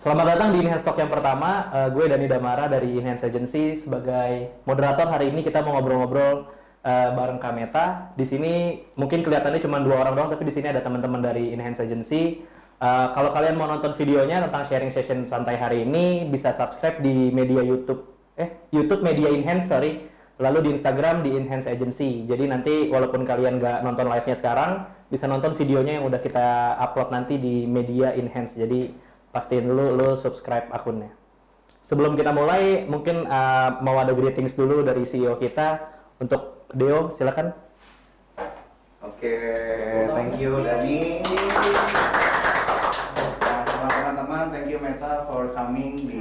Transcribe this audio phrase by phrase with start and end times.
[0.00, 1.68] Selamat datang di Enhance Talk yang pertama.
[1.76, 6.48] Uh, gue Dani Damara dari Enhance Agency sebagai moderator hari ini kita mau ngobrol-ngobrol
[6.80, 8.08] uh, bareng Kameta.
[8.16, 11.84] Di sini mungkin kelihatannya cuma dua orang doang, tapi di sini ada teman-teman dari Enhance
[11.84, 12.40] Agency.
[12.80, 17.28] Uh, kalau kalian mau nonton videonya tentang sharing session santai hari ini, bisa subscribe di
[17.28, 18.00] media YouTube,
[18.40, 20.08] eh YouTube Media Enhance, sorry.
[20.40, 22.24] Lalu di Instagram di Enhance Agency.
[22.24, 27.12] Jadi nanti walaupun kalian nggak nonton live-nya sekarang, bisa nonton videonya yang udah kita upload
[27.12, 28.56] nanti di Media Enhance.
[28.56, 31.14] Jadi pastiin dulu lu subscribe akunnya.
[31.86, 35.90] Sebelum kita mulai, mungkin uh, mau ada greetings dulu dari CEO kita
[36.22, 37.50] untuk Deo, silakan.
[39.02, 41.24] Oke, okay, thank you Dani.
[43.42, 46.18] Nah, teman-teman, thank you Meta for coming di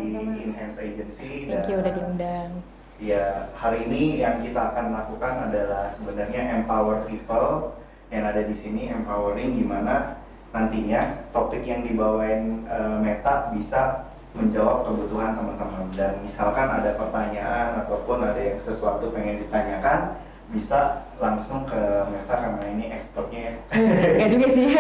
[0.50, 1.46] Enhance Agency.
[1.46, 2.50] Thank you udah diundang.
[2.98, 7.78] Ya, hari ini yang kita akan lakukan adalah sebenarnya empower people
[8.10, 10.18] yang ada di sini, empowering gimana
[10.50, 18.22] nantinya topik yang dibawain uh, Meta bisa menjawab kebutuhan teman-teman dan misalkan ada pertanyaan ataupun
[18.22, 20.18] ada yang sesuatu pengen ditanyakan
[20.50, 24.28] bisa langsung ke Meta karena ini expertnya ya.
[24.30, 24.74] juga sih.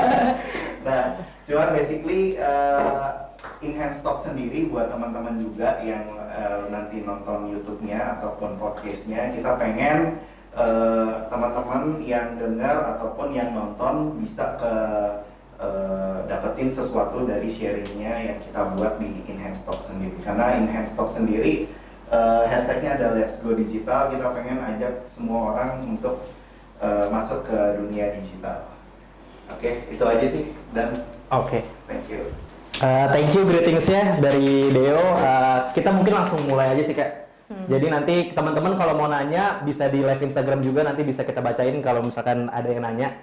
[0.86, 8.20] nah, cuman basically uh, enhance talk sendiri buat teman-teman juga yang uh, nanti nonton YouTube-nya
[8.20, 10.35] ataupun podcast-nya kita pengen Eh,
[11.28, 14.74] teman-teman uh, yang dengar ataupun yang nonton bisa ke
[15.60, 20.16] uh, dapetin sesuatu dari sharingnya yang kita buat di Enhance Talk sendiri.
[20.24, 21.68] Karena Enhance Talk sendiri
[22.08, 24.08] uh, hashtagnya ada Let's Go Digital.
[24.16, 26.24] Kita pengen ajak semua orang untuk
[26.80, 28.72] uh, masuk ke dunia digital.
[29.52, 30.44] Oke okay, itu aja sih.
[30.72, 30.96] Dan
[31.28, 31.52] oke.
[31.52, 31.60] okay.
[31.84, 32.32] thank you.
[32.80, 35.00] Uh, thank you greetingsnya dari Deo.
[35.20, 37.66] Uh, kita mungkin langsung mulai aja sih kak Hmm.
[37.70, 41.78] Jadi nanti teman-teman kalau mau nanya bisa di live Instagram juga nanti bisa kita bacain
[41.78, 43.14] kalau misalkan ada yang nanya.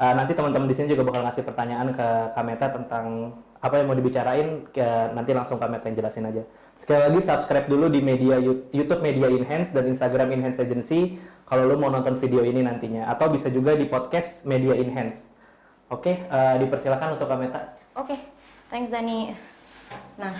[0.00, 3.96] Uh, nanti teman-teman di sini juga bakal ngasih pertanyaan ke Kameta tentang apa yang mau
[3.98, 6.42] dibicarain, ke, nanti langsung Kameta yang jelasin aja.
[6.80, 8.40] Sekali lagi subscribe dulu di media
[8.72, 13.28] YouTube Media Enhance dan Instagram Enhance Agency kalau lo mau nonton video ini nantinya atau
[13.28, 15.28] bisa juga di podcast Media Enhance.
[15.92, 17.76] Oke, okay, uh, dipersilakan untuk Kameta.
[17.92, 18.18] Oke, okay.
[18.72, 19.36] thanks Dani.
[20.16, 20.32] Nah,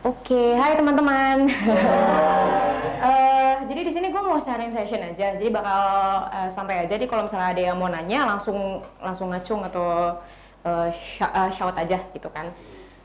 [0.00, 0.56] Oke, okay.
[0.56, 1.44] hai teman-teman.
[3.04, 5.82] uh, jadi di sini gue mau sharing session aja, jadi bakal
[6.32, 6.96] uh, sampai aja.
[6.96, 10.16] Jadi kalau misalnya ada yang mau nanya, langsung langsung ngacung atau
[10.64, 10.88] uh,
[11.52, 12.48] shout aja gitu kan.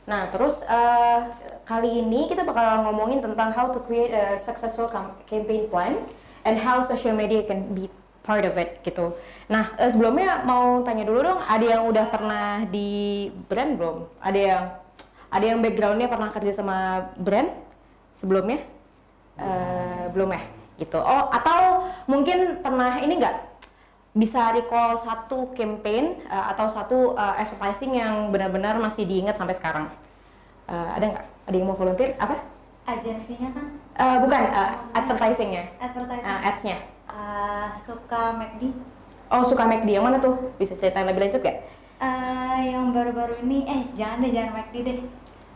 [0.08, 1.36] Nah, terus uh,
[1.68, 4.88] kali ini kita bakal ngomongin tentang how to create a successful
[5.28, 6.00] campaign plan
[6.48, 7.92] and how social media can be
[8.24, 9.12] part of it gitu.
[9.52, 14.08] Nah, uh, sebelumnya mau tanya dulu dong, ada yang udah pernah di brand belum?
[14.24, 14.64] Ada yang
[15.36, 17.52] ada yang backgroundnya pernah kerja sama brand
[18.16, 18.64] sebelumnya?
[19.36, 20.42] Uh, belum ya,
[20.80, 20.96] gitu.
[20.96, 23.44] Oh, atau mungkin pernah ini enggak
[24.16, 29.92] bisa recall satu campaign uh, atau satu uh, advertising yang benar-benar masih diingat sampai sekarang?
[30.64, 31.26] Uh, ada nggak?
[31.46, 32.16] Ada yang mau volunteer?
[32.16, 32.40] Apa?
[32.88, 33.66] Agensinya kan?
[34.00, 35.68] Uh, bukan, uh, advertisingnya.
[35.76, 36.24] Advertising.
[36.24, 36.76] Uh, ads-nya.
[37.12, 38.72] Uh, suka McD.
[39.28, 40.00] Oh, suka McD.
[40.00, 40.54] Yang mana tuh?
[40.56, 41.60] Bisa ceritain lebih lanjut gak?
[42.00, 44.98] Uh, yang baru-baru ini, eh jangan deh, jangan McD deh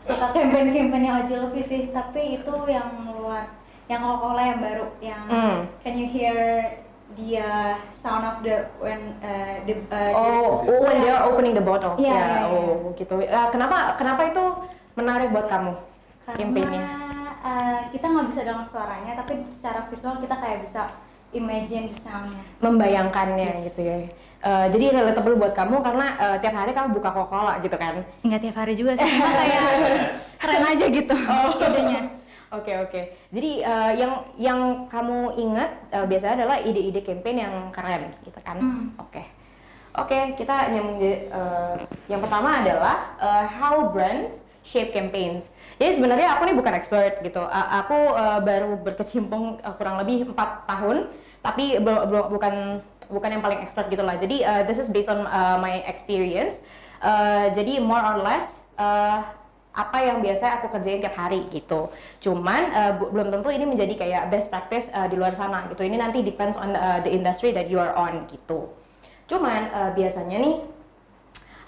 [0.01, 3.47] suka campaign-campaign yang Oji Luffy sih tapi itu yang luar
[3.87, 5.59] yang Coca-Cola yang baru yang mm.
[5.85, 6.37] can you hear
[7.19, 11.65] dia sound of the when uh, the uh, oh, oh when they are opening the
[11.65, 11.99] bottle.
[11.99, 13.19] Yeah, yeah, yeah, oh gitu.
[13.19, 14.45] Uh, kenapa kenapa itu
[14.95, 15.75] menarik buat kamu
[16.31, 16.87] campaignnya?
[17.43, 20.87] Uh, kita nggak bisa dengar suaranya tapi secara visual kita kayak bisa
[21.35, 22.47] imagine soundnya.
[22.63, 23.75] Membayangkannya yes.
[23.75, 23.97] gitu ya
[24.41, 28.01] Uh, jadi relatable buat kamu karena uh, tiap hari kamu buka Coca-Cola gitu kan?
[28.25, 29.63] Enggak tiap hari juga sih, kayak
[30.41, 31.61] keren aja gitu oh.
[31.61, 32.09] idenya.
[32.51, 32.91] Oke okay, oke.
[32.91, 33.05] Okay.
[33.31, 38.57] Jadi uh, yang yang kamu ingat uh, biasanya adalah ide-ide campaign yang keren gitu kan?
[38.57, 38.65] Oke.
[38.65, 38.89] Mm.
[38.97, 39.27] Oke, okay.
[39.93, 41.77] okay, kita nyambung uh,
[42.09, 45.53] yang pertama adalah uh, how brands shape campaigns.
[45.81, 47.41] Jadi sebenarnya aku nih bukan expert gitu.
[47.41, 51.09] Uh, aku uh, baru berkecimpung uh, kurang lebih empat tahun,
[51.41, 54.17] tapi bukan bukan yang paling expert gitu lah.
[54.17, 56.63] Jadi uh, this is based on uh, my experience.
[57.01, 59.25] Uh, jadi more or less uh,
[59.71, 61.89] apa yang biasa aku kerjain tiap hari gitu.
[62.21, 65.87] Cuman uh, belum tentu ini menjadi kayak best practice uh, di luar sana gitu.
[65.87, 68.69] Ini nanti depends on the, uh, the industry that you are on gitu.
[69.31, 70.57] Cuman uh, biasanya nih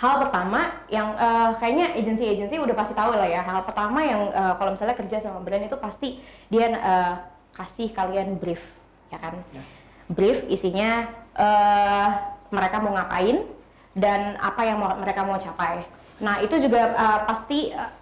[0.03, 3.39] hal pertama yang uh, kayaknya agensi-agensi udah pasti tahu lah ya.
[3.39, 6.19] Hal pertama yang uh, kalau misalnya kerja sama brand itu pasti
[6.51, 7.15] dia uh,
[7.55, 8.67] kasih kalian brief,
[9.13, 9.37] ya kan?
[9.53, 9.67] Yeah.
[10.09, 11.07] Brief isinya
[11.37, 12.09] uh,
[12.49, 13.45] mereka mau ngapain
[13.93, 15.85] dan apa yang mau, mereka mau capai.
[16.25, 17.93] Nah itu juga uh, pasti uh,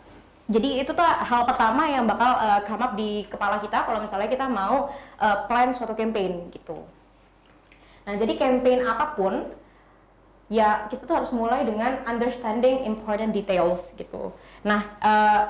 [0.51, 4.27] jadi itu tuh hal pertama yang bakal uh, come up di kepala kita kalau misalnya
[4.31, 6.79] kita mau uh, plan suatu campaign gitu.
[8.07, 9.47] Nah jadi campaign apa pun
[10.51, 14.35] ya kita tuh harus mulai dengan understanding important details gitu.
[14.67, 15.43] Nah, uh,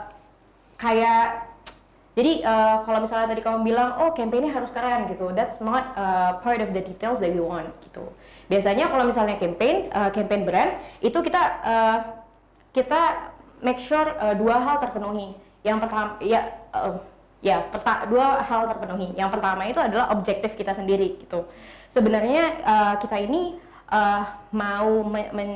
[0.76, 1.49] kayak
[2.20, 6.36] jadi uh, kalau misalnya tadi kamu bilang, oh campaignnya harus keren gitu, that's not uh,
[6.44, 8.04] part of the details that we want gitu.
[8.52, 11.98] Biasanya kalau misalnya campaign, uh, campaign brand itu kita uh,
[12.76, 13.32] kita
[13.64, 15.32] make sure uh, dua hal terpenuhi.
[15.64, 17.00] Yang pertama, ya uh,
[17.40, 19.16] ya perta dua hal terpenuhi.
[19.16, 21.48] Yang pertama itu adalah objektif kita sendiri gitu.
[21.88, 23.56] Sebenarnya uh, kita ini
[23.88, 25.50] uh, mau men, men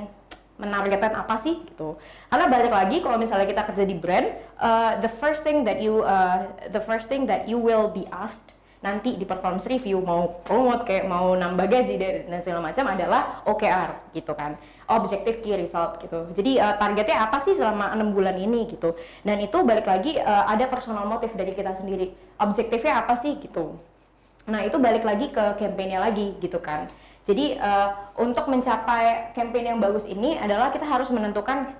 [0.55, 1.99] menargetkan apa sih gitu.
[2.31, 4.31] Karena balik lagi kalau misalnya kita kerja di brand
[4.63, 8.55] uh, the first thing that you uh, the first thing that you will be asked
[8.85, 11.97] nanti di performance review mau promote kayak mau nambah gaji
[12.29, 14.55] dan segala macam adalah OKR gitu kan.
[14.85, 16.29] Objective key result gitu.
[16.37, 18.93] Jadi uh, targetnya apa sih selama enam bulan ini gitu.
[19.25, 22.13] Dan itu balik lagi uh, ada personal motif dari kita sendiri.
[22.37, 23.75] Objektifnya apa sih gitu.
[24.45, 26.85] Nah itu balik lagi ke campaignnya lagi gitu kan
[27.25, 27.89] jadi uh,
[28.21, 31.73] untuk mencapai campaign yang bagus ini adalah kita harus menentukan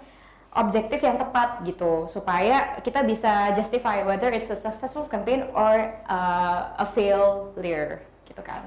[0.57, 6.81] objektif yang tepat gitu supaya kita bisa justify whether it's a successful campaign or uh,
[6.81, 8.65] a failure gitu kan.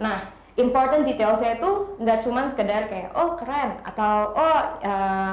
[0.00, 1.70] Nah, important detailsnya itu
[2.00, 5.32] nggak cuma sekedar kayak oh keren atau oh uh,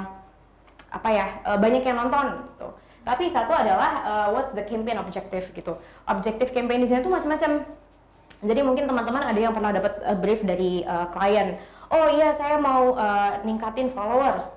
[0.92, 2.68] apa ya uh, banyak yang nonton gitu.
[3.08, 5.80] Tapi satu adalah uh, what's the campaign objective gitu.
[6.12, 7.64] Objektif campaign di sini tuh macam-macam
[8.46, 11.58] jadi mungkin teman-teman ada yang pernah dapat uh, brief dari uh, klien.
[11.90, 14.54] Oh iya saya mau uh, ningkatin followers.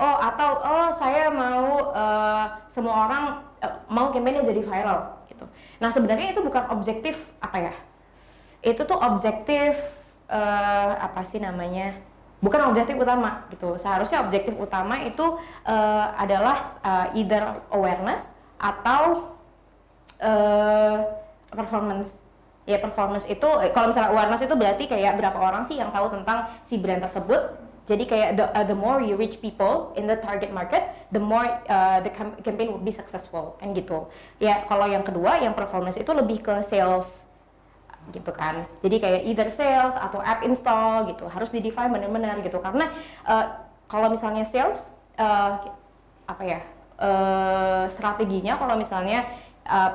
[0.00, 3.24] Oh atau oh saya mau uh, semua orang
[3.60, 5.28] uh, mau campaignnya jadi viral.
[5.28, 5.44] Gitu.
[5.84, 7.74] Nah sebenarnya itu bukan objektif apa ya?
[8.64, 9.76] Itu tuh objektif
[10.32, 12.00] uh, apa sih namanya?
[12.40, 13.76] Bukan objektif utama gitu.
[13.76, 15.36] Seharusnya objektif utama itu
[15.68, 19.36] uh, adalah uh, either awareness atau
[20.16, 20.96] uh,
[21.52, 22.21] performance
[22.62, 26.10] ya performance itu eh, kalau misalnya awareness itu berarti kayak berapa orang sih yang tahu
[26.14, 27.72] tentang si brand tersebut?
[27.82, 31.42] Jadi kayak the, uh, the more you reach people in the target market the more
[31.66, 34.06] uh, the campaign would be successful kan gitu.
[34.38, 37.26] Ya kalau yang kedua yang performance itu lebih ke sales
[38.14, 38.66] gitu kan.
[38.86, 42.62] Jadi kayak either sales atau app install gitu harus di define benar-benar gitu.
[42.62, 42.86] Karena
[43.26, 44.78] uh, kalau misalnya sales
[45.18, 45.58] uh,
[46.30, 46.60] apa ya
[47.02, 49.26] uh, strateginya kalau misalnya
[49.66, 49.90] uh,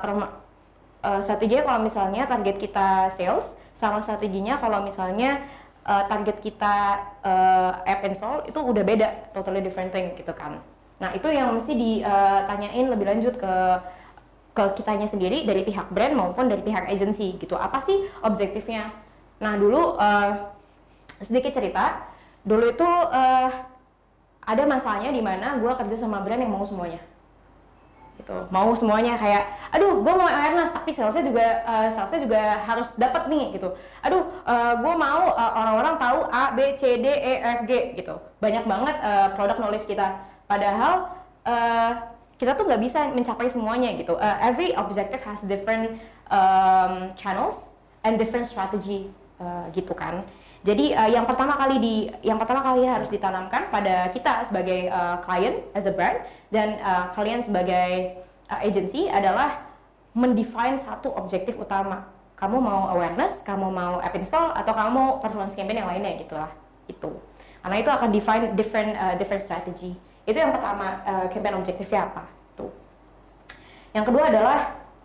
[1.08, 5.48] uh, strateginya kalau misalnya target kita sales sama strateginya kalau misalnya
[5.88, 6.76] uh, target kita
[7.24, 10.60] uh, app install itu udah beda totally different thing gitu kan.
[11.00, 13.56] Nah itu yang mesti ditanyain lebih lanjut ke
[14.58, 17.54] ke kitanya sendiri dari pihak brand maupun dari pihak agency gitu.
[17.54, 18.90] Apa sih objektifnya?
[19.40, 20.52] Nah dulu uh,
[21.22, 22.10] sedikit cerita.
[22.42, 23.50] Dulu itu uh,
[24.48, 27.04] ada masalahnya di mana gue kerja sama brand yang mau semuanya
[28.18, 28.36] gitu.
[28.50, 33.30] Mau semuanya kayak aduh gue mau awareness tapi salesnya juga uh, salesnya juga harus dapat
[33.30, 33.72] nih gitu.
[34.02, 38.18] Aduh uh, gue mau uh, orang-orang tahu A B C D E F G gitu.
[38.42, 40.22] Banyak banget uh, produk knowledge kita.
[40.50, 41.14] Padahal
[41.46, 41.92] uh,
[42.38, 44.14] kita tuh nggak bisa mencapai semuanya gitu.
[44.14, 45.98] Uh, every objective has different
[46.30, 47.74] um, channels
[48.06, 49.10] and different strategy
[49.42, 50.22] uh, gitu kan.
[50.62, 55.18] Jadi uh, yang pertama kali di yang pertama kali harus ditanamkan pada kita sebagai uh,
[55.24, 56.22] klien as a brand
[56.54, 59.64] dan uh, kalian sebagai uh, agency adalah
[60.18, 62.08] mendefine satu objektif utama.
[62.38, 66.52] Kamu mau awareness, kamu mau app install atau kamu mau performance campaign yang lainnya gitulah.
[66.86, 67.18] Itu.
[67.66, 69.98] Karena itu akan define different uh, different strategy.
[70.24, 72.24] Itu yang pertama uh, campaign objektifnya apa?
[72.54, 72.70] Tuh.
[73.92, 74.58] Yang kedua adalah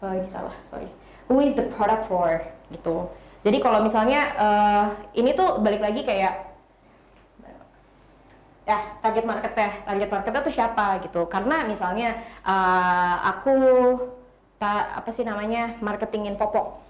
[0.04, 0.88] oh ini salah, sorry.
[1.32, 2.42] Who is the product for?
[2.68, 3.08] Gitu
[3.42, 4.86] jadi kalau misalnya uh,
[5.18, 6.51] ini tuh balik lagi kayak
[8.62, 11.26] ya target marketnya, target marketnya tuh siapa gitu.
[11.26, 13.54] Karena misalnya uh, aku
[14.62, 16.82] ta, apa sih namanya marketingin popok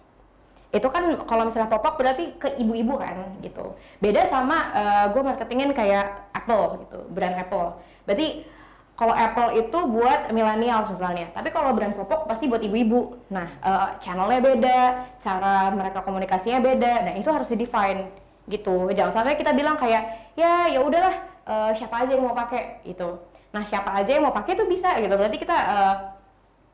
[0.73, 5.21] itu kan kalau misalnya popok berarti ke ibu-ibu kan gitu beda sama uh, eh, gue
[5.21, 7.77] marketingin kayak Apple gitu brand Apple
[8.09, 8.49] berarti
[8.93, 13.19] kalau Apple itu buat milenial misalnya, tapi kalau brand popok pasti buat ibu-ibu.
[13.33, 14.79] Nah, uh, channelnya beda,
[15.19, 17.11] cara mereka komunikasinya beda.
[17.11, 18.13] Nah, itu harus di define
[18.47, 18.93] gitu.
[18.93, 23.09] Jangan sampai kita bilang kayak ya ya udahlah uh, siapa aja yang mau pakai itu.
[23.53, 25.13] Nah, siapa aja yang mau pakai itu bisa gitu.
[25.13, 25.97] Berarti kita uh,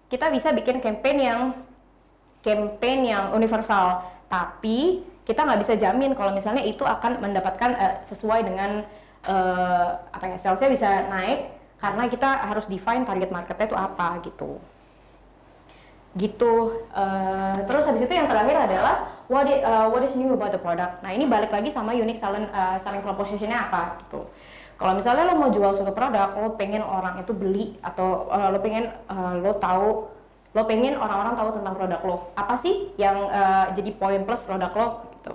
[0.09, 1.41] kita bisa bikin campaign yang
[2.41, 8.47] campaign yang universal, tapi kita nggak bisa jamin kalau misalnya itu akan mendapatkan uh, sesuai
[8.47, 8.87] dengan
[9.29, 14.51] uh, apa ya salesnya bisa naik karena kita harus define target marketnya itu apa gitu.
[16.17, 16.55] Gitu.
[16.95, 20.59] Uh, terus habis itu yang terakhir adalah what is, uh, what is new about the
[20.59, 21.05] product?
[21.05, 24.25] Nah ini balik lagi sama unique selling uh, selling propositionnya apa gitu
[24.79, 28.63] kalau misalnya lo mau jual suatu produk lo pengen orang itu beli atau uh, lo
[28.63, 30.07] pengen uh, lo tahu
[30.55, 34.71] lo pengen orang-orang tahu tentang produk lo apa sih yang uh, jadi poin plus produk
[34.73, 35.35] lo gitu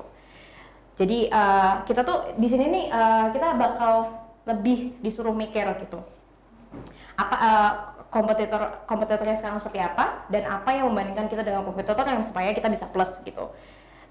[0.94, 4.14] Jadi uh, kita tuh di sini nih uh, kita bakal
[4.46, 5.98] lebih disuruh mikir gitu.
[7.18, 7.72] Apa uh,
[8.14, 12.70] kompetitor kompetitornya sekarang seperti apa dan apa yang membandingkan kita dengan kompetitor yang supaya kita
[12.70, 13.50] bisa plus gitu.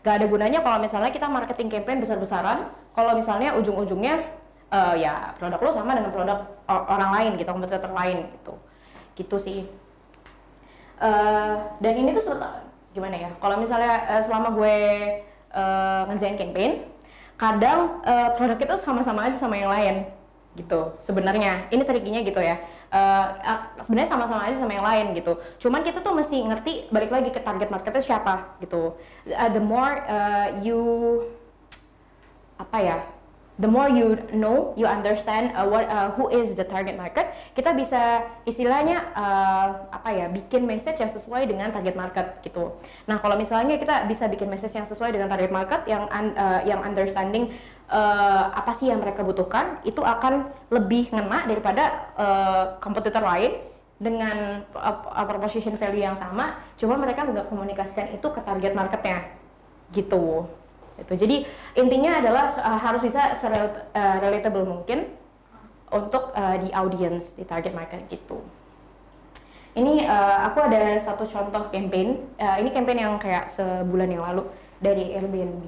[0.02, 4.41] Gak ada gunanya kalau misalnya kita marketing campaign besar-besaran, kalau misalnya ujung-ujungnya
[4.72, 8.54] uh, ya produk lo sama dengan produk orang lain gitu, kompetitor lain gitu.
[9.12, 9.58] Gitu sih.
[10.96, 12.24] Uh, dan ini tuh
[12.96, 13.30] gimana ya?
[13.36, 14.76] Kalau misalnya uh, selama gue
[15.52, 16.88] uh, ngerjain campaign,
[17.36, 20.06] kadang uh, produk itu sama-sama aja sama yang lain
[20.52, 22.60] gitu sebenarnya ini trikinya gitu ya
[22.92, 27.32] uh, sebenarnya sama-sama aja sama yang lain gitu cuman kita tuh mesti ngerti balik lagi
[27.32, 29.00] ke target marketnya siapa gitu
[29.32, 30.80] uh, the more uh, you
[32.60, 32.96] apa ya
[33.62, 37.71] the more you know, you understand uh, what uh, who is the target market, kita
[37.71, 42.75] bisa istilahnya uh, apa ya, bikin message yang sesuai dengan target market gitu.
[43.07, 46.83] Nah, kalau misalnya kita bisa bikin message yang sesuai dengan target market yang uh, yang
[46.83, 47.54] understanding
[47.87, 53.62] uh, apa sih yang mereka butuhkan, itu akan lebih ngena daripada uh, kompetitor lain
[54.02, 59.31] dengan uh, proposition value yang sama, cuma mereka nggak komunikasikan itu ke target marketnya
[59.95, 60.50] gitu.
[61.00, 61.14] Itu.
[61.16, 65.08] Jadi intinya adalah uh, harus bisa uh, relatable mungkin
[65.92, 68.40] untuk uh, di audience di target market gitu.
[69.72, 72.20] Ini uh, aku ada satu contoh campaign.
[72.37, 74.44] Uh, ini campaign yang kayak sebulan yang lalu
[74.80, 75.64] dari Airbnb.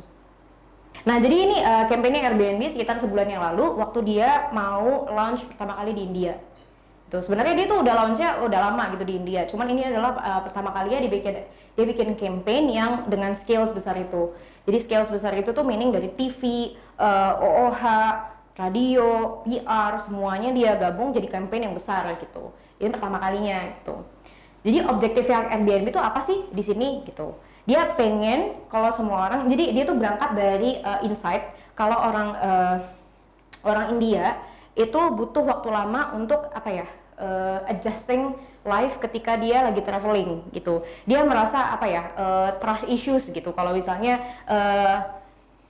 [1.04, 5.76] Nah, jadi ini uh, campaignnya Airbnb sekitar sebulan yang lalu waktu dia mau launch pertama
[5.76, 6.37] kali di India.
[7.12, 9.45] Tuh, sebenarnya dia tuh udah launchnya udah lama gitu di India.
[9.45, 11.35] Cuman ini adalah uh, pertama kalinya dia bikin
[11.75, 14.33] dia bikin campaign yang dengan scale sebesar itu.
[14.64, 17.83] Jadi scale sebesar itu tuh meaning dari TV, uh, eh, OOH,
[18.56, 22.49] radio, PR, semuanya dia gabung jadi campaign yang besar gitu.
[22.80, 24.00] Ini pertama kalinya gitu.
[24.64, 27.37] Jadi objektif yang Airbnb itu apa sih di sini gitu?
[27.68, 32.76] Dia pengen kalau semua orang, jadi dia tuh berangkat dari uh, insight kalau orang uh,
[33.64, 34.40] orang India
[34.75, 36.87] itu butuh waktu lama untuk apa ya
[37.18, 40.83] uh, adjusting life ketika dia lagi traveling gitu.
[41.04, 43.52] Dia merasa apa ya uh, trust issues gitu.
[43.52, 45.04] Kalau misalnya uh,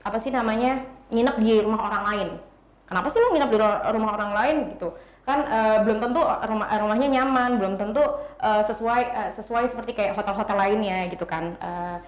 [0.01, 2.29] apa sih namanya nginep di rumah orang lain.
[2.87, 3.59] Kenapa sih lo nginep di
[3.99, 4.95] rumah orang lain gitu?
[5.27, 8.05] Kan uh, belum tentu rumah rumahnya nyaman, belum tentu
[8.39, 11.59] uh, sesuai uh, sesuai seperti kayak hotel-hotel lainnya gitu kan.
[11.59, 11.99] Uh,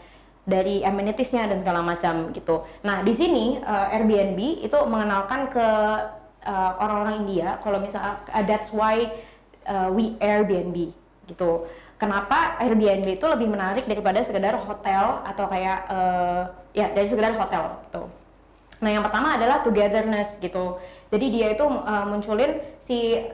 [0.46, 2.62] dari amenitiesnya dan segala macam gitu.
[2.86, 5.66] Nah di sini uh, Airbnb itu mengenalkan ke
[6.78, 9.10] orang-orang uh, India kalau misalnya uh, that's why
[9.68, 10.94] uh, we Airbnb
[11.26, 11.66] gitu.
[11.96, 16.42] Kenapa Airbnb itu lebih menarik daripada sekedar hotel atau kayak uh,
[16.76, 18.02] ya dari sekedar hotel gitu.
[18.84, 20.76] Nah yang pertama adalah togetherness gitu.
[21.08, 23.24] Jadi dia itu uh, munculin si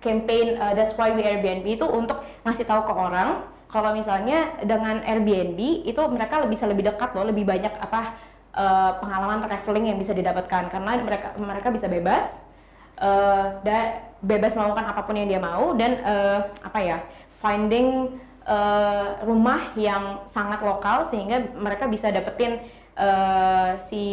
[0.00, 4.98] campaign uh, That's Why We Airbnb itu untuk ngasih tahu ke orang kalau misalnya dengan
[5.06, 8.18] Airbnb itu mereka bisa lebih dekat loh, lebih banyak apa
[8.56, 12.50] uh, pengalaman traveling yang bisa didapatkan karena mereka mereka bisa bebas
[12.98, 16.98] uh, dan bebas melakukan apa pun yang dia mau dan uh, apa ya
[17.40, 22.60] finding uh, rumah yang sangat lokal sehingga mereka bisa dapetin
[23.00, 24.04] uh, si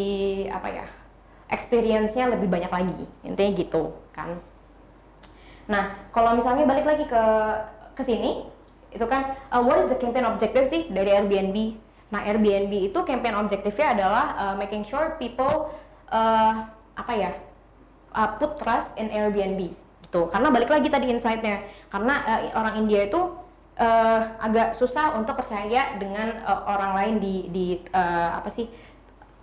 [0.47, 0.85] apa ya
[1.51, 3.03] experience-nya lebih banyak lagi.
[3.23, 4.39] Intinya gitu kan.
[5.67, 7.23] Nah kalau misalnya balik lagi ke
[7.95, 8.47] ke sini
[8.95, 11.55] itu kan uh, what is the campaign objective sih dari Airbnb?
[12.15, 15.75] Nah Airbnb itu campaign objektifnya adalah uh, making sure people
[16.07, 16.63] uh,
[16.95, 17.31] apa ya
[18.15, 19.86] uh, put trust in Airbnb
[20.17, 20.33] gitu.
[20.33, 21.61] Karena balik lagi tadi insightnya.
[21.93, 23.21] Karena uh, orang India itu
[23.77, 28.65] uh, agak susah untuk percaya dengan uh, orang lain di di uh, apa sih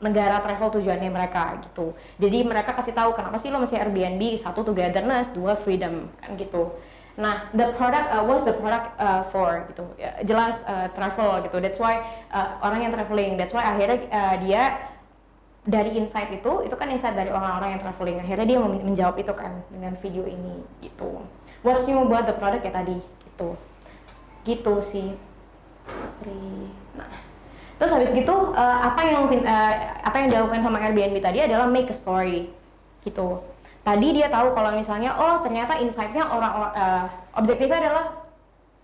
[0.03, 1.95] negara travel tujuannya mereka gitu.
[2.19, 4.43] Jadi mereka kasih tahu kenapa sih lo masih Airbnb?
[4.43, 5.31] Satu togetherness.
[5.31, 6.11] Dua freedom.
[6.19, 6.75] Kan gitu.
[7.15, 9.63] Nah, the product, uh, what's the product uh, for?
[9.71, 9.87] Gitu?
[10.03, 11.63] Ya, jelas uh, travel gitu.
[11.63, 12.03] That's why
[12.35, 13.39] uh, orang yang traveling.
[13.39, 14.63] That's why akhirnya uh, dia
[15.65, 18.21] dari insight itu itu kan insight dari orang-orang yang traveling.
[18.21, 21.25] Akhirnya dia menjawab itu kan dengan video ini gitu.
[21.65, 23.01] What's new buat the product ya tadi?
[23.01, 23.57] Itu
[24.45, 25.17] gitu sih.
[25.89, 26.69] Sorry.
[26.97, 27.17] nah.
[27.81, 31.89] Terus habis gitu uh, apa yang uh, apa yang dilakukan sama Airbnb tadi adalah make
[31.89, 32.53] a story.
[33.01, 33.41] Gitu.
[33.85, 37.05] Tadi dia tahu kalau misalnya oh ternyata insightnya orang uh,
[37.41, 38.05] objektifnya adalah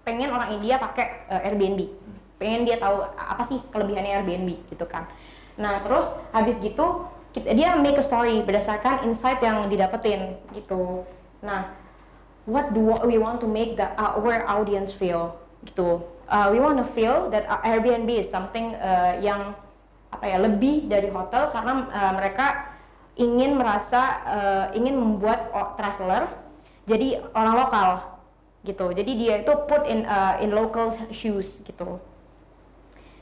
[0.01, 1.93] pengen orang India pakai uh, Airbnb.
[2.41, 5.05] Pengen dia tahu apa sih kelebihannya Airbnb gitu kan
[5.61, 7.05] Nah, terus habis gitu
[7.37, 11.05] kita, dia make a story berdasarkan insight yang didapetin gitu.
[11.45, 11.77] Nah,
[12.49, 15.37] what do we want to make the our audience feel
[15.69, 16.01] gitu.
[16.31, 19.53] Uh, we want to feel that Airbnb is something uh, yang
[20.11, 22.73] apa ya lebih dari hotel karena uh, mereka
[23.21, 26.31] ingin merasa uh, ingin membuat traveler
[26.89, 27.89] jadi orang lokal
[28.65, 28.91] gitu.
[28.97, 32.01] Jadi dia itu put in uh, in local shoes gitu.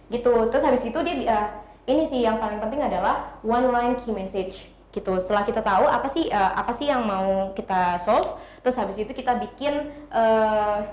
[0.09, 0.33] Gitu.
[0.49, 1.49] Terus habis itu dia uh,
[1.89, 5.17] ini sih yang paling penting adalah one line key message gitu.
[5.17, 9.11] Setelah kita tahu apa sih uh, apa sih yang mau kita solve, terus habis itu
[9.17, 10.85] kita bikin uh,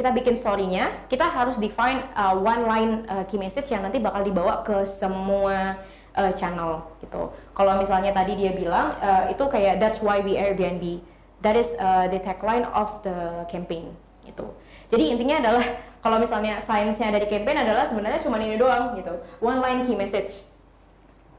[0.00, 4.24] kita bikin story-nya, kita harus define uh, one line uh, key message yang nanti bakal
[4.24, 5.76] dibawa ke semua
[6.16, 7.28] uh, channel gitu.
[7.52, 11.04] Kalau misalnya tadi dia bilang uh, itu kayak that's why we Airbnb.
[11.40, 14.52] That is uh, the tagline of the campaign gitu.
[14.92, 15.64] Jadi intinya adalah
[16.00, 19.12] kalau misalnya sainsnya dari campaign adalah sebenarnya cuma ini doang gitu.
[19.44, 20.40] One line key message.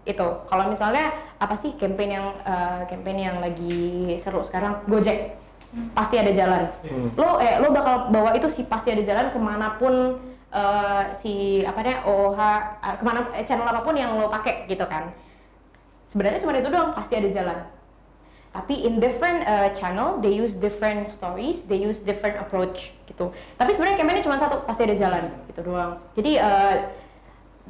[0.05, 0.45] Itu.
[0.45, 4.85] Kalau misalnya apa sih campaign yang uh, campaign yang lagi seru sekarang?
[4.85, 5.41] Gojek.
[5.71, 5.87] Hmm.
[5.95, 6.67] pasti ada jalan.
[6.83, 7.15] Hmm.
[7.15, 10.19] lo eh lo bakal bawa itu sih pasti ada jalan ke mana pun
[10.51, 12.39] uh, si apa deh OH
[12.83, 15.15] uh, ke mana eh, channel apa pun yang lo pakai gitu kan.
[16.11, 17.59] Sebenarnya cuma itu doang pasti ada jalan
[18.51, 23.31] tapi in different uh, channel they use different stories they use different approach gitu.
[23.55, 25.95] Tapi sebenarnya campaignnya cuma satu pasti ada jalan gitu doang.
[26.19, 26.75] Jadi uh,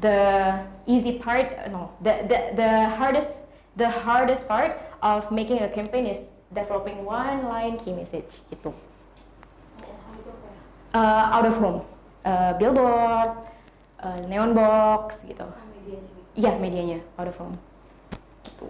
[0.02, 0.18] the
[0.90, 3.46] easy part no the, the the hardest
[3.78, 4.74] the hardest part
[5.06, 8.74] of making a campaign is developing one line key message gitu.
[10.92, 11.86] Uh, out of home.
[12.22, 13.34] Uh, billboard
[14.02, 15.46] uh, neon box gitu.
[16.34, 17.58] Iya medianya out of home
[18.48, 18.68] gitu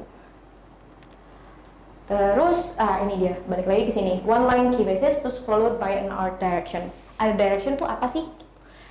[2.12, 4.20] terus ah ini dia balik lagi ke sini.
[4.28, 6.92] One line key message terus followed by an art direction.
[7.16, 8.28] Art direction tuh apa sih?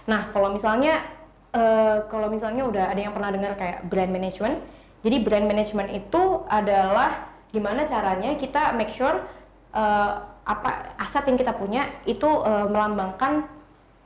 [0.09, 1.05] Nah kalau misalnya
[1.53, 4.63] uh, kalau misalnya udah ada yang pernah dengar kayak brand management
[5.01, 9.17] jadi brand management itu adalah gimana caranya kita make sure
[9.73, 10.13] uh,
[10.45, 13.49] apa aset yang kita punya itu uh, melambangkan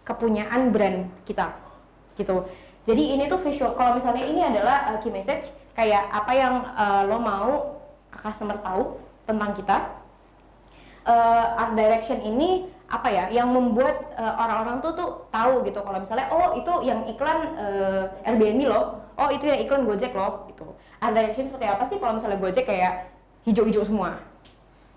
[0.07, 1.51] kepunyaan brand kita
[2.15, 2.47] gitu.
[2.85, 7.19] Jadi ini tuh visual kalau misalnya ini adalah key message kayak apa yang uh, lo
[7.19, 7.53] mau
[8.13, 9.91] customer tahu tentang kita.
[11.05, 15.85] Uh, art direction ini apa ya yang membuat uh, orang-orang tuh tuh tahu gitu.
[15.85, 19.05] Kalau misalnya oh itu yang iklan uh, Airbnb loh.
[19.21, 20.73] Oh itu yang iklan Gojek loh gitu.
[21.01, 22.01] Art direction seperti apa sih?
[22.01, 23.13] Kalau misalnya Gojek kayak
[23.45, 24.17] hijau-hijau semua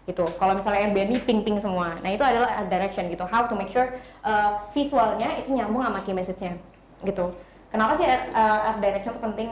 [0.08, 0.24] gitu.
[0.40, 2.00] Kalau misalnya Airbnb pink-pink semua.
[2.00, 3.28] Nah itu adalah art direction gitu.
[3.28, 3.92] How to make sure
[4.24, 6.56] uh, visualnya itu nyambung sama key message-nya
[7.04, 7.36] gitu.
[7.68, 9.50] Kenapa sih uh, art direction itu penting?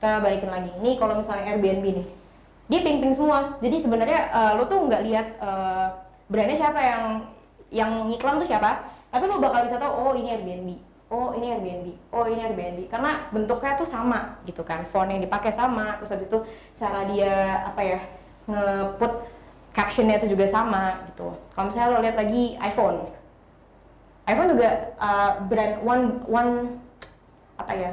[0.00, 0.72] Kita balikin lagi.
[0.80, 2.21] Ini kalau misalnya Airbnb nih
[2.72, 3.60] dia pink-pink semua.
[3.60, 5.92] Jadi sebenarnya uh, lo tuh nggak lihat uh,
[6.32, 7.04] brandnya siapa yang
[7.68, 8.88] yang ngiklan tuh siapa.
[9.12, 10.68] Tapi lo bakal bisa tahu oh ini Airbnb.
[11.12, 11.86] Oh ini Airbnb.
[12.08, 12.88] Oh ini Airbnb.
[12.88, 14.88] Karena bentuknya tuh sama gitu kan.
[14.88, 16.38] Font yang dipakai sama terus habis itu
[16.72, 18.00] cara dia apa ya
[18.48, 19.12] ngeput
[19.76, 21.36] captionnya itu juga sama gitu.
[21.52, 23.04] Kalau misalnya lo lihat lagi iPhone.
[24.24, 26.52] iPhone juga uh, brand one one
[27.58, 27.92] apa ya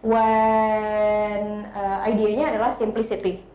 [0.00, 3.49] one uh, idenya adalah simplicity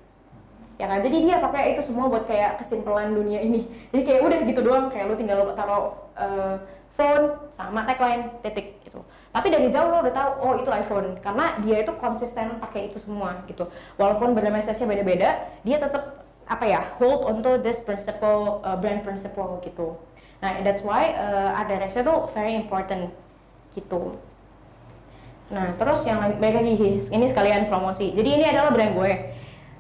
[0.76, 1.00] ya kan?
[1.00, 3.68] Jadi dia pakai itu semua buat kayak kesimpulan dunia ini.
[3.92, 6.56] Jadi kayak udah gitu doang kayak lu tinggal taruh uh,
[6.96, 9.04] phone sama tagline titik gitu.
[9.36, 11.20] Tapi dari jauh lo udah tahu oh itu iPhone.
[11.20, 13.68] Karena dia itu konsisten pakai itu semua gitu.
[14.00, 15.30] Walaupun brand message-nya beda-beda
[15.64, 19.98] dia tetap apa ya hold onto this principle uh, brand principle gitu.
[20.40, 23.12] Nah that's why uh, art direction itu very important
[23.74, 24.16] gitu.
[25.50, 28.14] Nah terus yang balik lagi ini sekalian promosi.
[28.14, 29.14] Jadi ini adalah brand gue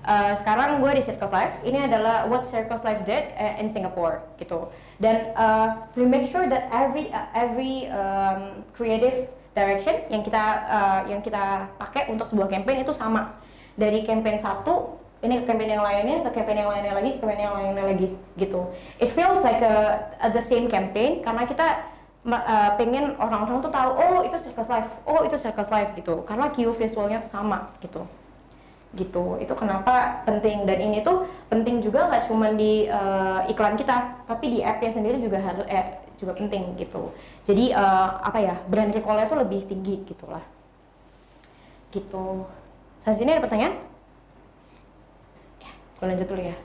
[0.05, 1.59] uh, sekarang gue di Circus Life.
[1.65, 4.69] Ini adalah what Circus Life did uh, in Singapore gitu.
[5.01, 11.01] Dan uh, we make sure that every uh, every um, creative direction yang kita uh,
[11.09, 13.35] yang kita pakai untuk sebuah campaign itu sama.
[13.75, 17.41] Dari campaign satu ini ke campaign yang lainnya ke campaign yang lainnya lagi ke campaign
[17.43, 18.07] yang lainnya lagi
[18.39, 18.71] gitu.
[19.01, 21.91] It feels like a, a the same campaign karena kita
[22.29, 24.87] uh, pengen orang-orang tuh tahu oh itu circus life.
[25.03, 26.23] Oh itu circus life gitu.
[26.23, 28.05] Karena cue visualnya tuh sama gitu
[28.95, 29.37] gitu.
[29.37, 30.63] Itu kenapa penting.
[30.63, 35.19] Dan ini tuh penting juga nggak cuma di uh, iklan kita tapi di appnya sendiri
[35.19, 37.11] juga harus eh, juga penting gitu.
[37.43, 40.41] Jadi uh, apa ya brand recallnya tuh lebih tinggi gitulah.
[41.91, 42.25] Gitu.
[43.03, 43.75] Selanjutnya ada pertanyaan?
[45.61, 46.57] Ya gue lanjut dulu ya.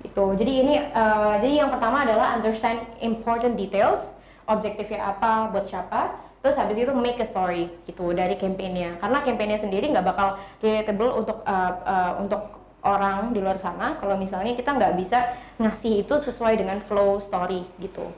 [0.00, 4.12] Itu jadi ini uh, jadi yang pertama adalah understand important details.
[4.50, 8.96] Objektifnya apa buat siapa terus habis itu make a story gitu dari campaignnya.
[8.96, 14.00] Karena campaignnya sendiri nggak bakal relatable untuk uh, uh, untuk orang di luar sana.
[14.00, 18.08] Kalau misalnya kita nggak bisa ngasih itu sesuai dengan flow story gitu.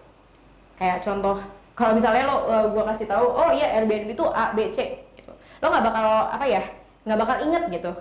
[0.78, 1.42] Kayak contoh
[1.74, 5.34] kalau misalnya lo uh, gue kasih tahu oh iya Airbnb itu A B C gitu.
[5.58, 6.62] Lo nggak bakal apa ya
[7.02, 7.92] nggak bakal inget gitu.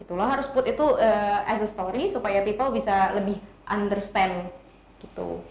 [0.00, 0.12] Gitu.
[0.16, 3.36] Lo harus put itu uh, as a story supaya people bisa lebih
[3.68, 4.48] understand
[5.04, 5.44] gitu.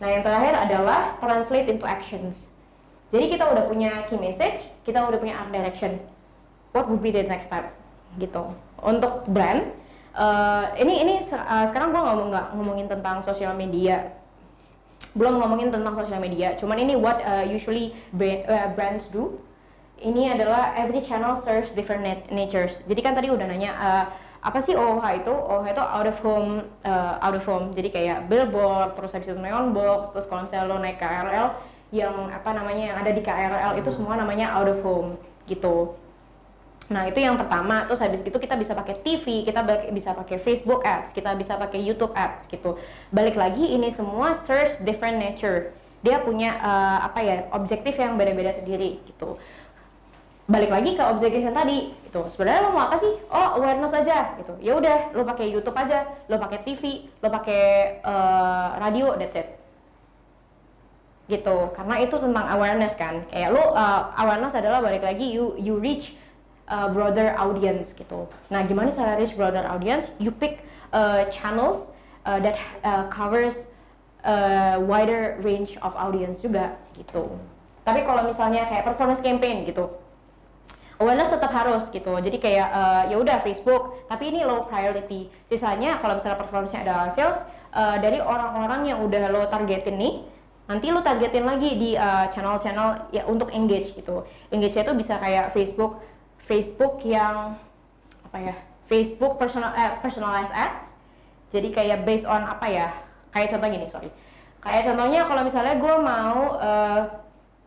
[0.00, 2.53] Nah yang terakhir adalah translate into actions
[3.12, 6.00] jadi kita udah punya key message, kita udah punya art direction.
[6.72, 7.70] What would be the next step?
[8.16, 8.42] Gitu.
[8.80, 9.70] Untuk brand,
[10.16, 14.14] uh, ini ini uh, sekarang gue ngomong nggak ngomongin tentang sosial media,
[15.14, 16.58] belum ngomongin tentang sosial media.
[16.58, 19.38] Cuman ini what uh, usually brand, uh, brands do.
[20.04, 22.82] ini adalah every channel serves different natures.
[22.84, 24.04] Jadi kan tadi udah nanya uh,
[24.44, 25.32] apa sih OOH itu?
[25.32, 27.72] OOH itu out of home, uh, out of home.
[27.72, 31.48] Jadi kayak billboard, terus habis itu neon box, terus kalau misalnya lo naik KRL
[31.94, 35.14] yang apa namanya yang ada di KRL itu semua namanya out of home
[35.46, 35.94] gitu.
[36.90, 39.62] Nah itu yang pertama, terus habis itu kita bisa pakai TV, kita
[39.94, 42.76] bisa pakai Facebook ads, kita bisa pakai YouTube ads gitu.
[43.14, 45.70] Balik lagi ini semua search different nature.
[46.04, 49.38] Dia punya uh, apa ya objektif yang beda-beda sendiri gitu.
[50.44, 53.16] Balik lagi ke objektif yang tadi itu sebenarnya lo mau apa sih?
[53.32, 54.52] Oh awareness aja gitu.
[54.60, 57.62] Ya udah lo pakai YouTube aja lo pakai TV lo pakai
[58.04, 59.63] uh, radio that's it
[61.30, 61.72] gitu.
[61.72, 63.24] Karena itu tentang awareness kan.
[63.32, 66.16] Kayak lo uh, awareness adalah balik lagi you you reach
[66.68, 68.28] uh, broader audience gitu.
[68.52, 70.12] Nah gimana cara reach broader audience?
[70.20, 71.92] You pick uh, channels
[72.28, 73.68] uh, that uh, covers
[74.24, 77.28] a wider range of audience juga gitu.
[77.84, 80.04] Tapi kalau misalnya kayak performance campaign gitu
[80.98, 82.12] awareness tetap harus gitu.
[82.14, 85.30] Jadi kayak uh, ya udah Facebook tapi ini low priority.
[85.50, 87.42] Sisanya kalau misalnya performance ada sales
[87.74, 90.14] uh, dari orang-orang yang udah lo targetin nih
[90.64, 94.24] nanti lo targetin lagi di eh, channel-channel uh, ya untuk engage gitu.
[94.48, 96.00] Engage itu bisa kayak Facebook
[96.44, 97.56] Facebook yang
[98.24, 98.54] apa ya
[98.88, 100.92] Facebook personal eh, personalized ads.
[101.52, 102.88] Jadi kayak based on apa ya
[103.30, 104.10] kayak contoh gini sorry.
[104.64, 107.02] Kayak contohnya kalau misalnya gue mau uh,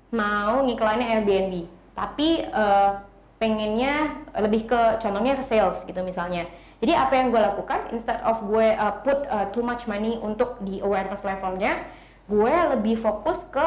[0.09, 3.01] mau ngiklanin Airbnb tapi uh,
[3.37, 6.49] pengennya lebih ke contohnya ke sales gitu misalnya.
[6.77, 10.61] Jadi apa yang gue lakukan instead of gue uh, put uh, too much money untuk
[10.61, 11.85] di awareness levelnya,
[12.27, 13.65] gue lebih fokus ke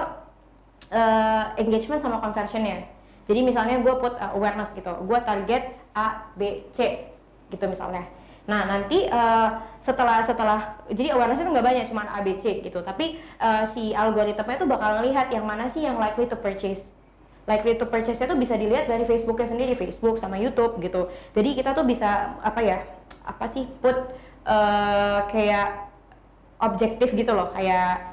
[0.93, 2.85] uh, engagement sama conversionnya.
[3.25, 7.09] Jadi misalnya gue put uh, awareness gitu, gue target A, B, C
[7.49, 8.05] gitu misalnya.
[8.45, 12.85] Nah nanti uh, setelah setelah jadi awareness itu nggak banyak, cuma A, B, C gitu.
[12.85, 16.95] Tapi uh, si algoritmanya itu bakal melihat yang mana sih yang likely to purchase
[17.49, 21.11] likely to purchase itu bisa dilihat dari Facebooknya sendiri, Facebook sama YouTube gitu.
[21.35, 22.79] Jadi kita tuh bisa apa ya,
[23.27, 23.97] apa sih put
[24.47, 25.91] uh, kayak
[26.63, 28.10] objektif gitu loh, kayak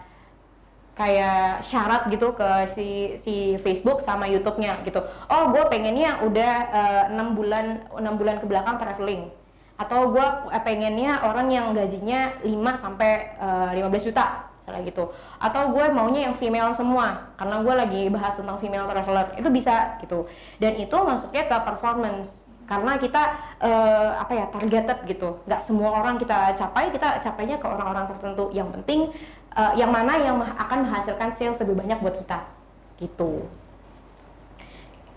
[0.98, 4.98] kayak syarat gitu ke si si Facebook sama YouTube-nya gitu.
[5.30, 9.30] Oh, gue pengennya udah eh, enam uh, bulan enam bulan ke belakang traveling.
[9.78, 10.28] Atau gue
[10.66, 12.50] pengennya orang yang gajinya 5
[12.82, 15.14] sampai uh, eh, 15 juta misalnya gitu.
[15.38, 19.38] Atau gue maunya yang female semua karena gue lagi bahas tentang female traveler.
[19.38, 20.26] Itu bisa gitu.
[20.58, 22.42] Dan itu masuknya ke performance.
[22.68, 23.24] Karena kita
[23.64, 25.40] uh, apa ya targeted gitu.
[25.48, 28.52] Nggak semua orang kita capai kita capainya ke orang-orang tertentu.
[28.52, 29.00] Yang penting
[29.54, 32.44] uh, yang mana yang akan menghasilkan sales lebih banyak buat kita?
[32.98, 33.46] Gitu.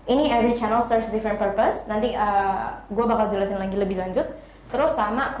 [0.09, 1.85] Ini every channel serves different purpose.
[1.85, 4.27] Nanti uh, gue bakal jelasin lagi lebih lanjut.
[4.71, 5.35] Terus sama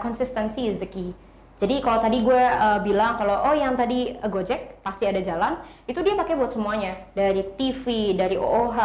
[0.00, 1.16] consistency is the key.
[1.60, 5.60] Jadi kalau tadi gue uh, bilang kalau oh yang tadi uh, Gojek pasti ada jalan,
[5.84, 6.96] itu dia pakai buat semuanya.
[7.12, 8.78] Dari TV, dari OOH,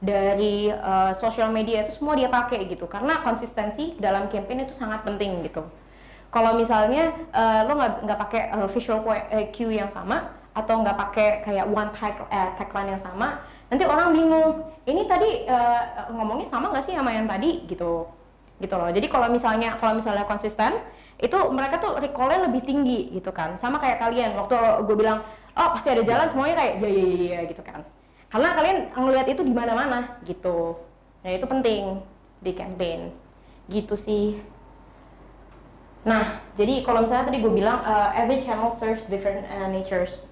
[0.00, 2.88] dari uh, sosial media itu semua dia pakai gitu.
[2.88, 5.68] Karena konsistensi dalam campaign itu sangat penting gitu.
[6.34, 9.06] Kalau misalnya uh, lo nggak nggak pakai uh, visual
[9.54, 13.38] cue yang sama atau nggak pakai kayak one tag uh, tagline yang sama,
[13.70, 14.66] nanti orang bingung.
[14.82, 17.62] Ini tadi uh, ngomongnya sama nggak sih sama yang tadi?
[17.70, 18.02] Gitu,
[18.58, 18.90] gitu loh.
[18.90, 20.82] Jadi kalau misalnya kalau misalnya konsisten
[21.22, 23.54] itu mereka tuh recallnya lebih tinggi gitu kan.
[23.54, 24.58] Sama kayak kalian waktu
[24.90, 25.22] gue bilang
[25.54, 27.86] oh pasti ada jalan semuanya kayak ya ya ya gitu kan.
[28.26, 30.82] Karena kalian ngelihat itu di mana-mana gitu.
[31.22, 32.02] Nah itu penting
[32.42, 33.14] di campaign.
[33.70, 34.42] Gitu sih
[36.04, 40.22] nah jadi kalau misalnya tadi gue bilang uh, every channel serves different uh, natures.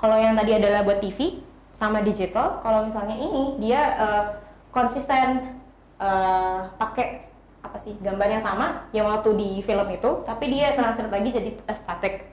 [0.00, 4.24] Kalau yang tadi adalah buat TV sama digital kalau misalnya ini dia uh,
[4.72, 5.60] konsisten
[6.00, 7.28] uh, pakai
[7.62, 12.24] apa sih gambarnya sama yang waktu di film itu tapi dia translate lagi jadi static.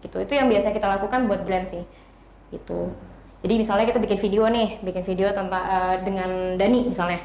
[0.00, 0.16] Gitu.
[0.22, 1.82] Itu yang biasa kita lakukan buat brand sih.
[2.54, 2.94] Itu
[3.44, 7.20] jadi misalnya kita bikin video nih bikin video tentang uh, dengan Dani misalnya.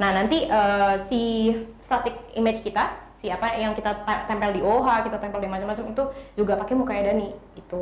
[0.00, 5.16] Nah nanti uh, si static image kita si apa yang kita tempel di OH kita
[5.16, 6.04] tempel di macam-macam itu
[6.36, 7.80] juga pakai mukanya Dani itu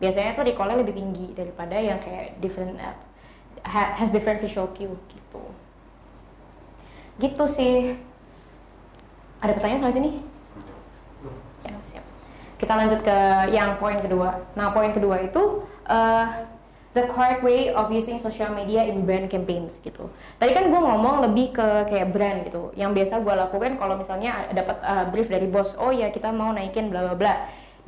[0.00, 2.96] biasanya tuh recallnya lebih tinggi daripada yang kayak different uh,
[3.68, 5.44] has different visual cue gitu
[7.20, 7.94] gitu sih
[9.42, 10.10] ada pertanyaan sampai sini?
[11.66, 12.06] Ya, siap.
[12.62, 13.16] Kita lanjut ke
[13.50, 14.38] yang poin kedua.
[14.54, 16.26] Nah, poin kedua itu uh,
[16.92, 20.12] the correct way of using social media in brand campaigns gitu.
[20.36, 22.68] Tadi kan gue ngomong lebih ke kayak brand gitu.
[22.76, 26.52] Yang biasa gue lakukan kalau misalnya dapat uh, brief dari bos, oh ya kita mau
[26.52, 27.34] naikin bla bla bla.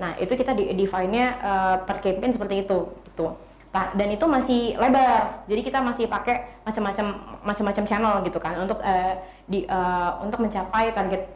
[0.01, 2.79] Nah itu kita define-nya uh, per campaign seperti itu
[3.13, 3.37] gitu.
[3.75, 5.45] Nah, dan itu masih lebar.
[5.51, 7.07] Jadi kita masih pakai macam-macam
[7.43, 9.15] macam-macam channel gitu kan untuk uh,
[9.45, 11.27] di uh, untuk mencapai target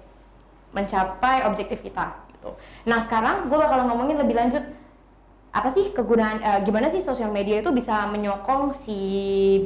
[0.72, 2.54] mencapai objektif kita gitu.
[2.86, 4.62] Nah sekarang gue bakal ngomongin lebih lanjut
[5.58, 8.98] apa sih kegunaan uh, gimana sih sosial media itu bisa menyokong si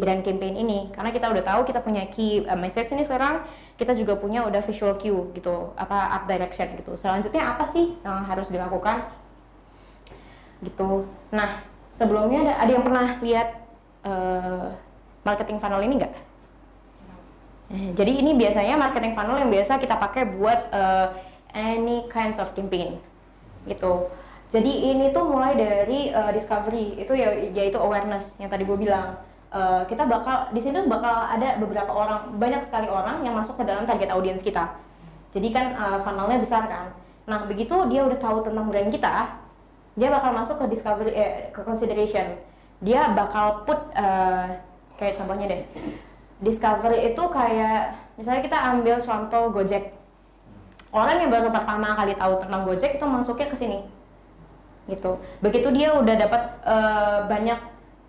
[0.01, 0.89] brand campaign ini?
[0.89, 3.45] Karena kita udah tahu kita punya key uh, message ini sekarang
[3.77, 6.97] kita juga punya udah visual cue gitu apa art direction gitu.
[6.97, 9.05] Selanjutnya apa sih yang harus dilakukan?
[10.65, 11.05] Gitu.
[11.37, 11.61] Nah
[11.93, 13.49] sebelumnya ada ada yang pernah lihat
[14.09, 14.73] uh,
[15.23, 16.15] marketing funnel ini enggak
[17.73, 21.17] jadi ini biasanya marketing funnel yang biasa kita pakai buat uh,
[21.57, 23.01] any kinds of campaign
[23.65, 24.13] gitu
[24.53, 29.17] jadi ini tuh mulai dari uh, discovery itu ya yaitu awareness yang tadi gue bilang.
[29.53, 33.65] Uh, kita bakal di sini bakal ada beberapa orang banyak sekali orang yang masuk ke
[33.65, 34.77] dalam target audience kita.
[35.33, 36.93] Jadi kan uh, funnelnya besar kan.
[37.25, 39.41] Nah begitu dia udah tahu tentang brand kita,
[39.97, 42.37] dia bakal masuk ke discovery eh, ke consideration.
[42.85, 44.53] Dia bakal put uh,
[45.01, 45.63] kayak contohnya deh.
[46.45, 49.97] Discovery itu kayak misalnya kita ambil contoh Gojek.
[50.93, 54.02] Orang yang baru pertama kali tahu tentang Gojek itu masuknya ke sini
[54.93, 55.17] gitu.
[55.41, 57.59] Begitu dia udah dapat uh, banyak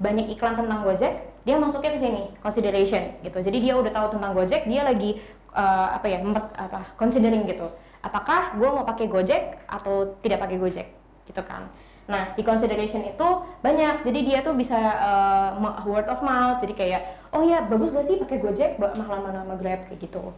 [0.04, 3.40] banyak iklan tentang Gojek dia masuknya ke sini consideration gitu.
[3.40, 5.20] Jadi dia udah tahu tentang Gojek dia lagi
[5.56, 7.68] uh, apa ya memper, apa considering gitu.
[8.04, 10.88] Apakah gue mau pakai Gojek atau tidak pakai Gojek
[11.24, 11.72] gitu kan.
[12.08, 13.28] Nah di consideration itu
[13.64, 14.04] banyak.
[14.04, 16.60] Jadi dia tuh bisa uh, word of mouth.
[16.60, 18.76] Jadi kayak oh ya bagus gak sih pakai Gojek?
[18.76, 20.36] Malah mana nama Grab kayak gitu.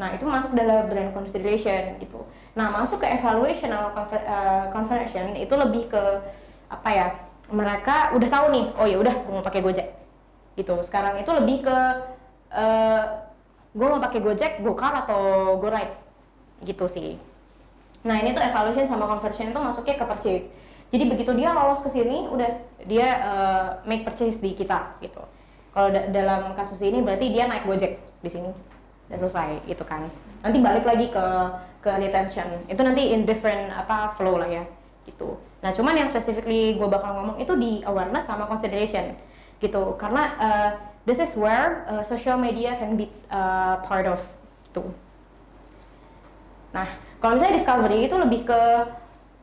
[0.00, 2.24] Nah, itu masuk dalam brand consideration gitu.
[2.52, 6.02] Nah, masuk ke evaluation atau uh, conversion itu lebih ke
[6.68, 7.06] apa ya?
[7.48, 9.88] Mereka udah tahu nih, oh ya udah gue mau pakai Gojek.
[10.56, 10.74] Gitu.
[10.84, 11.76] Sekarang itu lebih ke
[12.52, 13.04] uh,
[13.72, 15.96] gue mau pakai Gojek, GoCar atau GoRide.
[16.60, 17.16] Gitu sih.
[18.04, 20.52] Nah, ini tuh evaluation sama conversion itu masuknya ke purchase.
[20.92, 22.52] Jadi begitu dia lolos ke sini, udah
[22.84, 25.24] dia uh, make purchase di kita gitu.
[25.72, 28.71] Kalau da dalam kasus ini berarti dia naik Gojek di sini
[29.12, 30.08] udah selesai gitu kan
[30.40, 31.24] nanti balik lagi ke
[31.84, 34.64] ke retention itu nanti in different apa flow lah ya
[35.04, 39.12] gitu nah cuman yang specifically gue bakal ngomong itu di awareness sama consideration
[39.60, 40.70] gitu karena uh,
[41.04, 44.24] this is where uh, social media can be uh, part of
[44.72, 44.80] itu
[46.72, 46.88] nah
[47.20, 48.60] kalau misalnya discovery itu lebih ke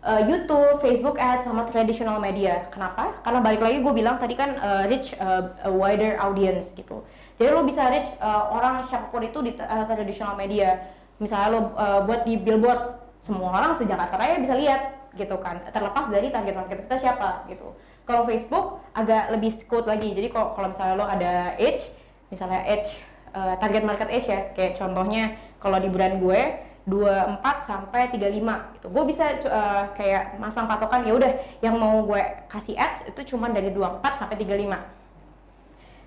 [0.03, 2.67] uh, YouTube, Facebook Ads sama traditional media.
[2.71, 3.15] Kenapa?
[3.23, 7.03] Karena balik lagi gue bilang tadi kan uh, reach uh, a wider audience gitu.
[7.39, 10.75] Jadi lo bisa reach uh, orang siapa pun itu di uh, traditional media.
[11.23, 15.63] Misalnya lo uh, buat di billboard, semua orang sejak Raya bisa lihat gitu kan.
[15.71, 17.71] Terlepas dari target market kita siapa gitu.
[18.03, 20.11] Kalau Facebook agak lebih skewed lagi.
[20.11, 21.87] Jadi kalau kalau misalnya lo ada age,
[22.27, 22.99] misalnya age
[23.31, 28.87] uh, target market age ya, kayak contohnya kalau di brand gue 24 sampai 35 gitu.
[28.91, 31.31] Gue bisa uh, kayak masang patokan ya udah
[31.63, 32.19] yang mau gue
[32.51, 34.98] kasih ads itu cuma dari 24 sampai 35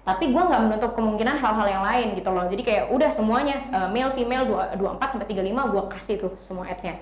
[0.02, 2.50] tapi gue nggak menutup kemungkinan hal-hal yang lain gitu loh.
[2.50, 6.98] Jadi kayak udah semuanya uh, male female 24 sampai 35 gue kasih tuh semua ads-nya.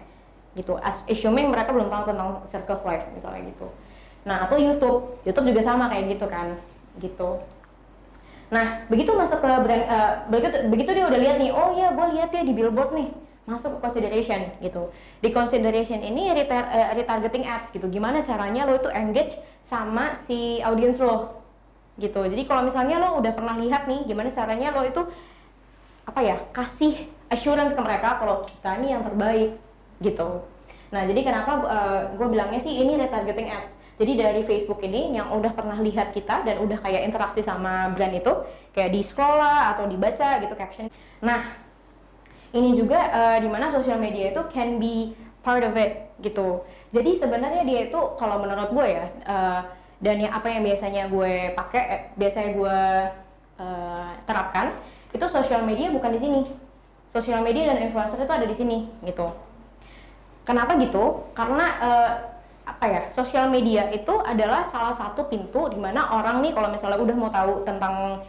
[0.52, 0.76] Gitu.
[0.84, 3.72] As, assuming mereka belum tahu tentang circles life misalnya gitu.
[4.28, 5.16] Nah atau YouTube.
[5.24, 6.60] YouTube juga sama kayak gitu kan.
[7.00, 7.40] Gitu.
[8.52, 12.06] Nah begitu masuk ke brand uh, begitu begitu dia udah lihat nih oh ya gue
[12.20, 13.08] lihat ya di billboard nih.
[13.48, 14.92] Masuk ke consideration gitu.
[15.24, 17.88] Di consideration ini retar, uh, retargeting ads gitu.
[17.88, 21.39] Gimana caranya lo itu engage sama si audience lo
[21.98, 22.20] gitu.
[22.26, 25.02] Jadi kalau misalnya lo udah pernah lihat nih gimana caranya lo itu
[26.06, 29.56] apa ya kasih assurance ke mereka kalau kita ini yang terbaik
[30.02, 30.42] gitu.
[30.90, 33.78] Nah jadi kenapa uh, eh, gue bilangnya sih ini retargeting ads.
[34.00, 38.16] Jadi dari Facebook ini yang udah pernah lihat kita dan udah kayak interaksi sama brand
[38.16, 38.32] itu
[38.72, 40.88] kayak di scroll lah atau dibaca gitu caption.
[41.20, 41.52] Nah
[42.50, 46.64] ini juga uh, di mana sosial media itu can be part of it gitu.
[46.90, 49.60] Jadi sebenarnya dia itu kalau menurut gue ya uh,
[50.00, 52.78] dan yang apa yang biasanya gue pakai eh, biasanya gue
[53.60, 54.72] uh, terapkan
[55.12, 56.40] itu sosial media bukan di sini.
[57.10, 59.28] Sosial media dan influencer itu ada di sini gitu.
[60.46, 61.28] Kenapa gitu?
[61.36, 62.10] Karena uh,
[62.64, 67.02] apa ya sosial media itu adalah salah satu pintu di mana orang nih kalau misalnya
[67.02, 68.22] udah mau tahu tentang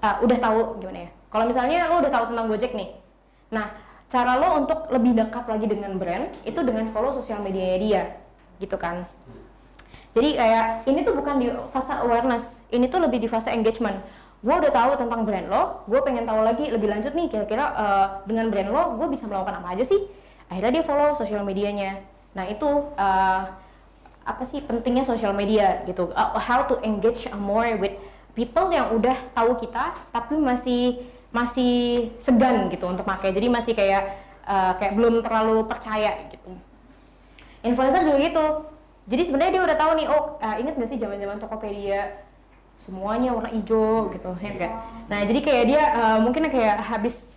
[0.00, 1.10] uh, udah tahu gimana ya?
[1.32, 3.02] Kalau misalnya lo udah tahu tentang Gojek nih
[3.52, 3.68] nah
[4.08, 8.02] cara lo untuk lebih dekat lagi dengan brand itu dengan follow sosial medianya dia
[8.56, 9.04] gitu kan
[10.12, 13.96] jadi kayak ini tuh bukan di fase awareness, ini tuh lebih di fase engagement.
[14.44, 18.06] Gue udah tahu tentang brand lo, gue pengen tahu lagi lebih lanjut nih kira-kira uh,
[18.28, 20.04] dengan brand lo, gue bisa melakukan apa aja sih?
[20.52, 22.04] Akhirnya dia follow sosial medianya.
[22.36, 23.42] Nah itu uh,
[24.22, 26.12] apa sih pentingnya sosial media gitu?
[26.12, 27.96] Uh, how to engage more with
[28.36, 33.32] people yang udah tahu kita, tapi masih masih segan gitu untuk pakai.
[33.32, 36.52] Jadi masih kayak uh, kayak belum terlalu percaya gitu.
[37.64, 38.46] Influencer juga gitu
[39.06, 42.22] jadi sebenarnya dia udah tahu nih oh uh, inget gak sih zaman zaman Tokopedia?
[42.78, 44.72] Semuanya warna hijau gitu ya kan
[45.06, 47.32] nah jadi kayak dia uh, mungkin kayak habis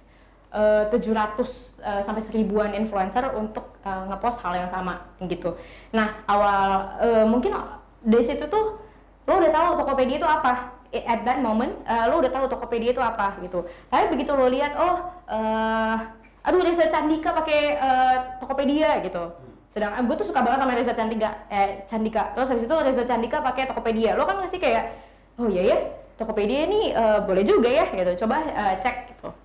[0.55, 1.35] uh, 700
[1.83, 5.59] uh, sampai seribuan influencer untuk uh, ngepost hal yang sama gitu.
[5.91, 7.51] Nah awal uh, mungkin
[7.99, 8.79] dari situ tuh
[9.27, 10.71] lo udah tahu Tokopedia itu apa.
[10.95, 13.67] At that moment uh, lo udah tahu Tokopedia itu apa gitu.
[13.91, 14.95] Tapi begitu lo lihat oh
[15.27, 15.97] uh,
[16.45, 19.33] aduh Reza Candika pakai uh, Tokopedia gitu
[19.75, 23.43] sedang gue tuh suka banget sama Reza Candika eh Candika terus habis itu Reza Candika
[23.43, 24.95] pakai Tokopedia lo kan ngasih kayak
[25.35, 25.77] oh iya ya
[26.15, 29.35] Tokopedia ini uh, boleh juga ya gitu coba uh, cek gitu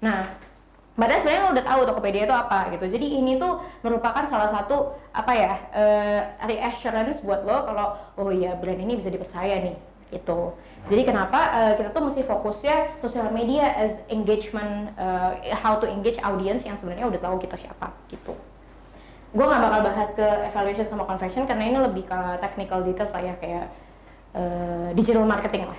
[0.00, 0.32] nah
[0.96, 2.88] Padahal sebenarnya lo udah tahu Tokopedia itu apa gitu.
[2.88, 7.86] Jadi ini tuh merupakan salah satu apa ya uh, reassurance buat lo kalau
[8.16, 9.76] oh iya brand ini bisa dipercaya nih
[10.08, 10.56] gitu.
[10.88, 16.16] Jadi kenapa uh, kita tuh mesti fokusnya sosial media as engagement, uh, how to engage
[16.24, 18.32] audience yang sebenarnya udah tahu kita siapa gitu.
[19.36, 23.20] Gue nggak bakal bahas ke evaluation sama conversion karena ini lebih ke technical details lah
[23.20, 23.68] ya kayak
[24.32, 25.76] uh, digital marketing lah,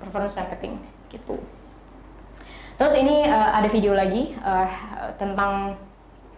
[0.00, 0.80] performance marketing
[1.12, 1.36] gitu.
[2.80, 4.66] Terus ini uh, ada video lagi uh,
[5.20, 5.76] tentang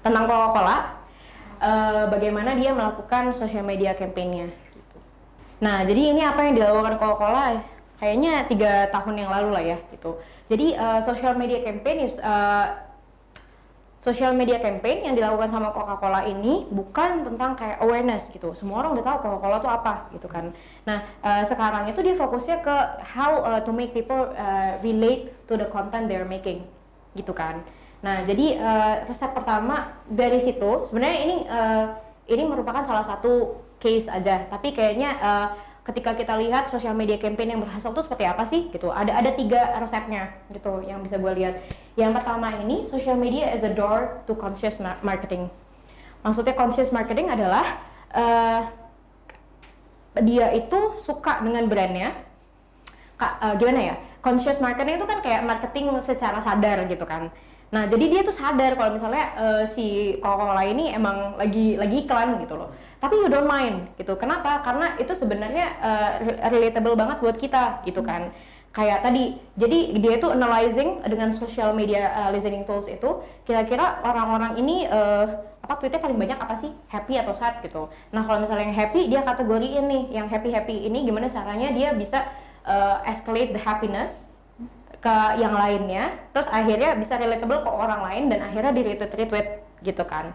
[0.02, 0.76] tentang Coca-Cola,
[1.62, 4.50] uh, bagaimana dia melakukan social media campaignnya.
[4.74, 4.96] Gitu.
[5.62, 7.62] Nah, jadi ini apa yang dilakukan Coca-Cola?
[7.96, 10.20] Kayaknya tiga tahun yang lalu lah ya, gitu.
[10.52, 12.85] Jadi uh, social media campaign is uh,
[14.06, 18.54] social media campaign yang dilakukan sama Coca-Cola ini bukan tentang kayak awareness gitu.
[18.54, 20.54] Semua orang udah tahu Coca-Cola itu apa gitu kan.
[20.86, 25.58] Nah, uh, sekarang itu dia fokusnya ke how uh, to make people uh, relate to
[25.58, 26.62] the content they're making
[27.18, 27.66] gitu kan.
[28.06, 31.86] Nah, jadi uh, resep pertama dari situ sebenarnya ini uh,
[32.30, 35.48] ini merupakan salah satu case aja, tapi kayaknya uh,
[35.86, 38.90] ketika kita lihat sosial media campaign yang berhasil itu seperti apa sih gitu.
[38.90, 41.62] Ada ada tiga resepnya gitu yang bisa gue lihat.
[41.94, 45.46] Yang pertama ini social media as a door to conscious marketing.
[46.26, 47.78] Maksudnya conscious marketing adalah
[48.10, 48.66] uh,
[50.26, 52.10] dia itu suka dengan brandnya.
[53.16, 53.96] Uh, gimana ya?
[54.18, 57.30] Conscious marketing itu kan kayak marketing secara sadar gitu kan.
[57.70, 62.42] Nah, jadi dia tuh sadar kalau misalnya uh, si Coca-Cola ini emang lagi lagi iklan
[62.42, 62.74] gitu loh.
[62.96, 64.16] Tapi you don't mind gitu.
[64.16, 64.64] Kenapa?
[64.64, 66.12] Karena itu sebenarnya uh,
[66.48, 68.32] relatable banget buat kita gitu kan.
[68.72, 74.60] Kayak tadi, jadi dia itu analyzing dengan social media uh, listening tools itu, kira-kira orang-orang
[74.60, 75.24] ini uh,
[75.64, 77.88] apa tweetnya paling banyak apa sih happy atau sad gitu.
[78.12, 81.96] Nah kalau misalnya yang happy dia kategoriin nih, yang happy happy ini gimana caranya dia
[81.96, 82.28] bisa
[82.68, 84.28] uh, escalate the happiness
[85.06, 89.48] ke yang lainnya terus akhirnya bisa relatable ke orang lain dan akhirnya di retweet retweet
[89.84, 90.34] gitu kan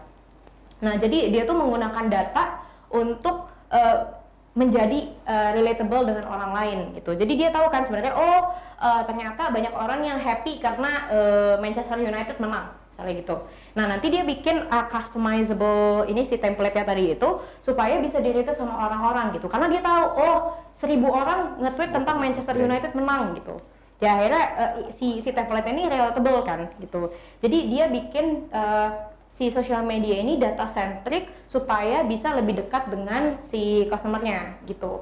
[0.82, 2.58] nah jadi dia tuh menggunakan data
[2.90, 4.20] untuk uh,
[4.52, 7.16] menjadi uh, relatable dengan orang lain gitu.
[7.16, 11.96] Jadi dia tahu kan sebenarnya oh uh, ternyata banyak orang yang happy karena uh, Manchester
[11.96, 13.36] United menang misalnya gitu.
[13.72, 17.28] Nah nanti dia bikin uh, customizable ini si template-nya tadi itu
[17.64, 19.48] supaya bisa di retweet sama orang-orang gitu.
[19.48, 20.38] Karena dia tahu oh
[20.76, 23.56] seribu orang nge-tweet tentang Manchester United menang gitu.
[24.04, 27.08] Ya akhirnya uh, si si template ini relatable kan gitu.
[27.40, 33.40] Jadi dia bikin uh, si social media ini data centric supaya bisa lebih dekat dengan
[33.40, 35.00] si customernya gitu.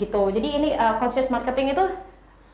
[0.00, 0.22] Gitu.
[0.32, 1.84] Jadi ini uh, conscious marketing itu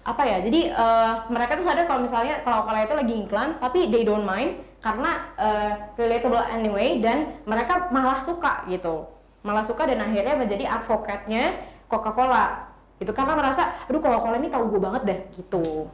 [0.03, 0.43] apa ya?
[0.43, 4.27] Jadi uh, mereka tuh sadar kalau misalnya kalau kalian itu lagi iklan tapi they don't
[4.27, 9.07] mind karena uh, relatable anyway dan mereka malah suka gitu.
[9.47, 11.55] Malah suka dan akhirnya menjadi advocate-nya
[11.87, 12.75] Coca-Cola.
[12.99, 15.87] Itu karena merasa aduh kalau Coca-Cola ini tahu gue banget deh gitu.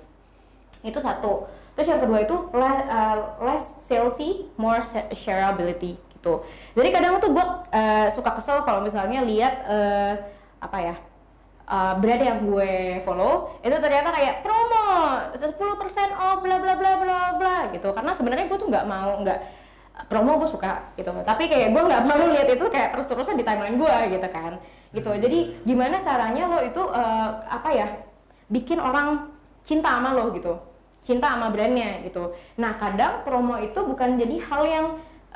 [0.80, 4.84] Itu satu terus yang kedua itu less, uh, less salesy more
[5.16, 6.44] shareability gitu.
[6.76, 7.40] Jadi kadang tuh gue
[7.72, 10.12] uh, suka kesel kalau misalnya lihat uh,
[10.60, 10.94] apa ya
[11.64, 15.56] uh, brand yang gue follow itu ternyata kayak promo 10%
[16.20, 17.88] off bla bla bla bla bla gitu.
[17.96, 19.40] Karena sebenarnya gue tuh nggak mau nggak
[20.12, 21.16] promo gue suka gitu.
[21.16, 24.60] Tapi kayak gue nggak mau lihat itu kayak terus terusan di timeline gue gitu kan.
[24.92, 25.08] Gitu.
[25.16, 27.88] Jadi gimana caranya lo itu uh, apa ya
[28.52, 29.32] bikin orang
[29.64, 30.69] cinta sama lo gitu
[31.00, 32.32] cinta sama brandnya gitu.
[32.60, 34.86] Nah kadang promo itu bukan jadi hal yang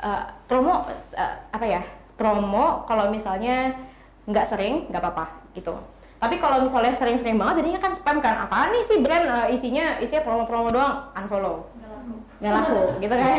[0.01, 1.81] uh, promo uh, apa ya
[2.15, 3.75] promo kalau misalnya
[4.25, 5.25] nggak sering nggak apa-apa
[5.57, 5.73] gitu.
[6.15, 9.99] Tapi kalau misalnya sering-sering banget jadinya kan spam kan apaan nih sih brand uh, isinya
[9.99, 11.67] isinya promo-promo doang unfollow.
[12.39, 12.81] Nggak laku.
[13.03, 13.33] Gitu kan.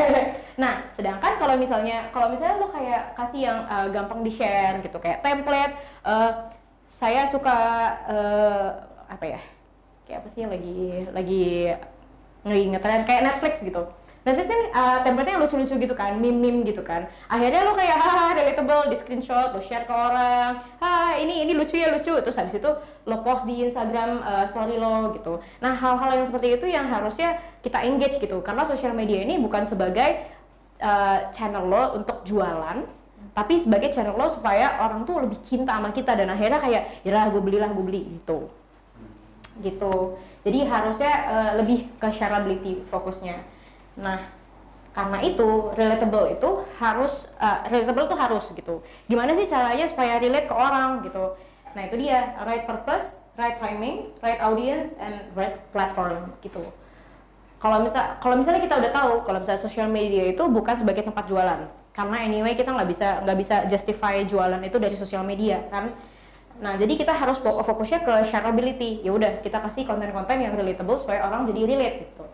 [0.61, 4.97] Nah sedangkan kalau misalnya kalau misalnya lo kayak kasih yang uh, gampang di share gitu
[5.01, 6.49] kayak template uh,
[6.89, 7.59] saya suka
[8.09, 8.69] uh,
[9.07, 9.41] apa ya
[10.07, 11.47] kayak apa sih yang lagi lagi
[12.47, 13.91] ngetren kayak Netflix gitu
[14.27, 17.07] Netflix kan uh, template-nya lucu-lucu gitu kan, meme-meme gitu kan.
[17.31, 20.67] Akhirnya lo kayak haha relatable di screenshot, lo share ke orang.
[20.83, 22.11] Ha, ini ini lucu ya lucu.
[22.11, 22.67] Terus habis itu
[23.07, 25.39] lo post di Instagram uh, story lo gitu.
[25.63, 28.43] Nah, hal-hal yang seperti itu yang harusnya kita engage gitu.
[28.43, 30.27] Karena sosial media ini bukan sebagai
[30.83, 32.83] uh, channel lo untuk jualan,
[33.31, 37.31] tapi sebagai channel lo supaya orang tuh lebih cinta sama kita dan akhirnya kayak ya
[37.31, 38.51] gue belilah gue beli gitu
[39.65, 43.57] gitu jadi harusnya uh, lebih ke shareability fokusnya
[43.97, 44.21] Nah,
[44.93, 46.51] karena itu relatable itu
[46.81, 48.75] harus uh, relatable itu harus gitu.
[49.09, 51.37] Gimana sih caranya supaya relate ke orang gitu?
[51.77, 56.65] Nah itu dia right purpose, right timing, right audience, and right platform gitu.
[57.61, 61.25] Kalau misal kalau misalnya kita udah tahu kalau misalnya social media itu bukan sebagai tempat
[61.29, 61.61] jualan,
[61.97, 65.93] karena anyway kita nggak bisa nggak bisa justify jualan itu dari sosial media kan.
[66.61, 69.05] Nah jadi kita harus fokusnya ke shareability.
[69.05, 72.25] Ya udah kita kasih konten-konten yang relatable supaya orang jadi relate gitu.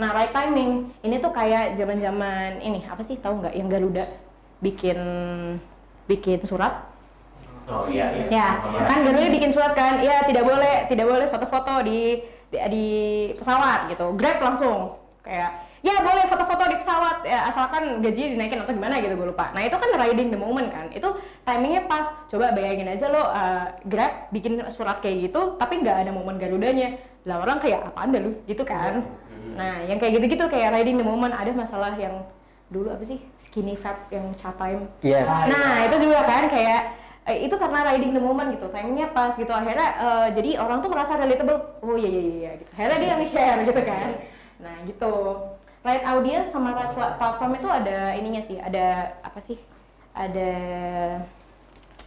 [0.00, 4.08] Nah right timing ini tuh kayak zaman-zaman ini apa sih tahu nggak yang Garuda
[4.62, 4.98] bikin
[6.08, 6.92] bikin surat
[7.70, 8.26] Oh iya iya.
[8.26, 8.48] Ya,
[8.90, 12.18] kan Garuda bikin surat kan, ya tidak boleh tidak boleh foto-foto di,
[12.50, 12.86] di di
[13.38, 14.18] pesawat gitu.
[14.18, 19.18] Grab langsung kayak ya boleh foto-foto di pesawat ya asalkan gajinya dinaikin atau gimana gitu
[19.18, 19.50] gue lupa.
[19.50, 21.08] Nah itu kan riding the moment kan, itu
[21.42, 22.06] timingnya pas.
[22.30, 26.96] Coba bayangin aja lo uh, Grab bikin surat kayak gitu, tapi nggak ada momen Garudanya.
[27.26, 29.02] Lah orang kayak apa anda lu gitu kan.
[29.58, 32.22] Nah yang kayak gitu-gitu kayak riding the moment ada masalah yang
[32.72, 34.88] dulu apa sih skinny fat yang chat time.
[35.04, 35.26] Yes.
[35.28, 39.50] Nah itu juga kan kayak eh, itu karena riding the moment gitu timingnya pas gitu
[39.50, 43.60] akhirnya eh, jadi orang tuh merasa relatable oh iya iya iya gitu akhirnya dia nge-share
[43.62, 44.08] gitu kan
[44.62, 45.14] nah gitu
[45.82, 49.58] right audience sama pla- platform itu ada ininya sih ada apa sih?
[50.12, 50.50] Ada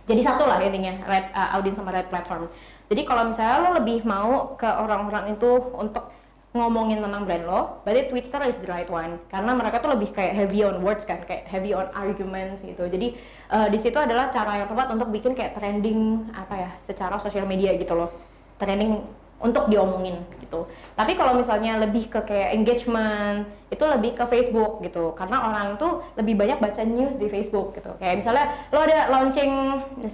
[0.06, 2.48] jadi satu lah intinya right uh, audience sama right platform.
[2.86, 6.14] Jadi kalau misalnya lo lebih mau ke orang-orang itu untuk
[6.56, 9.20] ngomongin tentang brand lo, berarti Twitter is the right one.
[9.28, 12.88] Karena mereka tuh lebih kayak heavy on words kan, kayak heavy on arguments gitu.
[12.88, 13.18] Jadi
[13.52, 17.44] uh, di situ adalah cara yang tepat untuk bikin kayak trending apa ya, secara sosial
[17.44, 18.14] media gitu loh,
[18.56, 19.04] trending
[19.36, 20.64] untuk diomongin gitu.
[20.96, 25.90] Tapi kalau misalnya lebih ke kayak engagement, itu lebih ke Facebook gitu, karena orang itu
[26.16, 27.92] lebih banyak baca news di Facebook gitu.
[28.00, 29.52] Kayak misalnya lo ada launching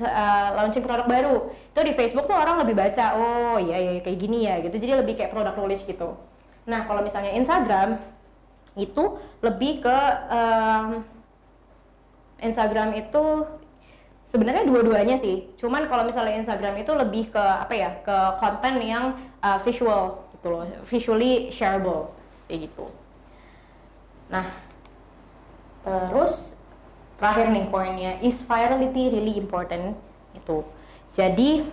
[0.02, 4.18] uh, launching produk baru, itu di Facebook tuh orang lebih baca, oh iya iya kayak
[4.18, 4.76] gini ya gitu.
[4.82, 6.18] Jadi lebih kayak product knowledge gitu.
[6.66, 8.02] Nah, kalau misalnya Instagram
[8.74, 9.98] itu lebih ke
[10.32, 11.06] um,
[12.42, 13.46] Instagram itu
[14.32, 15.52] sebenarnya dua-duanya sih.
[15.60, 17.92] Cuman kalau misalnya Instagram itu lebih ke apa ya?
[18.00, 22.16] ke konten yang uh, visual gitu loh, visually shareable
[22.48, 22.88] kayak gitu.
[24.32, 24.48] Nah,
[25.84, 26.56] terus
[27.20, 30.00] terakhir nih poinnya is virality really important
[30.32, 30.64] itu.
[31.12, 31.68] Jadi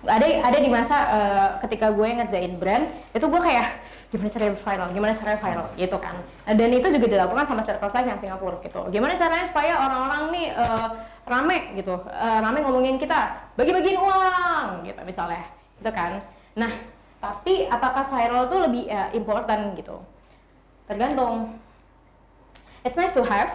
[0.00, 4.88] ada ada di masa uh, ketika gue ngerjain brand itu gue kayak gimana caranya viral?
[4.96, 5.66] Gimana caranya viral?
[5.76, 6.16] Gitu kan.
[6.48, 8.80] Dan itu juga dilakukan sama circle life yang Singapura gitu.
[8.88, 10.88] Gimana caranya supaya orang-orang nih uh,
[11.28, 11.58] rame?
[11.76, 11.92] Gitu.
[11.92, 15.44] Uh, rame ngomongin kita bagi-bagiin uang gitu misalnya.
[15.76, 16.24] Gitu kan.
[16.56, 16.72] Nah
[17.20, 20.00] tapi apakah viral tuh lebih uh, important gitu?
[20.88, 21.60] Tergantung.
[22.80, 23.52] It's nice to have.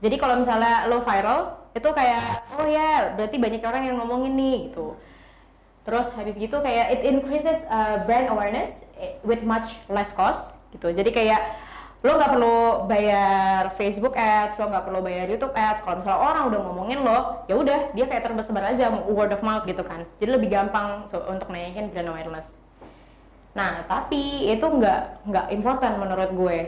[0.00, 4.32] Jadi kalau misalnya lo viral itu kayak oh ya yeah, berarti banyak orang yang ngomongin
[4.36, 4.92] nih gitu
[5.82, 8.86] Terus habis gitu kayak it increases uh, brand awareness
[9.26, 10.94] with much less cost gitu.
[10.94, 11.58] Jadi kayak
[12.02, 12.58] lo nggak perlu
[12.90, 15.82] bayar Facebook ads, lo nggak perlu bayar YouTube ads.
[15.86, 19.62] Kalau misalnya orang udah ngomongin lo, ya udah dia kayak tersebar aja word of mouth
[19.66, 20.02] gitu kan.
[20.18, 22.58] Jadi lebih gampang so, untuk naikin brand awareness.
[23.54, 26.58] Nah tapi itu nggak nggak important menurut gue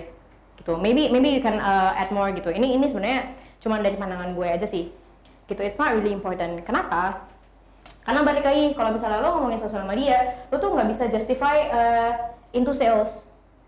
[0.62, 0.79] gitu.
[0.79, 2.55] Maybe maybe you can uh, add more gitu.
[2.55, 4.91] Ini ini sebenarnya cuma dari pandangan gue aja sih.
[5.51, 5.61] Gitu.
[5.67, 6.62] It's not really important.
[6.62, 7.34] Kenapa?
[8.05, 12.12] Karena balik lagi kalau misalnya lo ngomongin sosial media lo tuh nggak bisa justify uh,
[12.53, 13.24] into sales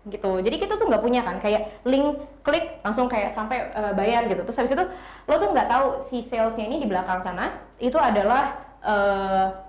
[0.07, 0.39] gitu.
[0.39, 4.41] Jadi kita tuh nggak punya kan kayak link klik langsung kayak sampai uh, bayar gitu.
[4.47, 4.85] Terus habis itu
[5.27, 7.51] lo tuh nggak tahu si salesnya ini di belakang sana
[7.81, 8.55] itu adalah
[8.85, 9.67] uh,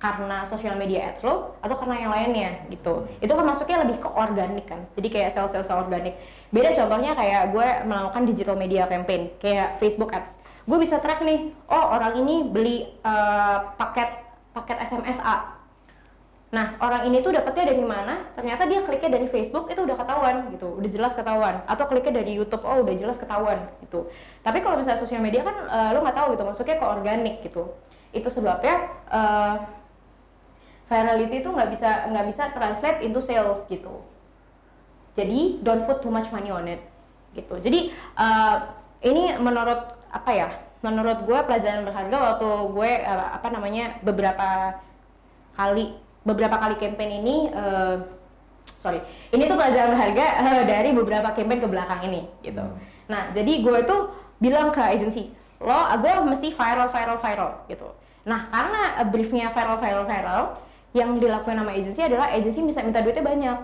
[0.00, 3.04] karena sosial media ads lo atau karena yang lainnya gitu.
[3.20, 4.80] Itu kan masuknya lebih ke organik kan.
[4.96, 6.16] Jadi kayak sales sales organik.
[6.48, 10.40] Beda contohnya kayak gue melakukan digital media campaign kayak Facebook ads
[10.70, 14.06] gue bisa track nih oh orang ini beli uh, paket
[14.54, 15.58] paket SMS A.
[16.50, 18.30] Nah orang ini tuh dapetnya dari mana?
[18.34, 20.78] Ternyata dia kliknya dari Facebook itu udah ketahuan gitu.
[20.78, 21.62] Udah jelas ketahuan.
[21.66, 24.06] Atau kliknya dari YouTube oh udah jelas ketahuan gitu.
[24.46, 26.42] Tapi kalau misalnya sosial media kan uh, lo nggak tahu gitu.
[26.46, 27.70] Masuknya ke organik gitu.
[28.14, 29.54] Itu sebabnya uh,
[30.90, 34.02] virality itu nggak bisa nggak bisa translate into sales gitu.
[35.14, 36.82] Jadi don't put too much money on it
[37.34, 37.62] gitu.
[37.62, 38.74] Jadi uh,
[39.06, 40.48] ini menurut apa ya
[40.80, 44.80] menurut gue pelajaran berharga waktu gue uh, apa namanya beberapa
[45.54, 45.92] kali
[46.24, 48.00] beberapa kali campaign ini uh,
[48.80, 52.64] sorry ini tuh pelajaran berharga uh, dari beberapa campaign ke belakang ini gitu.
[53.12, 55.28] Nah jadi gue tuh bilang ke agensi
[55.60, 57.88] lo gue mesti viral viral viral gitu.
[58.24, 58.82] Nah karena
[59.12, 60.42] briefnya viral viral viral
[60.96, 63.58] yang dilakukan sama agensi adalah agensi bisa minta duitnya banyak.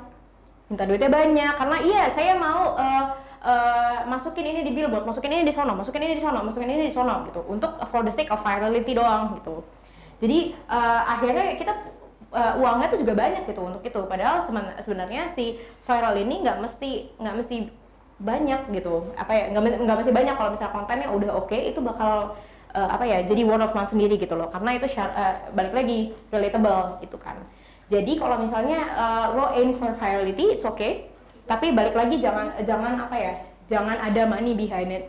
[0.68, 3.04] Minta duitnya banyak karena iya saya mau uh,
[3.46, 6.90] uh, masukin ini di billboard, masukin ini di sono, masukin ini di sono, masukin ini
[6.90, 9.62] di sono gitu untuk for the sake of virality doang gitu.
[10.18, 11.72] Jadi uh, akhirnya kita
[12.34, 14.00] uh, uangnya tuh juga banyak gitu untuk itu.
[14.10, 14.42] Padahal
[14.82, 17.56] sebenarnya si viral ini nggak mesti nggak mesti
[18.18, 19.14] banyak gitu.
[19.14, 22.34] Apa ya nggak mesti banyak kalau misalnya kontennya udah oke okay, itu bakal
[22.76, 26.12] uh, apa ya jadi word of mouth sendiri gitu loh karena itu uh, balik lagi
[26.28, 27.40] relatable gitu kan
[27.88, 31.08] jadi kalau misalnya uh, lo aim for virality it's okay
[31.46, 33.34] tapi balik lagi jangan jangan apa ya
[33.70, 35.04] jangan ada money behind it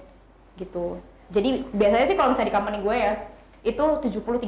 [0.58, 0.98] gitu.
[1.34, 3.14] Jadi biasanya sih kalau misalnya di company gue ya
[3.66, 4.48] itu 70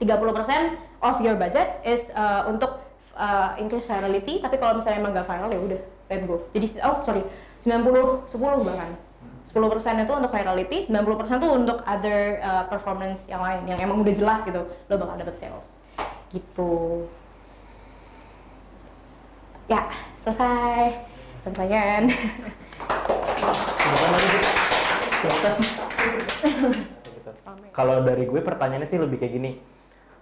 [0.00, 2.80] 30% of your budget is uh, untuk
[3.12, 6.48] uh, increase virality tapi kalau misalnya emang gak viral ya udah let go.
[6.56, 7.22] Jadi oh sorry
[7.62, 8.90] 90 10 bahkan.
[9.40, 9.56] 10%
[10.04, 14.44] itu untuk virality, 90% itu untuk other uh, performance yang lain yang emang udah jelas
[14.44, 15.66] gitu lo bakal dapet sales.
[16.28, 17.08] Gitu.
[19.66, 19.90] Ya
[20.20, 21.00] selesai
[21.48, 22.12] pertanyaan
[27.72, 29.52] kalau dari gue pertanyaannya sih lebih kayak gini.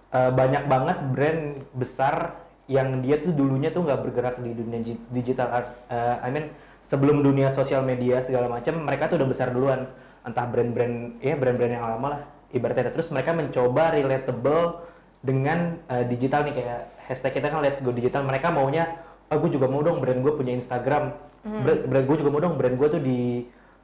[0.09, 1.43] Uh, banyak banget brand
[1.75, 4.79] besar yang dia tuh dulunya tuh nggak bergerak di dunia
[5.11, 5.69] digital art.
[5.91, 9.91] Uh, I mean sebelum dunia sosial media segala macam mereka tuh udah besar duluan.
[10.23, 12.21] Entah brand-brand ya brand-brand yang lama lah
[12.55, 12.95] ibaratnya.
[12.95, 14.87] Terus mereka mencoba relatable
[15.19, 16.55] dengan uh, digital nih.
[16.55, 18.23] Kayak hashtag kita kan let's go digital.
[18.25, 21.13] Mereka maunya oh, gue juga mau dong brand gue punya Instagram
[21.45, 21.61] mm.
[21.63, 23.19] brand, brand gue juga mau dong brand gue tuh di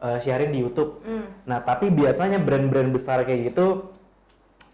[0.01, 1.47] uh, sharing di YouTube mm.
[1.47, 3.93] nah tapi biasanya brand-brand besar kayak gitu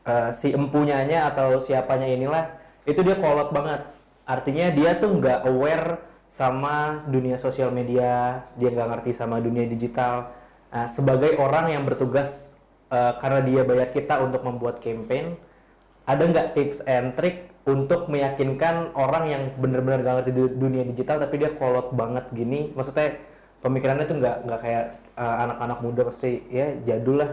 [0.07, 2.43] uh, si empunyanya atau siapanya inilah
[2.87, 3.85] itu dia kolot banget
[4.25, 6.01] artinya dia tuh nggak aware
[6.31, 10.31] sama dunia sosial media dia nggak ngerti sama dunia digital
[10.71, 12.55] nah, sebagai orang yang bertugas
[12.87, 15.35] uh, karena dia bayar kita untuk membuat campaign
[16.07, 21.37] ada nggak tips and trick untuk meyakinkan orang yang benar-benar gak ngerti dunia digital tapi
[21.37, 23.21] dia kolot banget gini maksudnya
[23.61, 27.29] pemikirannya tuh nggak nggak kayak uh, anak-anak muda pasti ya jadul lah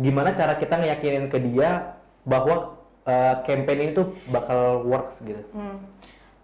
[0.00, 2.76] gimana cara kita ngeyakinin ke dia bahwa
[3.06, 5.40] uh, campaign ini tuh bakal works gitu.
[5.56, 5.80] Hmm.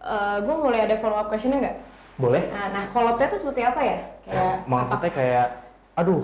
[0.03, 1.79] Uh, gue mulai ada follow up questionnya nggak?
[2.17, 2.43] Boleh.
[2.49, 3.99] Nah, nah kolotnya tuh seperti apa ya?
[4.25, 5.19] Kayak maksudnya apa?
[5.19, 5.47] kayak,
[5.99, 6.23] aduh,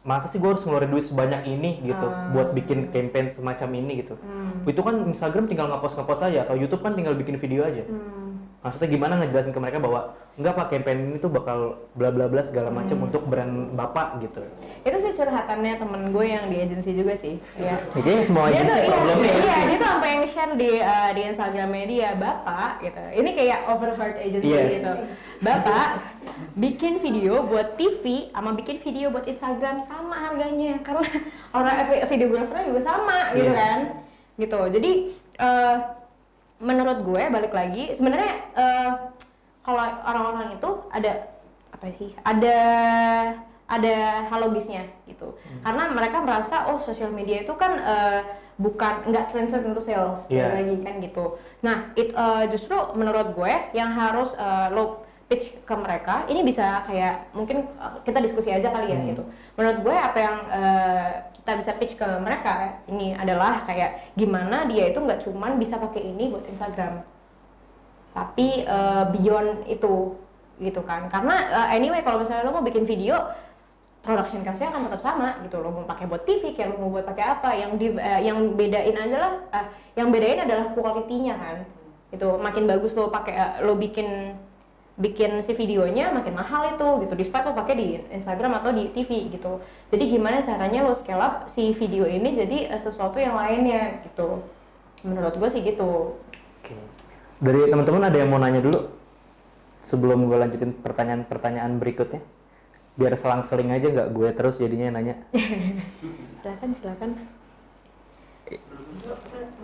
[0.00, 2.32] masa sih gue harus ngeluarin duit sebanyak ini gitu hmm.
[2.32, 4.16] buat bikin campaign semacam ini gitu.
[4.16, 4.64] Hmm.
[4.64, 7.84] Itu kan Instagram tinggal ngepost ngepost aja atau YouTube kan tinggal bikin video aja.
[7.84, 8.30] Hmm
[8.60, 12.44] maksudnya gimana ngejelasin ke mereka bahwa enggak pak campaign ini tuh bakal bla bla bla
[12.44, 13.06] segala macam hmm.
[13.08, 14.44] untuk brand bapak gitu
[14.84, 18.76] itu sih curhatannya temen gue yang di agensi juga sih ya kayaknya semua agensi tuh,
[18.84, 22.72] iya, problemnya iya, iya, dia tuh sampai yang share di uh, di Instagramnya dia bapak
[22.84, 24.68] gitu ini kayak overheard agency yes.
[24.76, 24.92] gitu
[25.40, 25.88] bapak
[26.56, 31.04] bikin video buat TV sama bikin video buat Instagram sama harganya karena
[31.56, 31.76] orang
[32.08, 33.58] videografernya juga sama gitu yeah.
[33.58, 33.78] kan
[34.40, 34.92] gitu jadi
[35.40, 35.76] uh,
[36.60, 38.92] menurut gue balik lagi sebenarnya uh,
[39.64, 41.12] kalau orang-orang itu ada
[41.72, 42.58] apa sih ada
[43.70, 45.62] ada hal logisnya gitu hmm.
[45.62, 48.20] karena mereka merasa oh sosial media itu kan uh,
[48.60, 50.52] bukan nggak translate into sales yeah.
[50.52, 54.99] lagi kan gitu nah it uh, justru menurut gue yang harus uh, lo
[55.30, 57.62] pitch ke mereka ini bisa kayak mungkin
[58.02, 59.08] kita diskusi aja kali ya hmm.
[59.14, 59.22] gitu.
[59.54, 61.08] Menurut gue apa yang uh,
[61.38, 66.02] kita bisa pitch ke mereka ini adalah kayak gimana dia itu nggak cuman bisa pakai
[66.02, 67.06] ini buat Instagram
[68.10, 70.18] tapi uh, beyond itu
[70.58, 71.06] gitu kan.
[71.06, 73.30] Karena uh, anyway kalau misalnya lo mau bikin video
[74.02, 75.62] production cost-nya akan tetap sama gitu.
[75.62, 78.58] Lo mau pakai buat TV kayak lo mau buat pakai apa yang di, uh, yang
[78.58, 81.58] bedain aja lah uh, yang bedain adalah quality-nya kan.
[82.10, 84.34] Itu makin bagus lo pakai uh, lo bikin
[85.00, 87.14] bikin si videonya makin mahal itu gitu.
[87.16, 89.64] Despite lo pakai di Instagram atau di TV gitu.
[89.88, 94.44] Jadi gimana caranya lo scale up si video ini jadi uh, sesuatu yang lainnya gitu.
[95.02, 96.20] Menurut gue sih gitu.
[96.60, 96.76] Oke.
[97.40, 98.84] dari teman-teman ada yang mau nanya dulu?
[99.80, 102.20] Sebelum gue lanjutin pertanyaan-pertanyaan berikutnya.
[103.00, 105.16] Biar selang-seling aja nggak gue terus jadinya nanya.
[106.44, 107.10] Silakan silakan.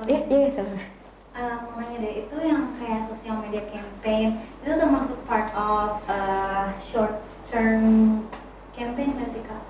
[0.08, 0.95] Iya iya silakan
[1.36, 6.72] uh, mau nanya deh itu yang kayak sosial media campaign itu termasuk part of uh,
[6.80, 8.24] short term
[8.72, 9.60] campaign gak sih kak?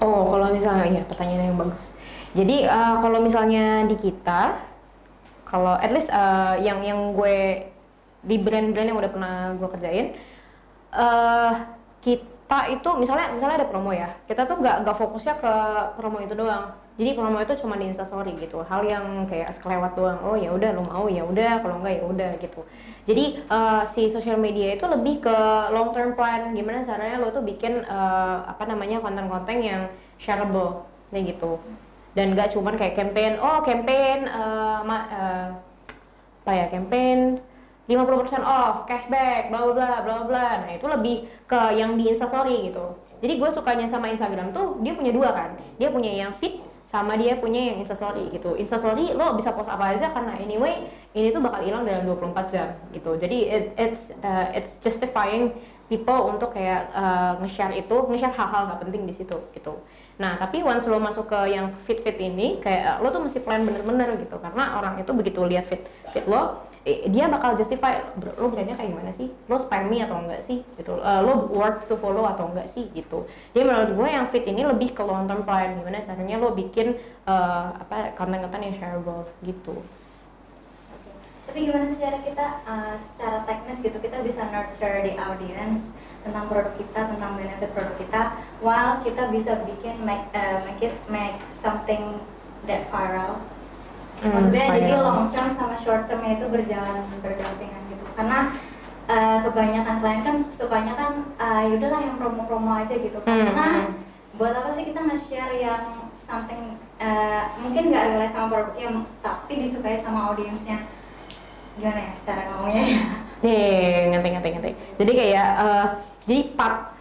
[0.00, 1.94] Oh kalau misalnya iya pertanyaan yang bagus.
[2.32, 4.56] Jadi uh, kalau misalnya di kita
[5.44, 7.68] kalau at least uh, yang yang gue
[8.24, 10.06] di brand-brand yang udah pernah gue kerjain
[10.94, 11.52] uh,
[12.00, 15.54] kita itu misalnya misalnya ada promo ya kita tuh nggak nggak fokusnya ke
[15.98, 20.20] promo itu doang jadi promo itu cuma di instastory gitu hal yang kayak sekelewat doang
[20.20, 22.60] oh ya udah lo mau ya udah kalau enggak ya udah gitu
[23.08, 25.36] jadi uh, si social media itu lebih ke
[25.72, 29.82] long term plan gimana caranya lo tuh bikin uh, apa namanya konten-konten yang
[30.20, 31.56] shareable kayak gitu
[32.12, 35.48] dan gak cuma kayak campaign oh campaign uh, ma uh,
[36.44, 37.40] apa ya campaign
[37.90, 42.94] 50% off, cashback, bla bla bla bla Nah, itu lebih ke yang di Instastory gitu.
[43.18, 45.50] Jadi gue sukanya sama Instagram tuh dia punya dua kan.
[45.82, 46.62] Dia punya yang feed
[46.92, 48.52] sama dia punya yang instastory gitu.
[48.52, 50.84] Instastory lo bisa post apa aja karena anyway
[51.16, 53.16] ini tuh bakal hilang dalam 24 jam gitu.
[53.16, 55.56] Jadi it, it's uh, it's justifying
[55.88, 59.80] people untuk kayak uh, nge-share itu nge-share hal-hal gak penting di situ gitu.
[60.20, 64.12] Nah, tapi once lo masuk ke yang fit-fit ini, kayak lo tuh mesti plan bener-bener
[64.20, 64.36] gitu.
[64.36, 68.90] Karena orang itu begitu lihat fit fit lo, eh, dia bakal justify lo brandnya kayak
[68.94, 69.30] gimana sih?
[69.46, 70.66] Lo spam me atau enggak sih?
[70.78, 70.92] Gitu.
[70.98, 72.90] Uh, lo worth to follow atau enggak sih?
[72.90, 73.26] Gitu.
[73.54, 75.78] Jadi menurut gue yang fit ini lebih ke long term plan.
[75.78, 79.78] Gimana caranya lo bikin uh, apa konten-konten yang shareable gitu.
[81.42, 86.46] Tapi gimana sih cara kita uh, secara teknis gitu kita bisa nurture the audience tentang
[86.46, 88.22] produk kita, tentang benefit produk kita,
[88.62, 92.22] while kita bisa bikin make, uh, make it make something
[92.70, 93.42] that viral.
[94.22, 98.04] Mm, Maksudnya jadi long term sama short termnya itu berjalan berdampingan gitu.
[98.14, 98.54] Karena
[99.10, 101.12] uh, kebanyakan klien kan sukanya kan
[101.42, 103.18] uh, yaudahlah yang promo-promo aja gitu.
[103.26, 103.50] Mm.
[103.50, 103.66] Karena
[104.38, 108.88] buat apa sih kita nge-share yang something uh, mungkin nggak relate sama produknya
[109.20, 110.86] tapi disukai sama audiensnya
[111.74, 113.00] gimana ya cara ngomongnya ya?
[113.42, 114.72] Iya, ngerti ngerti ngerti.
[115.02, 115.86] Jadi kayak uh,
[116.22, 116.91] jadi part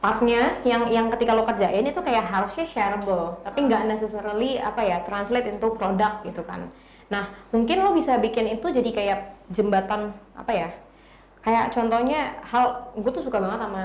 [0.00, 5.00] partnya yang yang ketika lo kerjain itu kayak harusnya shareable tapi nggak necessarily apa ya
[5.02, 6.68] translate into produk gitu kan
[7.08, 9.18] nah mungkin lo bisa bikin itu jadi kayak
[9.50, 10.68] jembatan apa ya
[11.40, 13.84] kayak contohnya hal gue tuh suka banget sama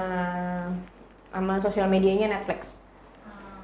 [1.31, 2.81] sama sosial medianya Netflix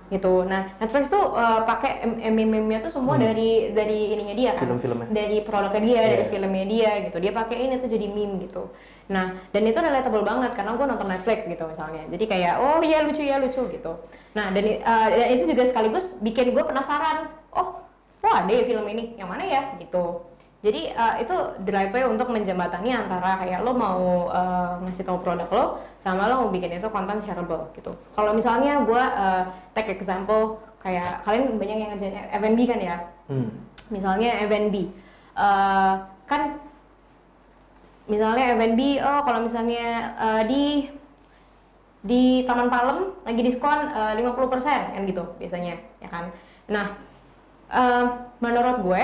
[0.08, 0.48] gitu.
[0.48, 3.24] Nah Netflix tuh uh, pakai meme-nya tuh semua hmm.
[3.28, 6.08] dari dari ininya dia kan, film-filmnya, dari produknya dia, yeah.
[6.08, 7.18] dari filmnya dia gitu.
[7.20, 8.72] Dia pakai ini tuh jadi meme gitu.
[9.08, 12.04] Nah dan itu relatable banget karena gue nonton Netflix gitu misalnya.
[12.12, 13.94] Jadi kayak oh iya lucu ya lucu gitu.
[14.36, 17.32] Nah dan uh, dan itu juga sekaligus bikin gue penasaran.
[17.56, 17.82] Oh,
[18.22, 20.28] oh ada ya film ini, yang mana ya gitu
[20.58, 21.36] jadi uh, itu
[21.94, 25.66] way untuk menjembatani antara kayak lo mau uh, ngasih tahu produk lo
[26.02, 27.94] sama lo mau bikin itu konten shareable gitu.
[28.18, 29.46] Kalau misalnya gue uh,
[29.78, 32.96] take example kayak kalian banyak yang ngerjain F&B kan ya.
[33.30, 33.54] Hmm.
[33.94, 34.90] Misalnya F&B
[35.38, 35.94] uh,
[36.26, 36.58] kan
[38.08, 40.88] misalnya F&B oh kalau misalnya uh, di
[42.08, 46.32] di Taman Palem lagi diskon uh, 50% kan gitu biasanya ya kan.
[46.72, 46.96] Nah,
[47.68, 49.04] uh, menurut gue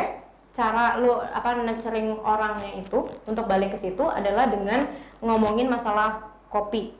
[0.53, 4.85] cara lu apa nurturing orangnya itu untuk balik ke situ adalah dengan
[5.19, 6.93] ngomongin masalah kopi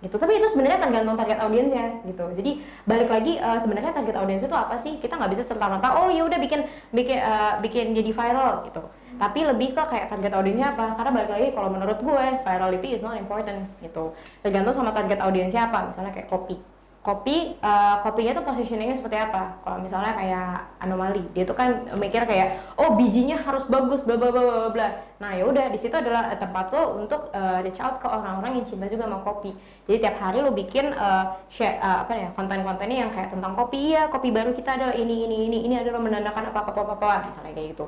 [0.00, 0.16] gitu.
[0.16, 2.26] Tapi itu sebenarnya tergantung target audiensnya gitu.
[2.36, 4.96] Jadi balik lagi uh, sebenarnya target audiens itu apa sih?
[4.96, 8.82] Kita nggak bisa serta merta oh ya udah bikin bikin uh, bikin jadi viral gitu.
[9.20, 10.96] Tapi lebih ke kayak target audiensnya apa?
[10.96, 14.16] Karena balik lagi kalau menurut gue virality is not important gitu.
[14.40, 15.92] Tergantung sama target audiensnya apa.
[15.92, 16.56] Misalnya kayak kopi
[17.00, 19.56] kopi uh, kopinya tuh positioningnya seperti apa?
[19.64, 21.24] Kalau misalnya kayak anomali.
[21.32, 24.88] Dia tuh kan mikir kayak oh bijinya harus bagus bla bla bla bla bla
[25.20, 28.66] nah ya udah di situ adalah tempat lo untuk uh, reach out ke orang-orang yang
[28.68, 29.52] cinta juga sama kopi.
[29.88, 33.96] Jadi tiap hari lo bikin uh, share uh, apa ya konten-kontennya yang kayak tentang kopi.
[33.96, 37.10] Ya kopi baru kita adalah ini ini ini ini adalah menandakan apa apa apa apa
[37.28, 37.86] misalnya kayak gitu.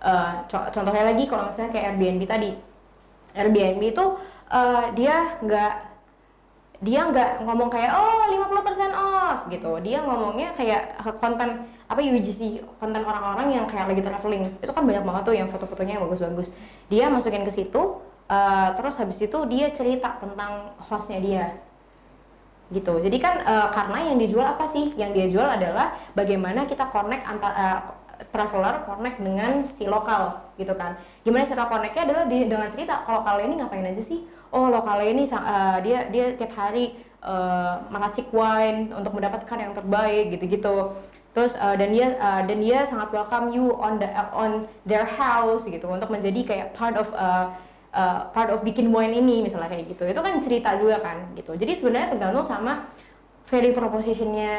[0.00, 2.50] Uh, contohnya lagi kalau misalnya kayak Airbnb tadi.
[3.32, 4.04] Airbnb itu
[4.52, 5.87] uh, dia nggak
[6.78, 9.70] dia nggak ngomong kayak oh 50% off gitu.
[9.82, 14.46] Dia ngomongnya kayak konten apa UGC konten orang-orang yang kayak lagi traveling.
[14.62, 16.54] Itu kan banyak banget tuh yang foto-fotonya bagus-bagus.
[16.86, 17.98] Dia masukin ke situ
[18.30, 21.46] uh, terus habis itu dia cerita tentang hostnya dia.
[22.70, 22.94] Gitu.
[23.00, 24.94] Jadi kan uh, karena yang dijual apa sih?
[24.94, 27.80] Yang dia jual adalah bagaimana kita connect antara uh, eh,
[28.34, 30.98] traveler connect dengan si lokal gitu kan.
[31.22, 32.02] Gimana cara connectnya?
[32.10, 34.26] Adalah di, dengan cerita kalau kalian ini ngapain aja sih?
[34.50, 40.34] Oh lokal ini uh, dia dia tiap hari uh, meracik wine untuk mendapatkan yang terbaik
[40.34, 40.92] gitu-gitu.
[41.36, 45.06] Terus uh, dan dia uh, dan dia sangat welcome you on the uh, on their
[45.06, 47.54] house gitu untuk menjadi kayak part of uh,
[47.94, 50.08] uh, part of bikin wine ini misalnya kayak gitu.
[50.08, 51.54] Itu kan cerita juga kan gitu.
[51.54, 52.88] Jadi sebenarnya tergantung sama
[53.48, 54.52] value propositionnya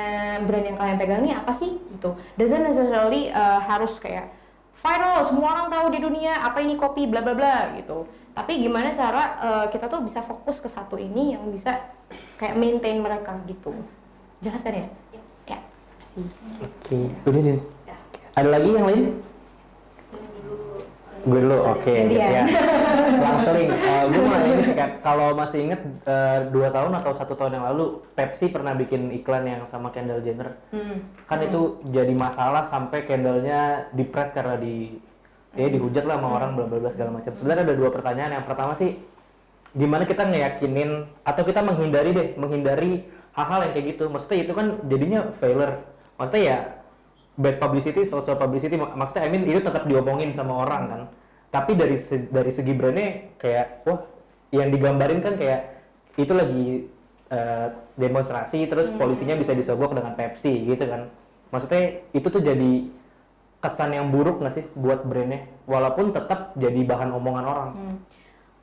[0.43, 1.77] brand yang kalian pegang ini apa sih?
[1.77, 2.09] Gitu.
[2.35, 4.33] Doesn't necessarily uh, harus kayak
[4.81, 8.09] viral semua orang tahu di dunia apa ini kopi bla bla bla gitu.
[8.33, 11.77] Tapi gimana cara uh, kita tuh bisa fokus ke satu ini yang bisa
[12.41, 13.71] kayak maintain mereka gitu.
[14.41, 14.87] Jelas kan ya
[15.45, 15.59] ya
[16.05, 17.05] kasih oke okay.
[17.29, 17.59] udah deh
[18.39, 19.03] ada lagi yang lain
[21.25, 22.43] gue dulu oke okay, gitu ya.
[23.19, 27.59] Selang-seling uh, gue mau ini sih kalau masih inget uh, dua tahun atau satu tahun
[27.59, 30.55] yang lalu Pepsi pernah bikin iklan yang sama Kendall Jenner.
[30.71, 31.03] Hmm.
[31.27, 31.47] kan hmm.
[31.51, 31.61] itu
[31.91, 34.95] jadi masalah sampai Kendallnya dipres karena di
[35.57, 37.31] ya dihujat lah sama orang bla bla bla segala macam.
[37.35, 38.31] Sebenarnya ada dua pertanyaan.
[38.39, 38.91] Yang pertama sih
[39.75, 43.03] gimana kita ngeyakinin atau kita menghindari deh menghindari
[43.35, 44.03] hal-hal yang kayak gitu.
[44.07, 45.75] Maksudnya itu kan jadinya failure.
[46.15, 46.57] Maksudnya ya
[47.39, 51.01] bad publicity social publicity maksudnya I mean itu tetap diomongin sama orang kan
[51.49, 54.03] tapi dari se dari segi brandnya kayak wah
[54.51, 55.81] yang digambarin kan kayak
[56.19, 56.85] itu lagi
[57.31, 58.99] uh, demonstrasi terus hmm.
[58.99, 61.07] polisinya bisa disogok dengan Pepsi gitu kan
[61.49, 62.91] maksudnya itu tuh jadi
[63.63, 67.97] kesan yang buruk nggak sih buat brandnya walaupun tetap jadi bahan omongan orang hmm.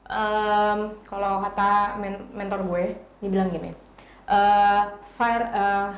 [0.07, 2.85] um, kalau kata men mentor gue
[3.24, 3.72] dibilang gini
[4.29, 5.89] uh, fire uh,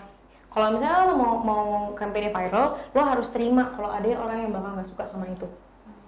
[0.48, 4.70] kalau misalnya lo mau mau campaign viral lo harus terima kalau ada orang yang bakal
[4.74, 5.48] nggak suka sama itu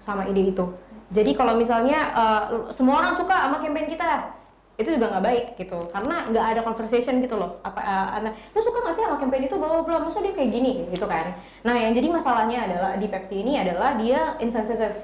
[0.01, 0.65] sama ide itu.
[1.13, 4.33] Jadi kalau misalnya uh, semua orang suka sama campaign kita
[4.81, 5.79] itu juga nggak baik gitu.
[5.93, 7.61] Karena nggak ada conversation gitu loh.
[7.61, 9.61] Apa uh, lo suka nggak sih sama campaign itu?
[9.61, 10.89] Bawa belum masa dia kayak gini?
[10.89, 11.37] Gitu kan.
[11.63, 14.97] Nah yang jadi masalahnya adalah di Pepsi ini adalah dia insensitive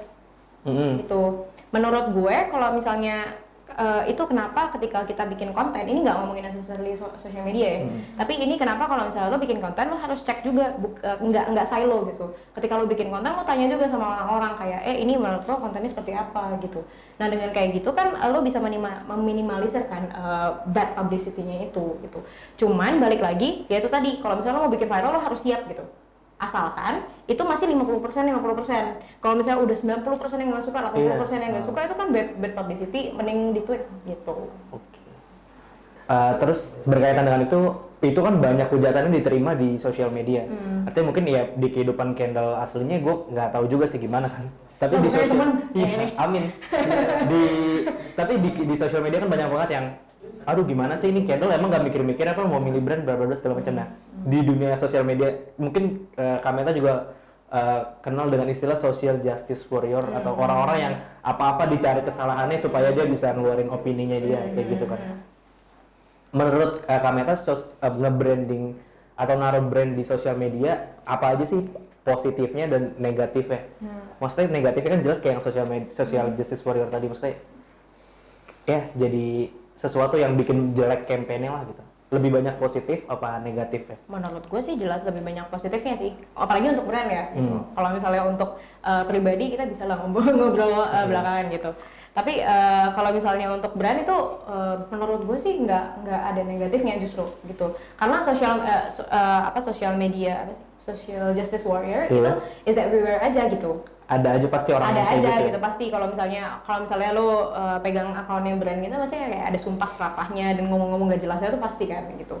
[0.65, 0.91] mm -hmm.
[1.05, 1.45] gitu.
[1.69, 3.37] Menurut gue kalau misalnya
[3.77, 7.81] uh, itu kenapa ketika kita bikin konten ini nggak ngomongin necessarily so social media ya
[7.85, 8.17] hmm.
[8.17, 10.73] tapi ini kenapa kalau misalnya lo bikin konten lo harus cek juga
[11.05, 12.25] uh, nggak nggak silo gitu.
[12.57, 15.91] Ketika lo bikin konten lo tanya juga sama orang-orang kayak eh ini menurut lo kontennya
[15.91, 16.57] seperti apa?
[16.57, 16.81] gitu.
[17.21, 22.19] Nah dengan kayak gitu kan uh, lo bisa meminimalisir kan uh, bad publicity-nya itu gitu.
[22.65, 25.69] Cuman balik lagi ya itu tadi kalau misalnya lo mau bikin viral lo harus siap
[25.69, 25.85] gitu
[26.37, 29.19] asalkan itu masih 50% 50%.
[29.19, 31.41] Kalau misalnya udah 90% yang nggak suka, 80% yeah.
[31.41, 34.53] yang nggak suka itu kan bad, bad publicity, mending di tweet gitu.
[34.69, 34.85] Oke.
[34.85, 35.09] Okay.
[36.07, 37.59] Uh, eh, terus berkaitan dengan itu,
[38.05, 40.45] itu kan banyak hujatan yang diterima di sosial media.
[40.45, 40.85] Hmm.
[40.85, 44.45] Artinya mungkin ya di kehidupan Kendall aslinya gue nggak tahu juga sih gimana kan.
[44.77, 45.41] Tapi oh, di sosial,
[45.77, 46.43] iya, amin.
[47.33, 47.43] di
[48.13, 49.85] tapi di di sosial media kan banyak banget yang
[50.47, 53.59] aduh gimana sih ini Kendall emang gak mikir-mikir apa mau milih brand bla bla segala
[53.59, 53.87] macam nah
[54.23, 57.11] di dunia sosial media mungkin uh, Kameta juga
[57.51, 60.17] uh, kenal dengan istilah social justice warrior hmm.
[60.23, 64.51] atau orang-orang yang apa-apa dicari kesalahannya supaya dia bisa ngeluarin opininya dia hmm.
[64.55, 64.99] kayak gitu kan
[66.31, 68.79] menurut uh, Kameta sos, uh, nge-branding
[69.19, 71.59] atau naruh brand di sosial media apa aja sih
[72.07, 74.23] positifnya dan negatifnya hmm.
[74.23, 76.35] maksudnya negatifnya kan jelas kayak yang social media, social hmm.
[76.39, 77.35] justice warrior tadi maksudnya
[78.63, 83.97] ya jadi sesuatu yang bikin jelek kampanye lah gitu lebih banyak positif apa negatif ya?
[84.07, 87.35] Menurut gue sih jelas lebih banyak positifnya sih, apalagi untuk brand ya.
[87.35, 87.51] Gitu.
[87.51, 87.67] Hmm.
[87.75, 88.49] Kalau misalnya untuk
[88.79, 91.07] uh, pribadi kita bisa lah ngobrol-ngobrol uh, hmm.
[91.11, 91.71] belakangan gitu.
[92.15, 94.15] Tapi uh, kalau misalnya untuk brand itu
[94.47, 97.75] uh, menurut gue sih nggak nggak ada negatifnya justru gitu.
[97.99, 102.15] Karena sosial uh, uh, apa sosial media apa social justice warrior yeah.
[102.23, 102.31] itu
[102.71, 105.47] is everywhere aja gitu ada aja pasti orang ada aja gitu, ya?
[105.51, 105.85] gitu pasti.
[105.91, 110.55] Kalau misalnya kalau misalnya lo uh, pegang akunnya brand gitu pasti kayak ada sumpah serapahnya
[110.55, 112.39] dan ngomong-ngomong gak jelasnya itu pasti kan gitu.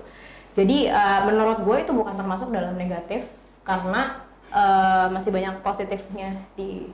[0.55, 3.27] Jadi uh, menurut gue itu bukan termasuk dalam negatif
[3.67, 6.87] karena uh, masih banyak positifnya di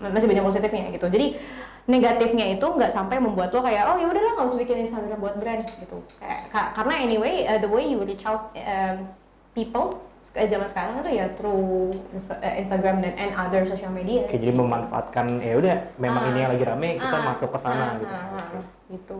[0.00, 1.06] masih banyak positifnya gitu.
[1.12, 1.36] Jadi
[1.84, 5.36] negatifnya itu nggak sampai membuat lo kayak oh ya udahlah nggak usah bikin Instagram buat
[5.36, 6.00] brand gitu.
[6.16, 9.04] Kayak karena anyway uh, the way you reach out um,
[9.52, 10.00] people
[10.30, 11.90] kayak zaman sekarang itu ya through
[12.38, 14.30] eh, Instagram dan and other social media.
[14.30, 17.58] Oke, jadi memanfaatkan ya udah memang ah, ini yang lagi rame kita ah, masuk ke
[17.58, 18.14] sana ah, gitu.
[18.14, 18.62] Ah, ah,
[18.94, 19.18] gitu.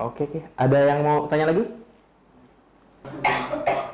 [0.00, 0.40] Oke, oke.
[0.60, 1.64] Ada yang mau tanya lagi?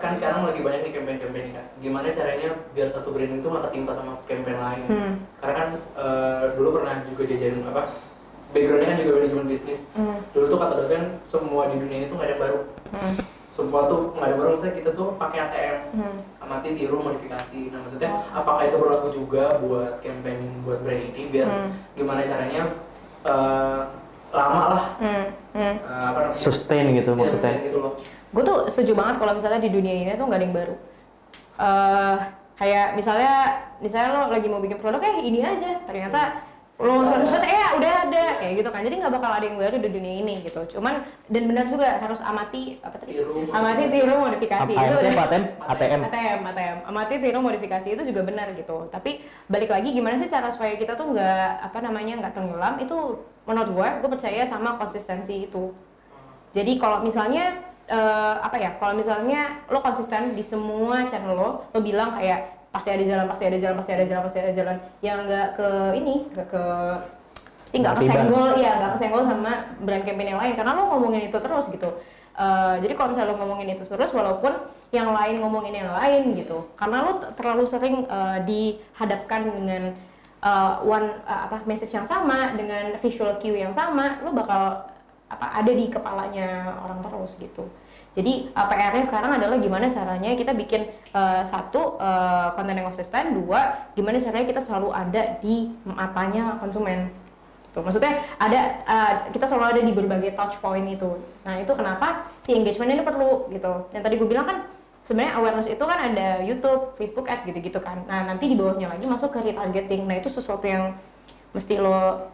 [0.02, 1.66] kan sekarang lagi banyak nih campaign-campaign kan.
[1.78, 4.84] Gimana caranya biar satu brand itu nggak ketimpa sama campaign lain?
[4.90, 5.12] Hmm.
[5.38, 7.82] Karena kan uh, dulu pernah juga diajarin apa?
[8.50, 9.80] Backgroundnya kan juga manajemen bisnis.
[9.94, 10.18] Hmm.
[10.34, 12.58] Dulu tuh kata dosen semua di dunia ini tuh nggak ada yang baru.
[12.90, 16.16] Hmm semua tuh nggak ada baru misalnya kita tuh pakai ATM hmm.
[16.44, 18.22] amati tiru modifikasi nah maksudnya oh.
[18.36, 21.70] apakah itu berlaku juga buat campaign buat brand ini biar hmm.
[21.96, 22.62] gimana caranya
[23.24, 23.80] uh,
[24.28, 25.24] lama lah hmm.
[25.56, 25.74] Hmm.
[25.80, 27.92] Uh, apa namanya sustain gitu ya, maksudnya sustain gitu loh
[28.36, 30.74] gue tuh setuju banget kalau misalnya di dunia ini tuh nggak ada yang baru
[31.56, 32.16] uh,
[32.60, 33.32] kayak misalnya
[33.80, 36.44] misalnya lo lagi mau bikin produk eh ini aja ternyata
[36.76, 38.84] lo search eh ya udah ada kayak gitu kan.
[38.84, 40.60] Jadi nggak bakal ada yang baru di dunia ini gitu.
[40.76, 43.16] Cuman dan benar juga harus amati apa tadi?
[43.16, 44.72] Tiru, amati tiru modifikasi.
[44.76, 48.92] Itu ATM ATM ATM ATM ATM amati tiru modifikasi itu juga benar gitu.
[48.92, 52.76] Tapi balik lagi gimana sih cara supaya kita tuh nggak apa namanya nggak tenggelam?
[52.76, 55.72] Itu menurut gue gue percaya sama konsistensi itu.
[56.52, 57.56] Jadi kalau misalnya
[57.88, 62.88] uh, apa ya kalau misalnya lo konsisten di semua channel lo lo bilang kayak pasti
[62.92, 64.76] ada jalan pasti ada jalan pasti ada jalan pasti ada jalan.
[65.00, 66.64] Yang nggak ke ini nggak ke
[67.66, 70.52] sih nggak kesenggol ya nggak kesenggol sama brand campaign yang lain.
[70.52, 71.90] Karena lo ngomongin itu terus gitu.
[72.36, 74.52] Uh, jadi kalau misalnya lo ngomongin itu terus walaupun
[74.92, 76.68] yang lain ngomongin yang lain gitu.
[76.76, 79.96] Karena lo terlalu sering uh, dihadapkan dengan
[80.44, 84.92] uh, one uh, apa message yang sama dengan visual cue yang sama lo bakal
[85.26, 87.66] apa ada di kepalanya orang terus gitu
[88.16, 93.36] jadi uh, PR-nya sekarang adalah gimana caranya kita bikin uh, satu uh, konten yang konsisten,
[93.36, 97.12] dua gimana caranya kita selalu ada di matanya konsumen.
[97.76, 101.12] Tuh, maksudnya ada uh, kita selalu ada di berbagai touch point itu.
[101.44, 103.92] Nah itu kenapa si engagement ini perlu gitu.
[103.92, 104.64] Yang tadi gue bilang kan
[105.04, 108.00] sebenarnya awareness itu kan ada YouTube, Facebook Ads gitu-gitu kan.
[108.08, 110.08] Nah nanti di bawahnya lagi masuk ke retargeting.
[110.08, 110.96] Nah itu sesuatu yang
[111.52, 112.32] mesti lo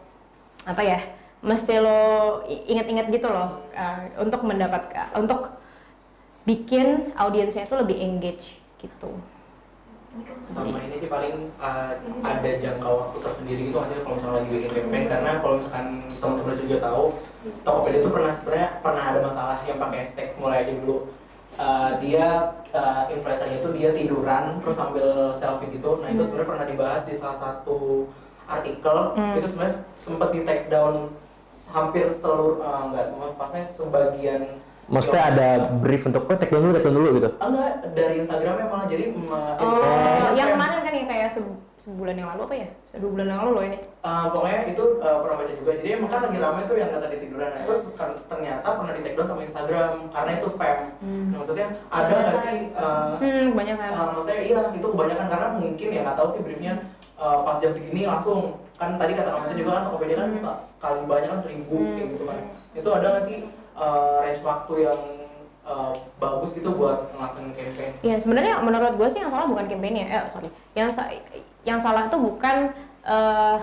[0.63, 1.03] apa ya,
[1.43, 5.59] mesti lo ingat-ingat gitu loh uh, untuk mendapat uh, untuk
[6.43, 9.11] bikin audiensnya itu lebih engage gitu.
[10.53, 14.71] Sama ini sih paling uh, ada jangka waktu tersendiri gitu maksudnya kalau misalnya lagi bikin
[14.77, 15.05] campaign.
[15.09, 15.87] Karena kalau misalkan
[16.21, 17.03] teman-teman juga tahu
[17.65, 20.97] Tokopedia itu pernah sebenarnya pernah ada masalah yang pakai hashtag mulai aja dulu.
[21.53, 26.01] Uh, dia uh, influencernya itu dia tiduran terus sambil selfie gitu.
[26.01, 26.27] Nah itu hmm.
[26.29, 28.05] sebenarnya pernah dibahas di salah satu
[28.45, 29.17] artikel.
[29.17, 29.39] Hmm.
[29.39, 31.09] itu sebenarnya sempat di take down
[31.73, 35.47] hampir seluruh uh, enggak semua pasnya sebagian Maksudnya ada
[35.79, 37.29] brief untuk oh take down dulu, take down dulu gitu?
[37.39, 41.29] Enggak, dari Instagramnya malah jadi Oh, oh yang kemarin kan yang kayak
[41.79, 42.67] sebulan yang lalu apa ya?
[42.99, 43.77] Dua bulan yang lalu loh ini.
[44.03, 45.71] Uh, pokoknya itu uh, pernah baca juga.
[45.79, 47.49] Jadi emang kan lagi rame tuh yang kata di tiduran.
[47.55, 47.73] Nah, itu
[48.27, 50.77] ternyata pernah di take down sama Instagram karena itu spam.
[50.99, 51.25] Hmm.
[51.31, 52.57] Nah, maksudnya ada nggak sih?
[52.75, 53.89] Uh, hmm, kebanyakan.
[53.95, 56.73] Uh, maksudnya iya itu kebanyakan karena mungkin ya nggak tahu sih briefnya
[57.15, 60.55] uh, pas jam segini langsung kan tadi kata kamu itu juga kan Tokopedia kan hmm.
[60.59, 61.93] sekali banyak kan seribu hmm.
[61.95, 62.39] kayak gitu kan.
[62.75, 63.37] Itu ada nggak sih
[63.77, 64.99] uh, range waktu yang
[65.67, 67.91] uh, bagus gitu buat ngelaksanain campaign?
[68.03, 71.09] Iya sebenarnya menurut gue sih yang salah bukan campaignnya, eh sorry, yang sa
[71.63, 72.71] yang salah itu bukan
[73.07, 73.57] uh,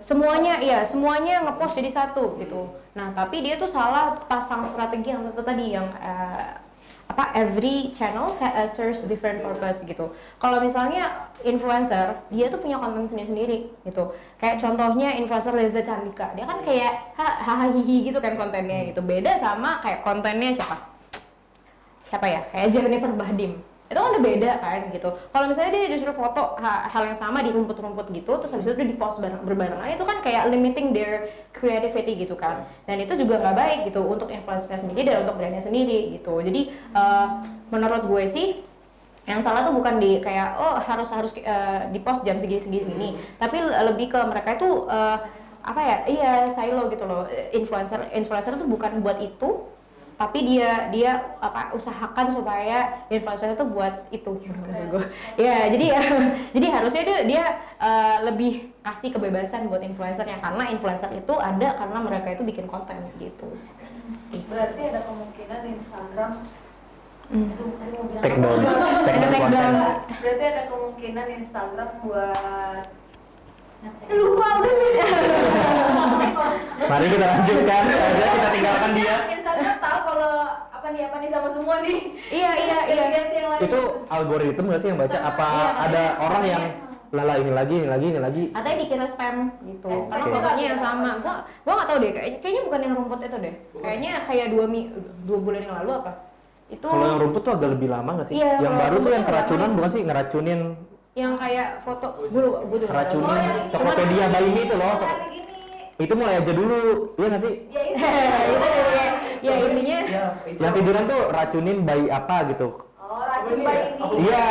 [0.00, 2.72] semuanya, iya semuanya ngepost jadi satu gitu.
[2.96, 6.56] Nah tapi dia tuh salah pasang strategi yang itu tadi yang uh,
[7.04, 10.08] apa every channel has serves different purpose gitu.
[10.40, 14.16] Kalau misalnya influencer, dia tuh punya konten sendiri-sendiri gitu.
[14.40, 19.04] Kayak contohnya influencer Leza Candika, dia kan kayak hahaha gitu kan kontennya gitu.
[19.04, 20.80] Beda sama kayak kontennya siapa?
[22.08, 22.40] Siapa ya?
[22.48, 25.12] Kayak Jennifer Bahdim itu kan udah beda kan gitu.
[25.12, 28.88] Kalau misalnya dia disuruh foto hal yang sama di rumput-rumput gitu terus habis itu dia
[28.88, 32.64] di post berbarengan itu kan kayak limiting their creativity gitu kan.
[32.88, 36.40] Dan itu juga nggak baik gitu untuk influencer sendiri dan untuk brandnya sendiri gitu.
[36.40, 38.64] Jadi uh, menurut gue sih
[39.28, 42.84] yang salah tuh bukan di kayak oh harus harus uh, di post jam segini segini
[42.84, 43.08] segini
[43.40, 45.16] tapi lebih ke mereka itu uh,
[45.64, 47.24] apa ya iya silo gitu loh.
[47.52, 49.73] Influencer influencer itu bukan buat itu
[50.14, 54.30] tapi dia dia apa usahakan supaya influencer itu buat itu.
[54.38, 55.04] Maksud gue
[55.38, 56.02] ya jadi ya
[56.56, 57.44] jadi harusnya dia dia
[57.82, 60.38] uh, lebih kasih kebebasan buat influencernya.
[60.38, 63.50] Karena influencer itu ada karena mereka itu bikin konten gitu.
[64.50, 66.32] Berarti ada kemungkinan Instagram
[67.24, 67.48] Hmm.
[67.56, 68.60] Aduh, tadi mau bilang take down,
[69.32, 69.74] take down.
[70.20, 72.84] Berarti ada kemungkinan Instagram buat
[74.14, 74.72] lupa udah.
[76.90, 77.82] Mari kita lanjutkan.
[77.88, 79.14] Saja kita tinggalkan dia.
[79.32, 80.34] Instagram tahu kalau
[80.68, 81.98] apa nih apa nih sama semua nih?
[82.28, 83.04] Iya iya iya.
[83.62, 83.80] itu
[84.10, 85.18] algoritma nggak sih yang baca?
[85.18, 86.64] Apa iya, ada orang yang
[87.14, 89.86] lala ini lagi ini lagi ini lagi atau dikira spam gitu.
[89.86, 90.10] Okay.
[90.10, 91.10] karena fotonya yang sama.
[91.22, 92.10] Gua gua nggak tahu deh.
[92.10, 93.54] Kayaknya kayaknya bukan yang rumput itu deh.
[93.78, 94.80] Kayaknya kayak dua mi
[95.22, 96.12] dua bulan yang lalu apa?
[96.68, 98.34] Itu kalau yang rumput tuh agak lebih lama nggak sih?
[98.42, 100.02] Iya, yang baru tuh yang keracunan bukan sih?
[100.02, 100.60] Ngeracunin
[101.14, 104.96] yang kayak foto juga racunin oh, Tokopedia bayi ini itu loh
[105.94, 106.78] itu mulai aja dulu
[107.14, 107.54] iya nggak sih?
[107.70, 109.06] Ya itu ya,
[109.46, 110.24] ya intinya ya,
[110.58, 112.82] yang tiduran tuh racunin bayi apa gitu.
[112.98, 114.46] Oh racun bayi ini iya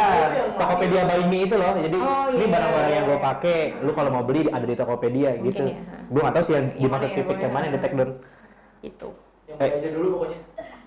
[0.56, 1.76] Tokopedia bayi ini itu loh.
[1.76, 2.54] Jadi oh, ini iya.
[2.56, 5.64] barang-barang yang gue pakai lu kalau mau beli ada di Tokopedia Mungkin gitu.
[5.68, 5.76] ya.
[5.84, 7.66] gue nggak tahu sih yang dimaksud ya, pipik yang mana?
[7.76, 8.12] take down.
[8.80, 9.10] Itu.
[9.52, 9.78] Yang eh.
[9.84, 10.40] aja dulu pokoknya.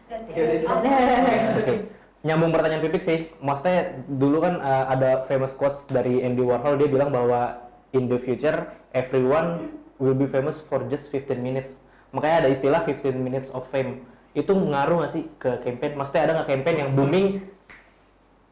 [1.61, 1.96] Oke
[2.27, 6.91] nyambung pertanyaan Pipik sih, maksudnya dulu kan uh, ada famous quotes dari Andy Warhol dia
[6.91, 7.63] bilang bahwa
[7.95, 11.79] in the future everyone will be famous for just 15 minutes.
[12.11, 14.03] Makanya ada istilah 15 minutes of fame.
[14.35, 15.95] Itu ngaruh nggak sih ke campaign?
[15.95, 17.27] Maksudnya ada nggak campaign yang booming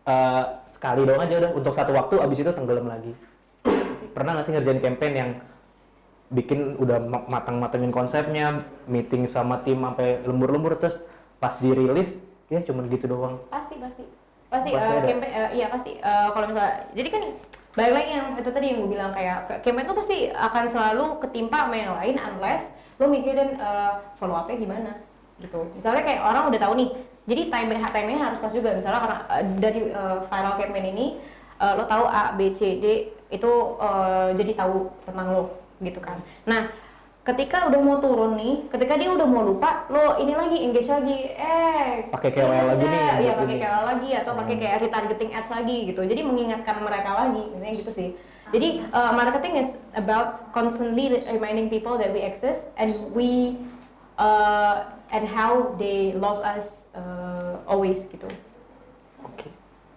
[0.07, 3.13] uh, sekali doang aja udah untuk satu waktu abis itu tenggelam lagi?
[4.15, 5.31] Pernah nggak sih ngerjain campaign yang
[6.33, 11.03] bikin udah matang-matangin konsepnya, meeting sama tim sampai lembur-lembur terus
[11.43, 12.17] pas dirilis
[12.55, 13.43] ya cuma gitu doang.
[13.51, 14.07] Pasti pasti.
[14.45, 17.23] Pasti, pasti uh, campaign uh, iya pasti uh, kalau misalnya jadi kan
[17.75, 21.67] balik lagi yang itu tadi yang gue bilang kayak campaign itu pasti akan selalu ketimpa
[21.67, 25.03] sama yang lain unless lo mikirin uh, follow upnya gimana
[25.43, 25.67] gitu.
[25.75, 26.89] Misalnya kayak orang udah tahu nih
[27.27, 28.79] jadi time time nya harus pas juga.
[28.79, 31.07] Misalnya karena uh, dari uh, viral campaign ini
[31.59, 33.51] uh, lo tahu A B C D itu
[33.83, 35.43] uh, jadi tahu tentang lo
[35.83, 36.23] gitu kan.
[36.47, 36.71] Nah
[37.25, 41.17] ketika udah mau turun nih, ketika dia udah mau lupa, lo ini lagi engage lagi,
[41.33, 45.77] eh pakai KOL lagi nih, iya pakai KOL lagi atau pakai kayak retargeting ads lagi
[45.89, 48.09] gitu, jadi mengingatkan mereka lagi, intinya gitu sih.
[48.53, 53.57] Jadi uh, marketing is about constantly reminding people that we exist and we
[54.21, 58.29] uh, and how they love us uh, always gitu.
[59.25, 59.49] Oke.
[59.49, 59.51] Okay.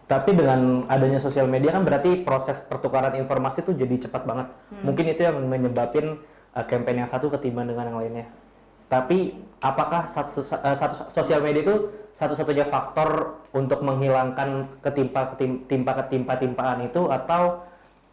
[0.08, 4.48] Tapi dengan adanya sosial media kan berarti proses pertukaran informasi tuh jadi cepat banget.
[4.72, 4.84] Hmm.
[4.88, 6.24] Mungkin itu yang menyebabkan
[6.58, 8.26] uh, campaign yang satu ketimbang dengan yang lainnya.
[8.90, 11.76] Tapi apakah satu, uh, satu sosial media itu
[12.18, 17.62] satu-satunya faktor untuk menghilangkan ketimpa ketimpa ketimpa timpaan itu atau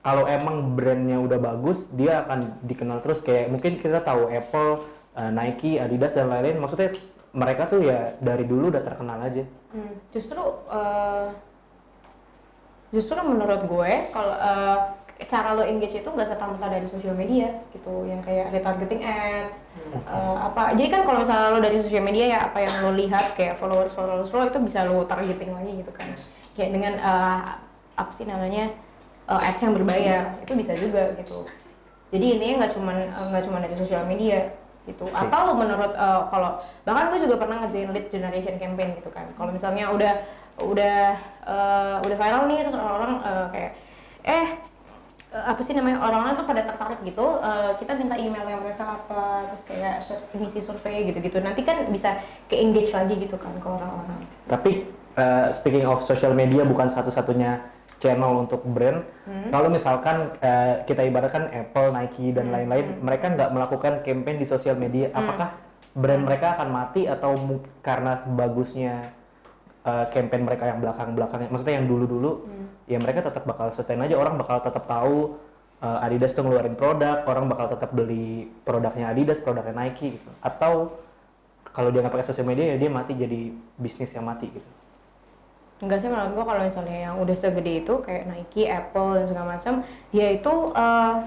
[0.04, 4.84] kalau emang brandnya udah bagus dia akan dikenal terus kayak mungkin kita tahu Apple,
[5.16, 6.92] uh, Nike, Adidas dan lain-lain maksudnya
[7.32, 9.42] mereka tuh ya dari dulu udah terkenal aja.
[9.72, 11.32] Hmm, justru uh,
[12.92, 14.78] justru menurut gue kalau uh,
[15.26, 18.04] cara lo engage itu nggak serta merta dari sosial media gitu.
[18.04, 19.64] Yang kayak retargeting ads
[20.08, 20.76] uh, apa.
[20.76, 23.92] Jadi kan kalau misalnya lo dari sosial media ya apa yang lo lihat kayak followers
[23.92, 26.08] followers lo itu bisa lo targeting lagi gitu kan.
[26.54, 27.40] Kayak dengan uh,
[27.94, 28.74] apa sih namanya
[29.28, 31.48] uh, ads yang berbayar itu bisa juga gitu.
[32.14, 32.96] Jadi intinya nggak cuman
[33.34, 34.54] nggak uh, cuma dari sosial media
[34.84, 35.08] gitu.
[35.10, 39.26] Atau menurut uh, kalau bahkan gue juga pernah ngerjain lead generation campaign gitu kan.
[39.34, 40.12] Kalau misalnya udah
[40.62, 43.74] udah uh, udah viral nih terus orang-orang uh, kayak
[44.22, 44.46] eh
[45.34, 49.50] apa sih namanya orang-orang tuh pada tertarik gitu uh, kita minta email yang mereka apa
[49.50, 49.94] terus kayak
[50.38, 54.86] ngisi survei gitu-gitu nanti kan bisa ke engage lagi gitu kan ke orang-orang tapi
[55.18, 57.58] uh, speaking of social media bukan satu-satunya
[57.98, 59.50] channel untuk brand hmm.
[59.50, 62.54] kalau misalkan uh, kita ibaratkan Apple, Nike dan hmm.
[62.54, 63.00] lain-lain hmm.
[63.02, 65.18] mereka nggak melakukan campaign di sosial media hmm.
[65.18, 65.48] apakah
[65.94, 66.28] brand hmm.
[66.30, 67.34] mereka akan mati atau
[67.82, 69.14] karena bagusnya
[69.84, 72.63] uh, campaign mereka yang belakang-belakangnya, maksudnya yang dulu-dulu, hmm.
[72.84, 75.40] Ya mereka tetap bakal sustain aja, orang bakal tetap tahu
[75.80, 80.30] uh, Adidas tuh ngeluarin produk, orang bakal tetap beli produknya Adidas, produknya Nike gitu.
[80.40, 80.96] Atau
[81.74, 84.70] kalau dia nggak pakai sosial media ya dia mati jadi bisnis yang mati gitu.
[85.82, 89.46] Enggak sih menurut gua kalau misalnya yang udah segede itu kayak Nike, Apple dan segala
[89.58, 89.74] macam,
[90.14, 91.26] dia itu uh,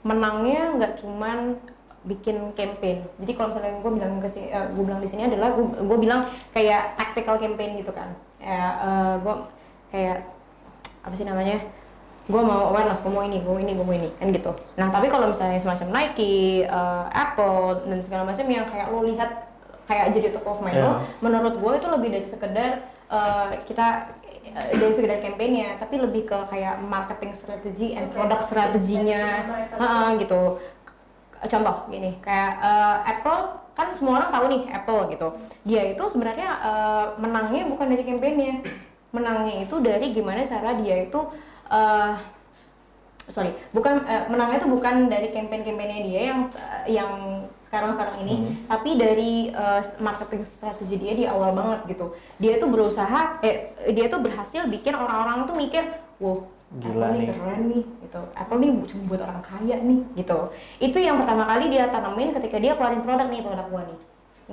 [0.00, 1.60] menangnya nggak cuman
[2.08, 3.04] bikin campaign.
[3.20, 6.24] Jadi kalau misalnya gue bilang ke uh, eh, gue bilang di sini adalah gue bilang
[6.56, 8.16] kayak tactical campaign gitu kan.
[8.40, 9.34] Ya uh, gue
[9.92, 10.24] kayak
[11.04, 11.60] apa sih namanya?
[12.30, 14.52] Gue mau awareness, gue mau ini, gue mau ini, gue mau ini, kan gitu.
[14.78, 19.50] Nah tapi kalau misalnya semacam Nike, uh, Apple dan segala macam yang kayak lo lihat
[19.90, 20.86] kayak jadi top of mind yeah.
[20.86, 24.14] lo, menurut gue itu lebih dari sekedar uh, kita
[24.50, 29.46] dari sekedar kampanye tapi lebih ke kayak marketing strategi and produk strateginya
[29.78, 30.58] uh, gitu
[31.40, 33.40] contoh gini kayak uh, Apple
[33.78, 35.28] kan semua orang tahu nih Apple gitu
[35.64, 38.60] dia itu sebenarnya uh, menangnya bukan dari kampanye
[39.10, 41.20] menangnya itu dari gimana cara dia itu
[41.70, 42.14] uh,
[43.26, 46.40] sorry bukan uh, menangnya itu bukan dari campaign-campaignnya dia yang
[46.86, 47.12] yang
[47.70, 48.54] sekarang sekarang ini hmm.
[48.66, 52.18] tapi dari uh, marketing strategi dia di awal banget gitu.
[52.42, 55.86] Dia itu berusaha eh dia itu berhasil bikin orang-orang tuh mikir
[56.18, 57.26] wow Gila Apple nih.
[57.34, 58.20] keren nih gitu.
[58.34, 60.38] Apple nih cuma buat orang kaya nih gitu.
[60.82, 63.98] Itu yang pertama kali dia tanamin ketika dia keluarin produk nih produk gua nih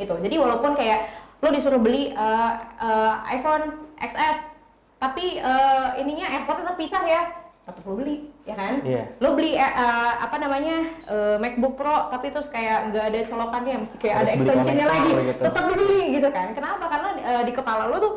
[0.06, 0.14] gitu.
[0.22, 1.10] Jadi walaupun kayak
[1.42, 4.58] lo disuruh beli uh, uh, iPhone XS
[4.98, 7.24] tapi uh, ininya tetap pisah ya.
[7.68, 8.80] Tetap lo beli ya kan?
[8.82, 9.06] Yeah.
[9.20, 13.98] lo beli uh, apa namanya uh, MacBook Pro tapi terus kayak nggak ada colokannya mesti
[14.00, 15.12] kayak Harus ada extensionnya lagi.
[15.12, 15.44] gitu.
[15.44, 16.48] tetap beli gitu kan?
[16.56, 16.86] Kenapa?
[16.88, 18.14] Karena uh, di kepala lo tuh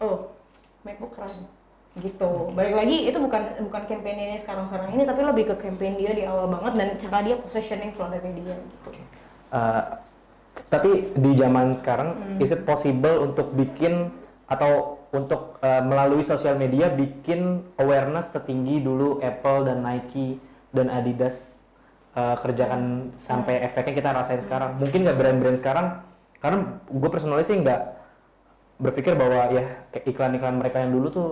[0.00, 0.16] oh
[0.82, 1.46] MacBook keren
[2.00, 2.30] gitu.
[2.56, 6.12] Balik lagi itu bukan bukan campaign ini sekarang sekarang ini tapi lebih ke campaign dia
[6.16, 8.90] di awal banget dan cara dia positioning produknya dia gitu.
[9.50, 9.82] Uh,
[10.72, 12.42] tapi di zaman sekarang hmm.
[12.42, 14.08] is it possible untuk bikin
[14.50, 20.38] atau untuk uh, melalui sosial media bikin awareness setinggi dulu Apple dan Nike
[20.70, 21.58] dan Adidas
[22.14, 23.18] uh, kerjakan hmm.
[23.18, 23.66] sampai hmm.
[23.66, 24.46] efeknya kita rasain hmm.
[24.46, 25.86] sekarang mungkin nggak brand-brand sekarang
[26.40, 26.58] karena
[26.88, 27.80] gue personally sih nggak
[28.80, 31.28] berpikir bahwa ya iklan-iklan mereka yang dulu tuh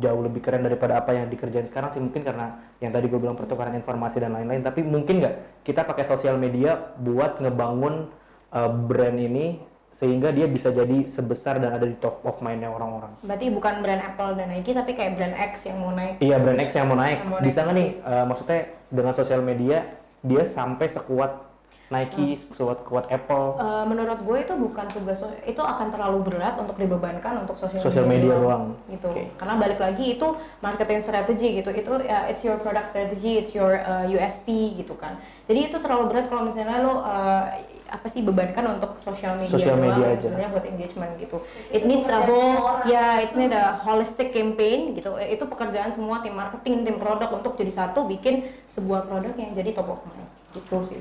[0.00, 3.36] jauh lebih keren daripada apa yang dikerjain sekarang sih mungkin karena yang tadi gue bilang
[3.36, 8.08] pertukaran informasi dan lain-lain tapi mungkin nggak kita pakai sosial media buat ngebangun
[8.54, 9.60] uh, brand ini
[9.96, 13.16] sehingga dia bisa jadi sebesar dan ada di top of mindnya orang-orang.
[13.24, 16.20] Berarti bukan brand Apple dan Nike tapi kayak brand X yang mau naik.
[16.20, 17.18] Iya brand X yang mau naik.
[17.24, 18.60] Yang mau bisa nggak nih uh, maksudnya
[18.92, 19.78] dengan sosial media
[20.20, 21.46] dia sampai sekuat
[21.86, 22.58] Nike, hmm.
[22.58, 23.62] kuat kuat Apple.
[23.62, 28.02] Uh, menurut gue itu bukan tugas itu akan terlalu berat untuk dibebankan untuk sosial media,
[28.02, 28.64] media doang.
[28.90, 29.06] Gitu.
[29.06, 29.30] Okay.
[29.38, 30.28] Karena balik lagi itu
[30.66, 31.70] marketing strategi gitu.
[31.70, 35.22] Itu uh, it's your product strategy, it's your uh, eh, USP gitu kan.
[35.46, 37.54] Jadi itu terlalu berat kalau misalnya lo uh,
[37.86, 41.36] apa sih bebankan untuk sosial media social media doang, sebenarnya buat engagement gitu.
[41.70, 45.14] It needs a whole ya yeah, it's need a holistic campaign gitu.
[45.18, 49.70] Itu pekerjaan semua tim marketing, tim produk untuk jadi satu bikin sebuah produk yang jadi
[49.70, 50.30] top of mind.
[50.50, 51.00] Gitu sih.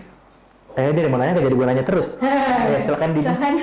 [0.76, 2.20] Eh dia mau nanya jadi gue nanya terus.
[2.74, 3.22] ya, silakan di.
[3.24, 3.54] Silakan.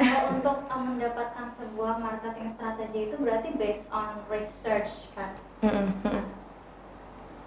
[0.00, 5.36] Kalau untuk um, mendapatkan sebuah marketing strategi itu berarti based on research kan?
[5.60, 6.20] Mm -hmm.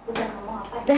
[0.06, 0.76] Bukan ngomong apa?
[0.86, 0.96] Ya?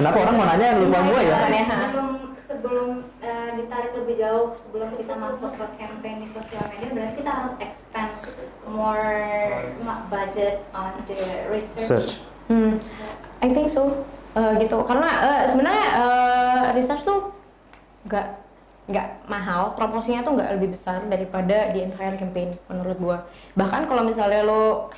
[0.00, 1.36] Kenapa orang mau nanya lupa gue ya?
[1.44, 7.14] Sebelum sebelum uh, ditarik lebih jauh, sebelum kita masuk ke campaign di sosial media, berarti
[7.24, 8.12] kita harus expand
[8.68, 9.16] more
[10.12, 11.88] budget on the research.
[11.88, 12.12] Search.
[12.52, 12.76] Hmm,
[13.40, 14.04] I think so.
[14.36, 14.80] Uh, gitu.
[14.84, 17.32] Karena uh, sebenarnya uh, research tuh
[18.08, 18.26] nggak
[18.92, 19.72] nggak mahal.
[19.78, 23.18] Proporsinya tuh nggak lebih besar daripada di entire campaign menurut gua.
[23.56, 24.92] Bahkan kalau misalnya lo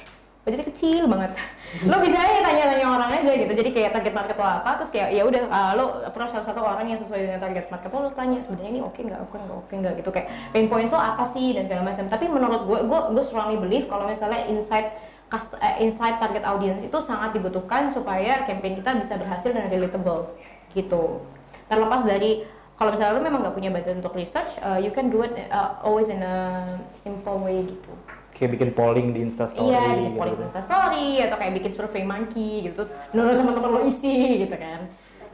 [0.45, 1.33] budgetnya kecil banget.
[1.91, 3.53] Lo bisa aja tanya-tanya orang aja gitu.
[3.57, 6.61] Jadi kayak target market lo apa terus kayak ya udah uh, lo approach salah satu
[6.61, 9.21] orang yang sesuai dengan target market lo lo tanya sebenarnya ini oke nggak?
[9.25, 9.57] Oke nggak?
[9.59, 9.95] Oke nggak?
[10.05, 12.05] Gitu kayak pain points lo apa sih dan segala macam.
[12.07, 14.95] Tapi menurut gue gue gue strongly believe kalau misalnya insight
[15.33, 20.29] uh, insight target audience itu sangat dibutuhkan supaya campaign kita bisa berhasil dan relatable
[20.77, 21.25] gitu.
[21.67, 25.23] Terlepas dari kalau misalnya lu memang nggak punya budget untuk research uh, you can do
[25.23, 27.95] it uh, always in a simple way gitu
[28.35, 30.19] kayak bikin polling di Instastory iya bikin gitu.
[30.19, 34.57] polling di Instastory atau kayak bikin survey monkey gitu terus menurut teman-teman lo isi gitu
[34.59, 34.81] kan.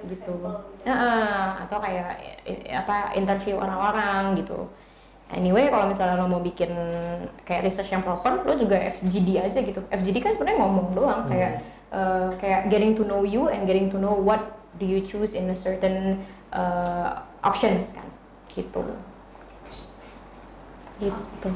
[0.00, 0.32] Gitu.
[0.84, 2.16] Uh, atau kayak
[2.72, 4.68] apa interview orang-orang gitu.
[5.32, 6.72] Anyway kalau misalnya lo mau bikin
[7.48, 9.80] kayak research yang proper lo juga FGD aja gitu.
[9.88, 11.32] FGD kan sebenarnya ngomong doang hmm.
[11.32, 11.52] kayak
[11.96, 15.48] uh, kayak getting to know you and getting to know what do you choose in
[15.48, 16.20] a certain
[16.52, 18.04] uh, options kan.
[18.52, 18.84] Gitu.
[21.00, 21.50] Gitu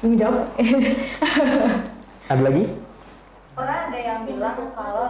[0.00, 0.46] mau jawab
[2.32, 2.64] ada lagi
[3.52, 5.08] pernah ada yang bilang kalau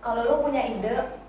[0.00, 1.20] kalau lu punya ide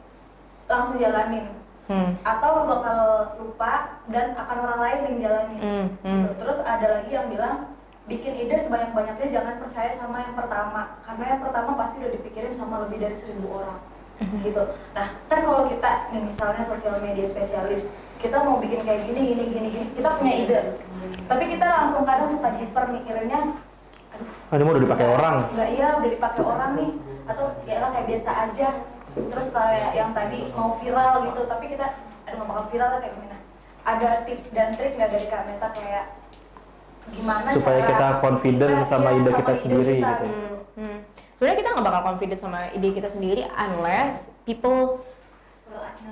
[0.71, 1.51] langsung jalanin
[1.91, 2.23] hmm.
[2.23, 2.99] atau lu bakal
[3.35, 5.85] lupa dan akan orang lain yang jalanin hmm.
[6.07, 6.23] Hmm.
[6.23, 6.29] Gitu.
[6.39, 7.75] terus ada lagi yang bilang
[8.07, 12.87] bikin ide sebanyak-banyaknya jangan percaya sama yang pertama karena yang pertama pasti udah dipikirin sama
[12.87, 13.83] lebih dari seribu orang
[14.23, 14.39] hmm.
[14.47, 14.63] gitu
[14.95, 17.91] nah kan kalau kita nih misalnya sosial media spesialis
[18.21, 19.85] kita mau bikin kayak gini gini gini gini.
[19.97, 20.59] Kita punya ide.
[21.25, 23.41] Tapi kita langsung kadang suka jiper mikirinnya
[24.53, 25.35] aduh udah dipakai orang.
[25.49, 26.91] enggak iya udah dipakai orang nih.
[27.25, 28.69] Atau ya kayak biasa aja.
[29.11, 31.41] Terus kayak yang tadi mau viral gitu.
[31.49, 31.97] Tapi kita
[32.29, 33.31] aduh nggak bakal viral lah kayak gimana
[33.85, 36.05] ada tips dan trik nggak dari Kak Meta kayak
[37.01, 40.25] gimana supaya cara, kita confident iya, sama ide sama kita ide sendiri kita, gitu.
[40.29, 40.97] Hmm, hmm.
[41.33, 45.01] Sebenarnya kita nggak bakal confident sama ide kita sendiri unless people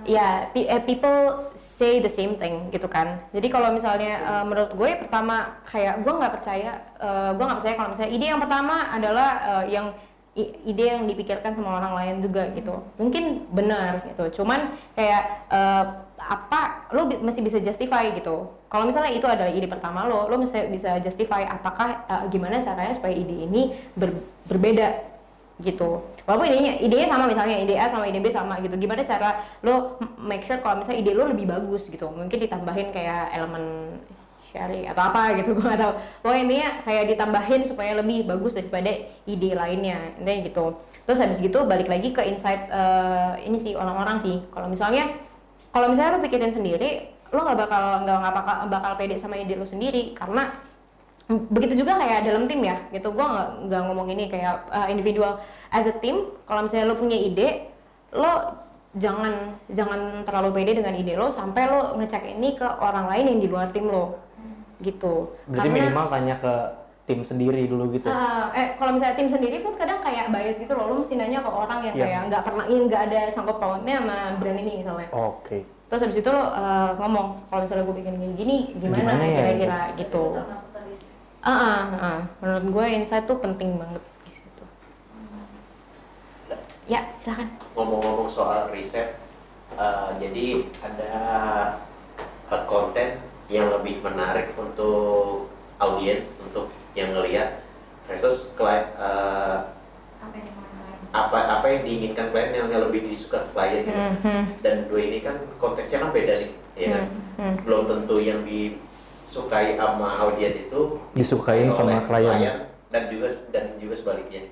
[0.07, 3.19] ya yeah, people say the same thing gitu kan.
[3.35, 7.75] Jadi kalau misalnya uh, menurut gue pertama kayak gue nggak percaya uh, gue nggak percaya
[7.75, 9.91] kalau misalnya ide yang pertama adalah uh, yang
[10.39, 12.79] ide yang dipikirkan sama orang lain juga gitu.
[12.95, 14.41] Mungkin benar gitu.
[14.41, 15.85] Cuman kayak uh,
[16.19, 18.47] apa lo masih bisa justify gitu.
[18.69, 22.93] Kalau misalnya itu adalah ide pertama lo lo bisa bisa justify apakah uh, gimana caranya
[22.93, 24.13] supaya ide ini ber,
[24.45, 25.08] berbeda
[25.59, 26.03] gitu.
[26.23, 28.75] Walaupun idenya idenya sama misalnya ide A sama ide B sama gitu.
[28.79, 32.07] Gimana cara lo make sure kalau misalnya ide lo lebih bagus gitu.
[32.07, 33.95] Mungkin ditambahin kayak elemen
[34.49, 35.93] sharing atau apa gitu gue gak tau
[36.25, 38.89] pokoknya intinya kayak ditambahin supaya lebih bagus daripada
[39.29, 40.65] ide lainnya intinya gitu.
[41.05, 44.41] Terus habis gitu balik lagi ke insight uh, ini sih orang-orang sih.
[44.49, 45.13] Kalau misalnya
[45.69, 49.67] kalau misalnya lo pikirin sendiri lo nggak bakal nggak bakal bakal pede sama ide lo
[49.67, 50.17] sendiri.
[50.17, 50.55] Karena
[51.29, 53.13] begitu juga kayak dalam tim ya gitu.
[53.13, 55.37] Gue nggak nggak ngomong ini kayak uh, individual.
[55.69, 57.69] As a team kalau misalnya lo punya ide
[58.17, 58.57] lo
[58.97, 63.39] jangan jangan terlalu pede dengan ide lo sampai lo ngecek ini ke orang lain yang
[63.45, 64.17] di luar tim lo
[64.81, 65.37] gitu.
[65.45, 66.53] Berarti Karena, minimal tanya ke
[67.05, 68.09] tim sendiri dulu gitu?
[68.09, 70.89] Uh, eh kalau misalnya tim sendiri pun kadang kayak bias gitu loh.
[70.89, 72.05] Lo mesti nanya ke orang yang yeah.
[72.09, 75.09] kayak nggak pernah nggak ada sangkut pautnya sama brand ini misalnya.
[75.13, 75.45] Oke.
[75.45, 75.61] Okay.
[75.89, 79.79] terus habis itu lo uh, ngomong kalau misalnya gue bikin kayak gini gimana, ya, kira-kira?
[79.89, 80.23] Ya, gitu
[81.39, 82.19] ah uh, uh, uh.
[82.43, 84.63] menurut gue insight tuh penting banget di situ
[86.89, 87.47] ya silahkan
[87.79, 89.15] ngomong-ngomong soal riset
[89.79, 91.13] uh, jadi ada
[92.67, 97.63] konten yang lebih menarik untuk audiens untuk yang ngelihat
[98.09, 99.69] versus klien uh,
[101.09, 103.97] apa apa yang diinginkan klien yang lebih disuka klien gitu.
[103.97, 104.41] Mm -hmm.
[104.61, 107.53] dan dua ini kan konteksnya kan beda nih ya kan mm -hmm.
[107.65, 108.77] belum tentu yang di
[109.29, 110.81] disukai sama audiens itu
[111.13, 112.33] disukain sama klien.
[112.33, 112.57] klien
[112.89, 114.49] dan juga dan juga sebaliknya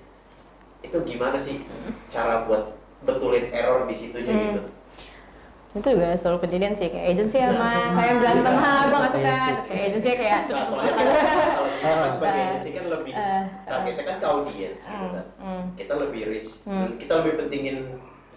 [0.86, 1.66] itu gimana sih
[2.14, 4.46] cara buat betulin error di situnya hmm.
[4.54, 4.62] gitu
[5.82, 7.86] itu juga selalu kejadian sih kayak agensi sama iya.
[7.98, 11.06] kayak berantem ha gue gak suka terus kayak agensi kayak soalnya kan
[11.82, 15.64] kalau sebagai agensi kan lebih uh, targetnya kan ke audiens gitu hmm, kan hmm.
[15.74, 16.88] kita lebih rich hmm.
[17.02, 17.78] kita lebih pentingin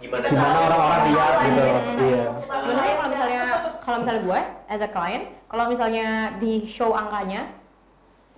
[0.00, 1.60] gimana gimana orang-orang lihat gitu
[2.08, 3.42] iya sebenarnya kalau misalnya
[3.84, 4.40] kalau misalnya gue
[4.72, 7.50] as a client kalau misalnya di show angkanya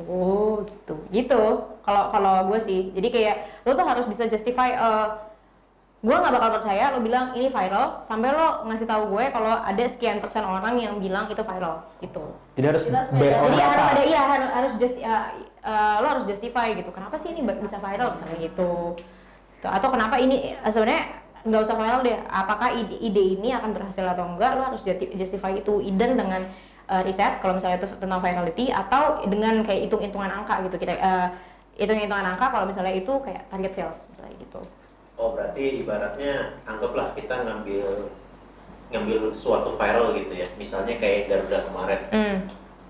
[0.01, 0.97] oh gitu.
[1.13, 1.43] Gitu.
[1.85, 2.91] Kalau kalau gue sih.
[2.97, 3.37] Jadi kayak
[3.69, 5.09] lo tuh harus bisa justify uh,
[6.03, 9.85] gue nggak bakal percaya lo bilang ini viral sampai lo ngasih tahu gue kalau ada
[9.87, 12.35] sekian persen orang yang bilang itu viral gitu.
[12.59, 15.31] Jadi harus based on jadi harus ada iya harus harus just uh,
[15.63, 16.91] uh, lo harus justify gitu.
[16.91, 18.99] Kenapa sih ini bisa viral misalnya gitu?
[19.63, 22.19] Atau kenapa ini sebenarnya nggak usah viral deh.
[22.27, 24.83] Apakah ide, ide ini akan berhasil atau enggak lo harus
[25.15, 26.43] justify itu either dengan
[26.93, 31.29] uh, riset kalau misalnya itu tentang virality atau dengan kayak hitung-hitungan angka gitu kita uh,
[31.81, 34.61] hitung-hitungan angka kalau misalnya itu kayak target sales misalnya gitu
[35.17, 38.13] oh berarti ibaratnya anggaplah kita ngambil
[38.93, 42.39] ngambil suatu viral gitu ya misalnya kayak Garuda kemarin mm.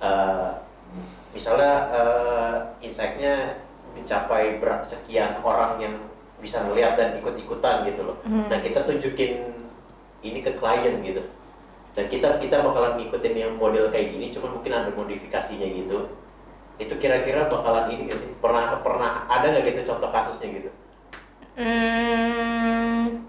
[0.02, 0.50] uh,
[1.30, 3.62] misalnya uh, insightnya
[3.94, 5.94] mencapai sekian orang yang
[6.42, 8.18] bisa ngeliat dan ikut-ikutan gitu loh.
[8.26, 8.50] Hmm.
[8.50, 9.54] Nah kita tunjukin
[10.26, 11.22] ini ke klien gitu.
[11.92, 15.98] Dan kita kita bakalan ngikutin yang model kayak gini, cuma mungkin ada modifikasinya gitu.
[16.80, 18.32] itu kira-kira bakalan ini gak sih?
[18.42, 20.70] Pernah pernah ada nggak gitu contoh kasusnya gitu?
[21.52, 23.22] Hmm,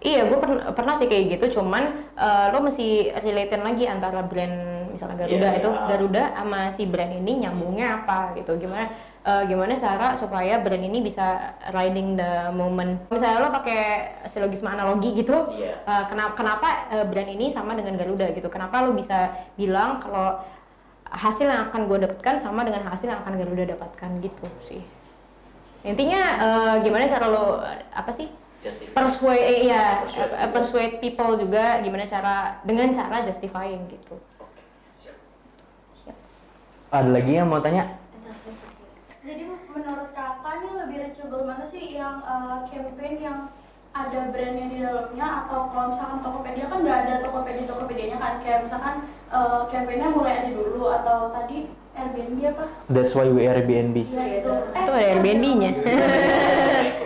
[0.00, 1.60] iya, gue pernah pernah sih kayak gitu.
[1.60, 5.84] Cuman uh, lo mesti relatein lagi antara brand misalnya Garuda Iya, itu iya.
[5.86, 8.56] Garuda sama si brand ini nyambungnya apa gitu.
[8.58, 8.90] Gimana
[9.26, 13.00] uh, gimana cara supaya brand ini bisa riding the moment.
[13.10, 13.80] Misalnya lo pakai
[14.28, 15.54] silogisme analogi gitu.
[15.56, 15.84] Iya.
[15.84, 18.48] uh, kenapa kenapa uh, brand ini sama dengan Garuda gitu?
[18.48, 20.40] Kenapa lo bisa bilang kalau
[21.10, 24.82] hasil yang akan gue dapatkan sama dengan hasil yang akan Garuda dapatkan gitu sih.
[25.82, 28.30] Intinya eh, gimana cara lo eh, apa sih
[28.62, 28.94] Justify.
[28.94, 34.22] persuade eh, ya Persuade eh, persuade people juga gimana cara dengan cara justifying gitu.
[36.94, 37.99] Ada lagi yang mau tanya?
[39.30, 43.38] Jadi menurut kakak nih lebih reachable mana sih yang uh, campaign yang
[43.94, 48.66] ada brandnya di dalamnya atau kalau misalkan Tokopedia kan nggak ada Tokopedia Tokopedianya kan kayak
[48.66, 52.64] misalkan uh, campaignnya mulai aja dulu atau tadi Airbnb apa?
[52.90, 54.02] That's why we Airbnb.
[54.02, 54.50] Iya itu.
[54.50, 55.70] Itu ada Airbnb-nya.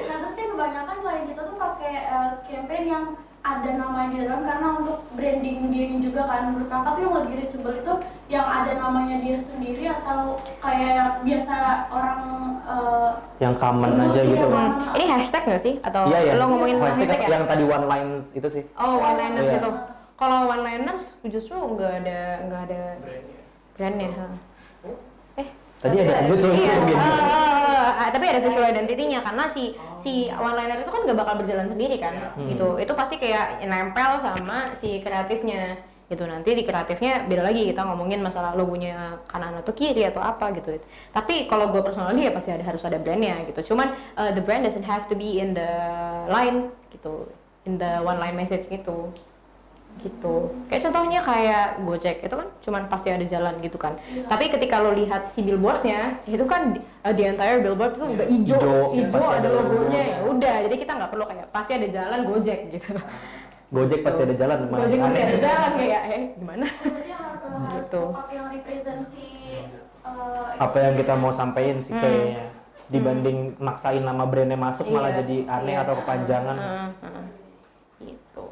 [0.09, 3.05] Nah terus kan kebanyakan klien kita tuh pakai uh, campaign yang
[3.45, 7.33] ada namanya di dalam karena untuk branding diri juga kan menurut kakak tuh yang lebih
[7.37, 7.93] reachable itu
[8.33, 11.55] yang ada namanya dia sendiri atau kayak yang biasa
[11.93, 12.21] orang
[12.65, 14.47] uh, Yang common sebut, aja gitu.
[14.49, 14.71] common.
[14.73, 16.33] Hmm, Ini hashtag nggak sih atau Iya ya.
[16.35, 17.29] lo ngomongin Hashtag hashtag ya?
[17.31, 18.65] yang tadi one lines itu sih.
[18.75, 19.55] Oh one liners Iya.
[19.61, 19.71] gitu.
[20.15, 23.39] Kalau one liners justru nggak ada nggak ada brandnya
[23.77, 24.11] brandnya.
[24.17, 24.27] ha.
[25.85, 26.49] Tadi ada gitu.
[26.49, 26.97] Iya, gitu.
[26.97, 27.13] eh,
[27.85, 31.35] eh, eh, tapi ada visual identity-nya karena si si one liner itu kan nggak bakal
[31.45, 32.49] berjalan sendiri kan, Hmm.
[32.49, 32.81] gitu.
[32.81, 35.77] Itu pasti kayak nempel sama si kreatifnya,
[36.09, 36.25] gitu.
[36.25, 40.81] Nanti di kreatifnya beda lagi kita ngomongin masalah logonya kanan atau kiri atau apa gitu.
[41.13, 43.77] Tapi kalau gue personally ya pasti ada harus ada brandnya gitu.
[43.77, 45.69] Cuman eh, the brand doesn't have to be in the
[46.33, 47.29] line gitu,
[47.69, 49.13] in the one line message gitu
[49.97, 53.95] gitu kayak contohnya kayak Gojek itu kan cuman pasti ada jalan gitu kan
[54.27, 58.59] tapi ketika lo lihat si billboardnya itu kan uh, the entire billboard itu udah hijau
[58.59, 62.21] Hijau, hijau pasti ada logonya ya udah jadi kita nggak perlu kayak pasti ada jalan
[62.27, 62.91] Gojek gitu
[63.73, 64.59] Gojek pasti ada jalan.
[64.69, 68.03] mana Gojek pasti ada jalan kayak eh gimana harus, Gitu.
[68.05, 69.27] pop-up yang represent si
[70.03, 72.03] uh, Apa yang kita mau sampaikan sih Hmm.
[72.03, 72.45] kayaknya
[72.85, 75.83] dibanding maksain nama brandnya masuk malah Iya, jadi aneh iya.
[75.83, 76.57] atau kepanjangan.
[76.57, 77.25] Heeh, heeh.
[78.05, 78.45] gitu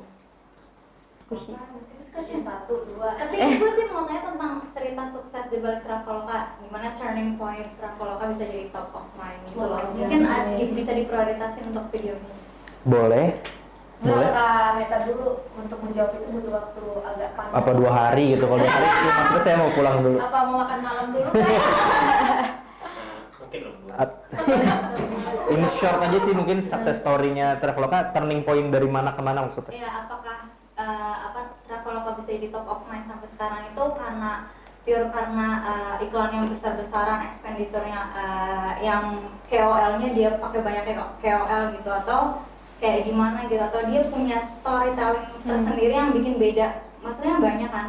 [1.33, 3.17] Discussion satu dua.
[3.17, 6.61] Tapi gue sih mau tanya tentang cerita sukses di balik Traveloka.
[6.61, 9.81] Gimana turning point Traveloka bisa jadi top of mind gitu loh.
[9.97, 10.21] Mungkin
[10.77, 12.33] bisa diprioritasin untuk videonya.
[12.85, 13.41] Boleh.
[14.03, 14.31] Nggak, Boleh.
[14.35, 15.27] Kak Meta dulu
[15.57, 17.55] untuk menjawab itu butuh waktu agak panjang.
[17.55, 18.45] Apa dua hari gitu?
[18.51, 20.19] Kalau dua hari sih maksudnya saya mau pulang dulu.
[20.21, 21.29] Apa mau makan malam dulu?
[21.33, 21.41] Nah,
[23.41, 23.61] mungkin
[25.53, 29.75] In short aja sih mungkin success story-nya Traveloka turning point dari mana ke mana maksudnya?
[29.75, 30.52] Ya, apakah
[30.83, 34.33] eh, apa Traveloka bisa jadi top of mind sampai sekarang itu karena
[34.83, 39.05] pure karena eh, iklan yang besar-besaran, expenditure-nya eh, yang
[39.47, 40.85] KOL-nya dia pakai banyak
[41.23, 42.21] KOL gitu atau
[42.83, 46.83] kayak gimana gitu atau dia punya storytelling tersendiri yang bikin beda.
[46.99, 47.87] Maksudnya banyak kan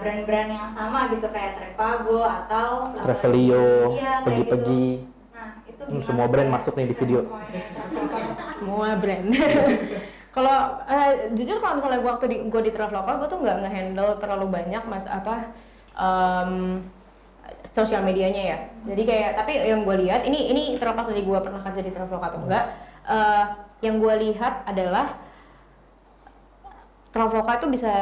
[0.00, 4.86] brand-brand yang sama gitu kayak Trepago atau Travelio, Iya, kayak pergi-pergi.
[5.02, 5.34] gitu.
[5.34, 7.20] Nah, itu Hmm, semua brand masuk nih di video.
[8.54, 9.26] semua brand
[10.30, 14.10] kalau eh, jujur kalau misalnya gue waktu di gue di Traveloka gue tuh nggak ngehandle
[14.22, 15.50] terlalu banyak mas apa
[15.98, 16.78] em,
[17.66, 18.58] sosial medianya ya.
[18.94, 22.26] Jadi kayak tapi yang gue lihat ini ini terlepas dari gue pernah kerja di Traveloka
[22.30, 22.64] atau enggak
[23.10, 23.44] eh,
[23.82, 25.18] yang gue lihat adalah
[27.10, 27.94] Traveloka itu bisa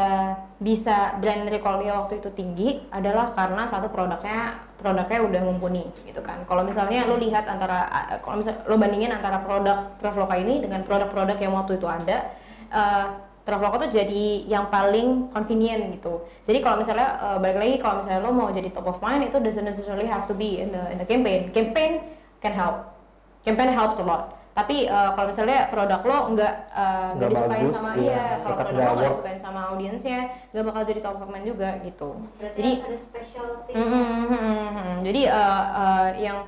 [0.61, 6.45] bisa brand recall-nya waktu itu tinggi adalah karena satu produknya produknya udah mumpuni gitu kan.
[6.45, 7.89] Kalau misalnya lo lihat antara
[8.21, 12.37] kalau misalnya lo bandingin antara produk Traveloka ini dengan produk-produk yang waktu itu ada
[12.69, 13.07] eh,
[13.49, 16.29] Traveloka tuh jadi yang paling convenient gitu.
[16.45, 19.41] Jadi kalau misalnya eh, balik lagi kalau misalnya lo mau jadi top of mind itu
[19.41, 21.49] doesn't necessarily have to be in the in the campaign.
[21.49, 22.05] Campaign
[22.45, 22.93] can help.
[23.41, 24.38] Campaign helps a lot.
[24.59, 28.57] Tapi eh, kalau misalnya produk lo nggak eh, nggak disukain bagus, sama iya, iya, kalau
[28.59, 30.21] produk nggak lo nggak disukain sama audiensnya,
[30.51, 32.11] nggak bakal jadi top of mind juga gitu.
[32.43, 33.73] Berarti Jadi harus ada specialty.
[33.79, 34.97] Mm, mm, mm, mm, mm.
[35.07, 36.39] Jadi uh, uh, yang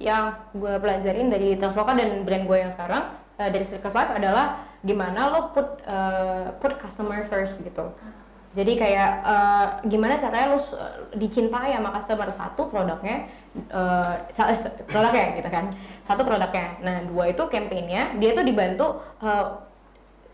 [0.00, 0.24] yang
[0.56, 3.04] gue pelajarin dari Traveloka dan brand gue yang sekarang
[3.36, 4.46] uh, dari Circle Life adalah
[4.80, 7.92] gimana lo put uh, put customer first gitu.
[8.52, 10.60] Jadi kayak uh, gimana caranya lo
[11.16, 13.28] dicintai sama customer satu produknya
[13.72, 14.16] uh,
[14.88, 15.68] produknya gitu kan
[16.02, 16.82] satu produknya.
[16.82, 18.86] Nah dua itu campaignnya dia tuh dibantu
[19.22, 19.62] uh,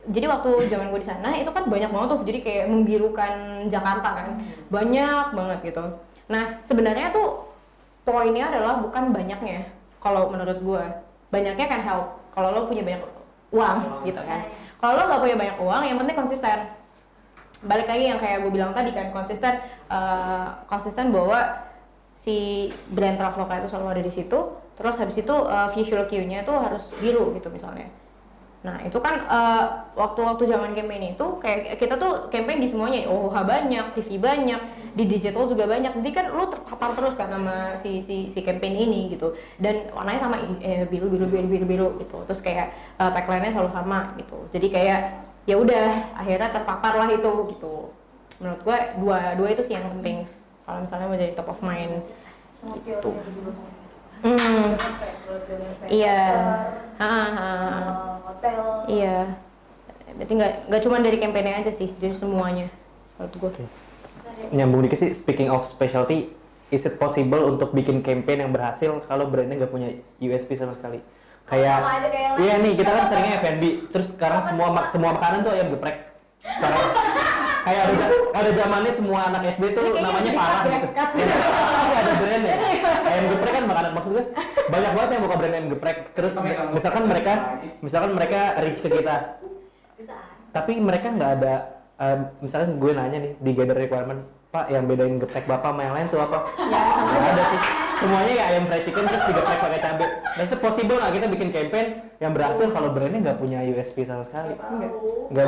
[0.09, 3.33] jadi waktu zaman gue di sana itu kan banyak banget tuh jadi kayak membirukan
[3.69, 4.29] Jakarta kan.
[4.73, 5.85] Banyak banget gitu.
[6.33, 7.45] Nah sebenarnya tuh
[8.09, 9.69] poinnya adalah bukan banyaknya
[10.01, 10.85] kalau menurut gue
[11.29, 13.05] banyaknya kan help kalau lo punya banyak
[13.53, 13.79] uang
[14.09, 14.49] gitu kan.
[14.79, 16.59] kalau lo nggak punya banyak uang yang penting konsisten.
[17.59, 19.59] Balik lagi yang kayak gue bilang tadi kan konsisten
[19.91, 21.69] eh, konsisten bahwa
[22.15, 24.39] si brand Traveloka itu selalu ada di situ
[24.79, 27.91] terus habis itu uh, visual cue-nya itu harus biru gitu misalnya
[28.59, 29.65] Nah itu kan uh,
[29.95, 34.61] waktu-waktu zaman campaign itu kayak kita tuh campaign di semuanya OOH banyak, TV banyak,
[34.99, 35.95] di digital juga banyak.
[36.03, 39.31] Jadi kan lu terpapar terus kan sama si si si campaign ini gitu.
[39.63, 42.19] Dan warnanya sama eh, biru biru biru biru biru gitu.
[42.27, 44.39] Terus kayak uh, tagline-nya selalu sama gitu.
[44.51, 45.01] Jadi kayak
[45.47, 47.95] ya udah akhirnya terpapar lah itu gitu.
[48.43, 50.27] Menurut gua dua dua itu sih yang penting.
[50.67, 52.03] Kalau misalnya mau jadi top of mind.
[52.83, 53.15] gitu.
[54.23, 54.67] Hmm.
[55.89, 56.21] Iya.
[58.27, 58.61] Hotel.
[58.91, 59.17] Iya.
[60.19, 62.67] Berarti nggak nggak cuma dari kampanye aja sih, jadi semuanya.
[63.19, 63.51] Menurut gue.
[63.63, 63.67] Okay.
[64.55, 66.35] Nyambung dikit sih, speaking of specialty,
[66.75, 69.89] is it possible untuk bikin campaign yang berhasil kalau brandnya nggak punya
[70.19, 71.03] USP sama sekali?
[71.49, 74.85] Kayak, sama aja kayak yang iya nih kita kan seringnya F&B, terus sekarang semua mak
[74.93, 75.97] semua makanan tuh ayam geprek.
[76.45, 76.83] Sekarang
[77.69, 80.89] kayak ada ada zamannya semua anak SD tuh namanya ya, gitu.
[80.97, 81.09] kan?
[81.13, 81.27] Iya,
[82.01, 82.57] ada brandnya.
[83.05, 84.25] Ayam geprek kan makanan maksud gue
[84.69, 85.99] banyak banget yang buka brand ayam geprek.
[86.17, 86.33] Terus
[86.73, 87.33] misalkan mereka
[87.85, 89.17] misalkan mereka reach ke kita,
[90.01, 90.17] Bisa.
[90.57, 91.55] tapi mereka nggak ada
[92.01, 95.93] eh, misalkan gue nanya nih di gather requirement pak yang bedain geprek bapak sama yang
[95.93, 97.29] lain tuh apa Ya, sama aja.
[97.31, 97.61] ada sih
[97.99, 101.49] semuanya ya ayam fried chicken terus digeprek pakai cabai nah itu possible nggak kita bikin
[101.51, 104.93] campaign yang berhasil kalau brandnya nggak punya USP sama sekali Enggak.
[105.29, 105.45] nggak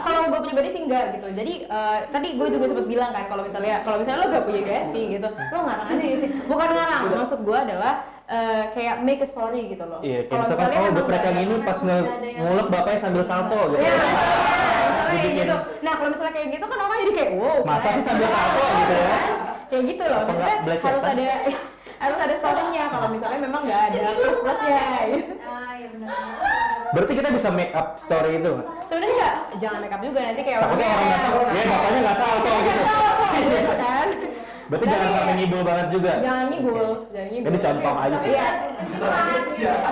[0.00, 1.28] Kalau gue pribadi sih enggak gitu.
[1.30, 4.60] Jadi eh, tadi gue juga sempat bilang kan kalau misalnya kalau misalnya lo gak punya
[4.64, 6.24] USP gitu, lo ngarang aja USP.
[6.48, 7.92] Bukan ngarang, maksud gue adalah
[8.28, 10.00] eh, kayak make a story gitu loh.
[10.00, 11.96] iya kayak Kalau misalkan oh geprek nggak yang ini pas nge
[12.38, 15.56] ngulek bapaknya sambil salto gitu Ya, misalnya kayak gitu.
[15.80, 17.58] Nah kalau misalnya kayak gitu kan orang jadi kayak wow.
[17.64, 19.16] masa sih sambil salto gitu ya
[19.68, 20.20] kayak gitu loh.
[20.24, 21.12] Maksudnya nggak belajar, harus kan?
[21.16, 21.26] ada
[22.02, 22.84] harus ada story-nya.
[22.88, 24.82] Kalau misalnya memang nggak ada plus plusnya.
[25.08, 25.32] Gitu.
[25.42, 26.12] Ah, iya benar.
[26.88, 28.68] berarti kita bisa make up story itu nggak?
[28.88, 32.82] Sebenarnya nggak, jangan makeup juga nanti kayak takutnya orang datang ya bapaknya nggak salto gitu
[33.38, 34.08] gitu kan.
[34.68, 37.46] berarti Tapi- jangan sampai ngibul banget juga Jangan ngibul, jangan ngibul.
[37.48, 38.28] Jadi contoh aja sih.
[38.28, 38.48] Iya.
[38.78, 39.40] Pencitraan.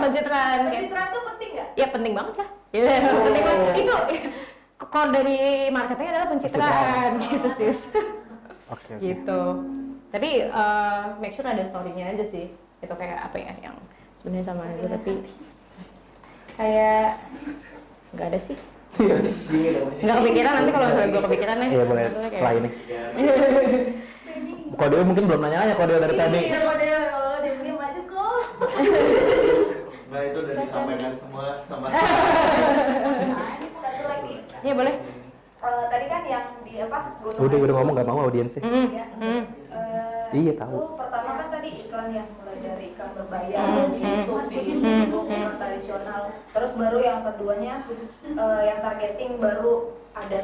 [0.05, 0.59] Pencitraan.
[0.69, 1.69] Pencitraan tuh penting nggak?
[1.75, 2.49] Ya penting banget lah.
[2.71, 2.93] Iya,
[3.27, 3.75] penting banget.
[3.81, 3.95] Itu
[4.93, 5.39] core dari
[5.73, 7.79] marketing adalah pencitraan gitu sis.
[8.69, 9.41] oke oke gitu.
[10.13, 12.53] Tapi eh, make sure ada story-nya aja sih.
[12.79, 13.77] Itu kayak apa ya yang
[14.21, 15.13] sebenarnya sama aja tapi
[16.55, 17.17] kayak
[18.13, 18.57] nggak ada sih.
[18.97, 21.69] Nggak kepikiran nanti kalau misalnya gue kepikiran ya.
[21.73, 22.69] Iya boleh setelah ini.
[24.77, 26.41] Kode mungkin belum nanya-nanya kode dari tadi.
[26.47, 28.41] Iya, model oh, dia dia maju kok.
[30.07, 32.07] Nah itu udah disampaikan semua sama Satu
[34.07, 34.35] lagi.
[34.63, 34.95] Iya boleh.
[35.57, 36.99] Eh, tadi kan yang di apa?
[37.37, 38.63] Udah udah ngomong nggak mau audiensnya.
[38.63, 39.07] Mm, ya.
[39.19, 39.43] mm.
[39.67, 40.75] Eh, Iya, tahu.
[40.75, 45.25] Itu pertama kan tadi iklan yang mulai dari iklan berbayar, Hmm, di YouTube, di Facebook,
[45.27, 45.35] hmm.
[45.39, 46.23] iklan tradisional.
[46.51, 47.75] Terus baru yang keduanya
[48.27, 49.75] eh, yang targeting baru
[50.13, 50.39] ada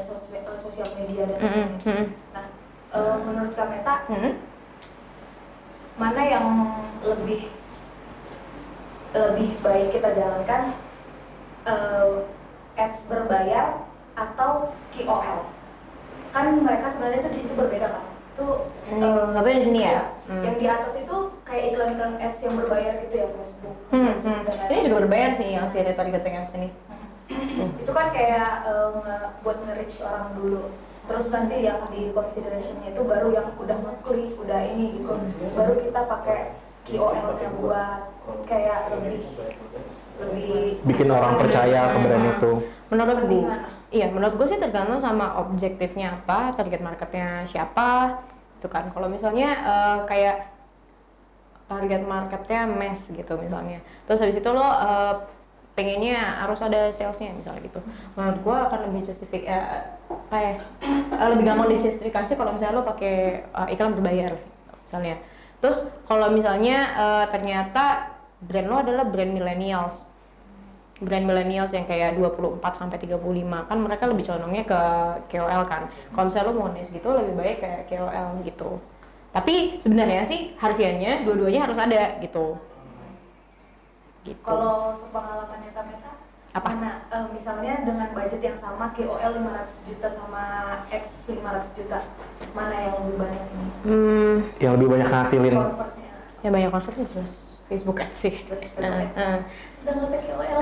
[0.56, 1.70] sosial media dan Mm, mm, lain-lain.
[1.82, 2.44] mm, Nah,
[2.92, 4.32] eh, menurut Kameta mm.
[5.96, 6.46] mana yang
[7.04, 7.48] lebih
[9.12, 10.72] lebih baik kita jalankan
[11.68, 12.24] eh,
[12.80, 13.84] ads berbayar
[14.16, 15.40] atau KOL?
[16.32, 18.04] Kan mereka sebenarnya itu di situ berbeda kan?
[18.32, 18.48] Itu
[18.88, 19.88] Hmm, eh, satunya di sini ya?
[19.88, 20.02] iya.
[20.28, 20.42] Hmm.
[20.44, 23.76] Yang di atas itu kayak iklan-iklan ads yang berbayar gitu ya Facebook.
[23.92, 24.68] Hmm, hmm.
[24.72, 26.68] Ini juga berbayar sih yang si ada targeting apps ini.
[27.80, 28.68] itu kan kayak
[29.40, 30.68] buat nge-reach orang dulu
[31.12, 35.12] terus nanti yang di considerationnya itu baru yang udah ngeklik udah ini gitu
[35.52, 36.40] baru kita pakai
[36.82, 38.00] KOL nya buat
[38.48, 39.22] kayak lebih
[40.18, 42.52] lebih Bikin orang percaya ke brand itu.
[42.90, 43.54] Menurut gue,
[43.94, 48.20] iya menurut gue sih tergantung sama objektifnya apa, target marketnya siapa,
[48.58, 48.90] itu kan.
[48.90, 50.36] Kalau misalnya eh, kayak
[51.70, 55.14] target marketnya mass gitu misalnya, terus habis itu lo eh,
[55.72, 57.80] pengennya harus ada salesnya misalnya gitu.
[58.12, 59.96] Menurut gue akan lebih justifik, eh,
[60.28, 60.60] kayak
[61.16, 64.36] eh, lebih gampang dijustifikasi kalau misalnya lo pakai eh, iklan berbayar
[64.84, 65.16] misalnya.
[65.64, 68.12] Terus kalau misalnya eh, ternyata
[68.44, 70.04] brand lo adalah brand millennials,
[71.00, 74.80] brand millennials yang kayak 24 sampai 35 kan mereka lebih condongnya ke
[75.32, 75.88] KOL kan.
[76.12, 78.76] Kalau misalnya lo mau gitu lebih baik kayak KOL gitu.
[79.32, 82.60] Tapi sebenarnya sih harfiahnya dua-duanya harus ada gitu.
[84.22, 84.38] Gitu.
[84.38, 86.10] kalau sepengalamannya Kameta
[86.54, 86.68] Apa?
[86.70, 90.44] mana eh, misalnya dengan budget yang sama KOL 500 juta sama
[90.86, 91.42] X 500
[91.74, 91.98] juta
[92.54, 95.54] mana yang lebih banyak ini Hmm, Yang lebih banyak ngasilin.
[95.58, 97.32] convertnya ya banyak convertnya jelas
[97.66, 98.34] Facebook ads sih.
[98.76, 99.40] Nah, nah.
[99.80, 100.60] udah nggak usah KOL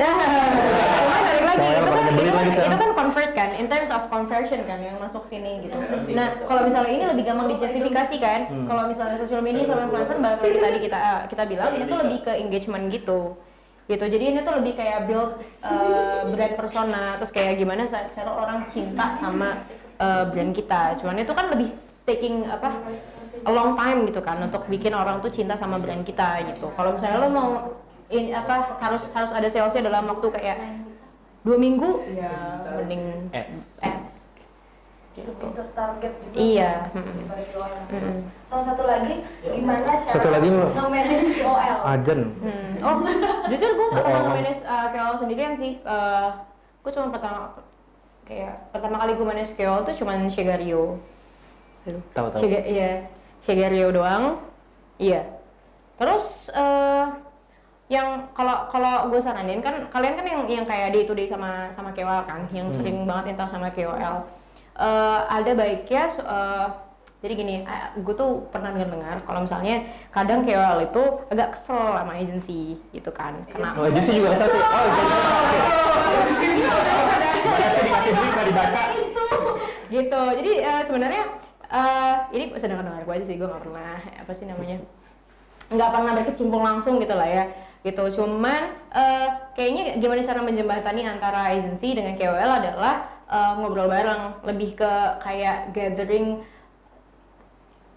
[1.20, 4.78] balik lagi itu kan itu kan, itu kan convert kan in terms of conversion kan
[4.78, 5.76] yang masuk sini gitu.
[6.14, 8.40] Nah kalau misalnya ini lebih gampang dijustifikasi kan.
[8.48, 8.64] Hmm.
[8.64, 12.18] Kalau misalnya social media sama influencer balik lagi tadi kita kita bilang ini tuh lebih
[12.24, 13.34] ke engagement gitu.
[13.90, 14.04] Gitu.
[14.06, 19.18] Jadi ini tuh lebih kayak build uh, brand persona terus kayak gimana cara orang cinta
[19.18, 19.66] sama
[19.98, 21.02] uh, brand kita.
[21.02, 21.74] Cuman itu kan lebih
[22.06, 22.70] taking apa
[23.42, 26.70] a long time gitu kan untuk bikin orang tuh cinta sama brand kita gitu.
[26.78, 27.50] Kalau misalnya lo mau
[28.14, 30.58] in, apa harus harus ada salesnya dalam waktu kayak
[31.42, 32.30] dua minggu ya
[32.78, 33.99] mending Ads.
[35.20, 37.14] Ads lebih ke target juga Iya, kan, mm-mm.
[37.20, 37.68] daripada KOL.
[37.68, 37.88] Mm-mm.
[37.88, 38.16] Terus
[38.46, 39.14] sama satu lagi
[39.44, 42.20] gimana cara Satu lagi nge-manage KOL Ajen.
[42.40, 42.70] Hmm.
[42.80, 42.96] Oh,
[43.46, 44.34] jujur gue gak pernah Bohong.
[44.34, 45.72] manage uh, KOL sendirian sih.
[45.82, 46.28] Uh,
[46.80, 47.38] gue cuma pertama
[48.24, 50.96] kayak pertama kali gue manage KOL tuh cuma Shegario.
[51.84, 52.02] Aduh.
[52.10, 52.40] Tahu tahu.
[52.40, 52.90] Shega, iya,
[53.42, 54.40] Shegario doang.
[54.96, 55.24] Iya.
[55.96, 57.12] Terus uh,
[57.86, 61.68] yang kalau kalau gue saranin kan kalian kan yang yang kayak day to day sama
[61.70, 62.76] sama KOL kan, yang Hmm.
[62.78, 64.16] sering banget interaksi sama KOL.
[64.80, 66.72] Uh, ada baiknya uh,
[67.20, 67.56] jadi gini,
[68.00, 73.44] gue tuh pernah dengar-dengar kalau misalnya kadang KOL itu agak kesel sama agency gitu kan.
[73.44, 74.62] Karena Oh, agensi juga kesel sih.
[74.64, 75.04] Oh, jadi
[76.40, 77.40] Gimana sih
[77.84, 78.82] dikasih duit nggak dibaca?
[80.00, 80.22] gitu.
[80.40, 81.22] Jadi eh, sebenarnya
[81.70, 84.80] eh ini sedang dengar gue aja sih, gue nggak pernah apa sih namanya
[85.70, 87.44] nggak pernah berkecimpung langsung gitu lah ya
[87.80, 94.42] gitu cuman eh, kayaknya gimana cara menjembatani antara agency dengan KOL adalah eh, ngobrol bareng.
[94.42, 94.92] Lebih ke
[95.22, 96.42] kayak gathering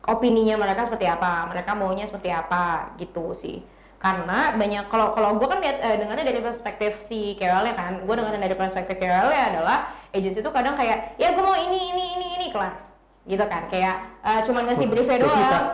[0.03, 3.65] opininya mereka seperti apa mereka maunya seperti apa gitu sih.
[3.97, 7.93] Karena banyak kalau kalau gue kan lihat eh, dengarnya dari perspektif si KOL ya kan.
[8.05, 9.77] Gue dengarnya dari perspektif KOL ya adalah
[10.14, 12.77] agency itu kadang kayak ya gue mau ini ini ini ini kelar.
[13.26, 15.65] Gitu kan kayak eh, cuman ngasih briefnya doang.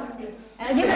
[0.77, 0.95] Gitu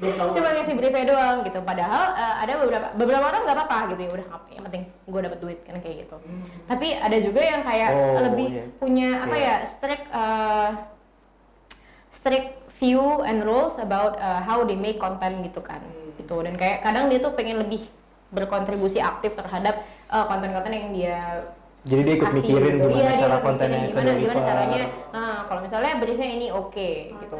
[0.00, 1.60] cuma ngasih briefnya doang gitu.
[1.60, 4.00] Padahal eh, ada beberapa beberapa orang nggak apa-apa gitu.
[4.00, 6.16] Ya udah yang penting gue dapet duit kan kayak gitu.
[6.64, 8.64] Tapi ada juga yang kayak Oh, lebih iya.
[8.76, 9.44] punya apa Iya.
[9.44, 10.68] ya strict eh,
[12.10, 12.48] strict
[12.80, 15.84] view and rules about uh, how they make content gitu kan.
[16.16, 16.32] Gitu.
[16.32, 17.84] Dan kayak kadang dia tuh pengen lebih
[18.30, 21.18] berkontribusi aktif terhadap uh, konten-konten yang dia
[21.82, 22.86] Jadi dia ikut kasih mikirin gitu.
[22.86, 27.36] gimana Iya, dia cara kontennya gimana gimana caranya nah kalau misalnya briefnya ini oke gitu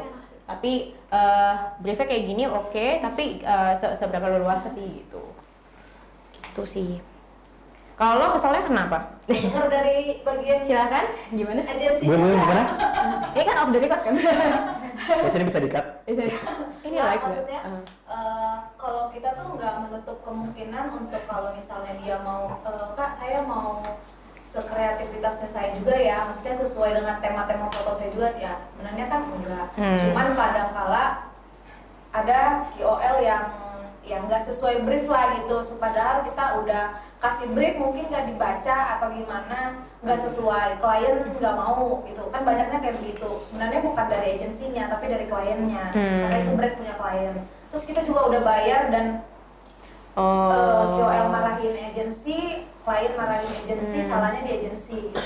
[0.50, 0.72] tapi
[1.08, 5.22] uh, briefnya kayak gini oke tapi uh, se- seberapa luas sih gitu
[6.34, 6.98] gitu sih
[7.94, 8.98] kalau lo keselnya kenapa
[9.28, 12.64] dengar dari bagian silakan gimana agensi Gue gue gimana?
[13.36, 14.14] ini kan off the record kan
[15.32, 15.84] sini bisa dikat.
[16.02, 16.22] Bisa.
[16.80, 17.82] ini Nggak, live maksudnya Uh.
[18.08, 23.44] eh, kalau kita tuh nggak menutup kemungkinan untuk kalau misalnya dia mau eh, kak saya
[23.44, 23.84] mau
[24.50, 29.66] sekreativitasnya saya juga ya maksudnya sesuai dengan tema-tema foto saya juga ya sebenarnya kan enggak.
[29.78, 29.98] Hmm.
[30.10, 31.04] cuman kadang kala
[32.10, 33.44] ada KOL yang
[34.02, 35.62] yang nggak sesuai brief lah gitu.
[35.78, 36.84] Padahal kita udah
[37.20, 40.82] kasih brief mungkin nggak dibaca atau gimana nggak sesuai.
[40.82, 42.22] Klien nggak mau gitu.
[42.34, 43.30] Kan banyaknya kayak begitu.
[43.46, 45.84] Sebenarnya bukan dari agensinya tapi dari kliennya.
[45.94, 46.20] Hmm.
[46.26, 47.34] karena itu brand punya klien.
[47.70, 49.06] Terus kita juga udah bayar dan
[50.18, 50.50] oh.
[50.50, 52.39] eh, KOL marahin agensi
[52.80, 54.08] klien marahin agensi Hmm.
[54.08, 55.20] salahnya di agensi gitu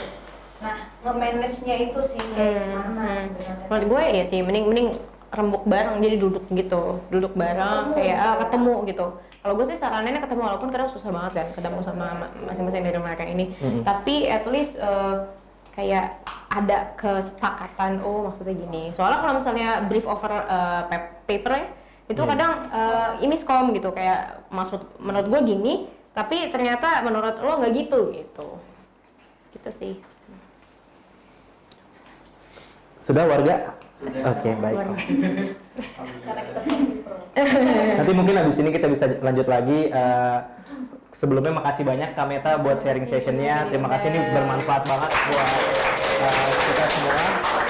[0.57, 3.21] nah nge-manage-nya itu sih kayak Hmm, gimana hmm.
[3.29, 4.89] sebenarnya Menurut gue ya sih, mending mending
[5.29, 8.41] rembuk bareng jadi duduk gitu, duduk bareng Ketemu kayak ah, ya.
[8.41, 9.07] ketemu gitu.
[9.37, 12.97] Kalau gue sih saraninnya ketemu walaupun kadang susah banget kan ketemu sama ma- masing-masing dari
[12.97, 13.53] mereka ini.
[13.53, 13.83] Mhm.
[13.83, 15.15] Tapi at least eh,
[15.75, 16.17] kayak
[16.49, 18.89] ada kesepakatan oh maksudnya gini.
[18.91, 21.53] Soalnya kalau misalnya brief over eh, pap- paper
[22.07, 22.31] itu Hmm.
[22.31, 25.75] kadang eh, ini miskom gitu kayak maksud menurut gue gini
[26.15, 28.49] tapi ternyata menurut lo nggak gitu gitu.
[29.51, 29.95] Gitu sih.
[33.03, 33.75] Sudah warga?
[34.25, 34.79] Oke, baik.
[34.79, 34.97] Punya
[37.05, 37.17] pro
[37.99, 39.91] Nanti mungkin habis ini kita bisa lanjut lagi.
[39.91, 40.39] Eh,
[41.11, 43.69] sebelumnya makasih banyak Kak Meta buat sharing sessionnya.
[43.69, 45.51] Terima kasih ini bermanfaat banget buat
[46.23, 47.64] eh, kita semua.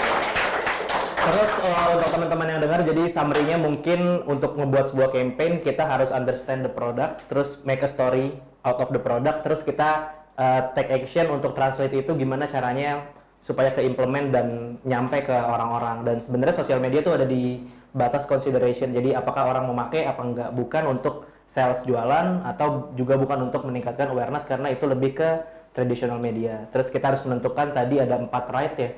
[1.24, 6.12] Terus eh, untuk teman-teman yang dengar, jadi summary-nya mungkin untuk ngebuat sebuah campaign kita harus
[6.12, 10.92] understand the product, terus make a story out of the product, terus kita eh, take
[10.92, 13.08] action untuk translate itu gimana caranya
[13.40, 16.04] supaya ke implement dan nyampe ke orang-orang.
[16.04, 17.60] Dan sebenarnya sosial media tuh ada di
[17.96, 18.92] batas consideration.
[18.92, 24.12] Jadi apakah orang memakai apa enggak bukan untuk sales jualan atau juga bukan untuk meningkatkan
[24.12, 25.28] awareness karena itu lebih ke
[25.76, 26.64] traditional media.
[26.72, 28.90] Terus kita harus menentukan tadi ada empat right ya.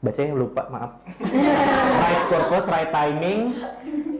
[0.00, 1.04] Bacanya lupa, maaf.
[2.08, 3.52] right purpose, right timing,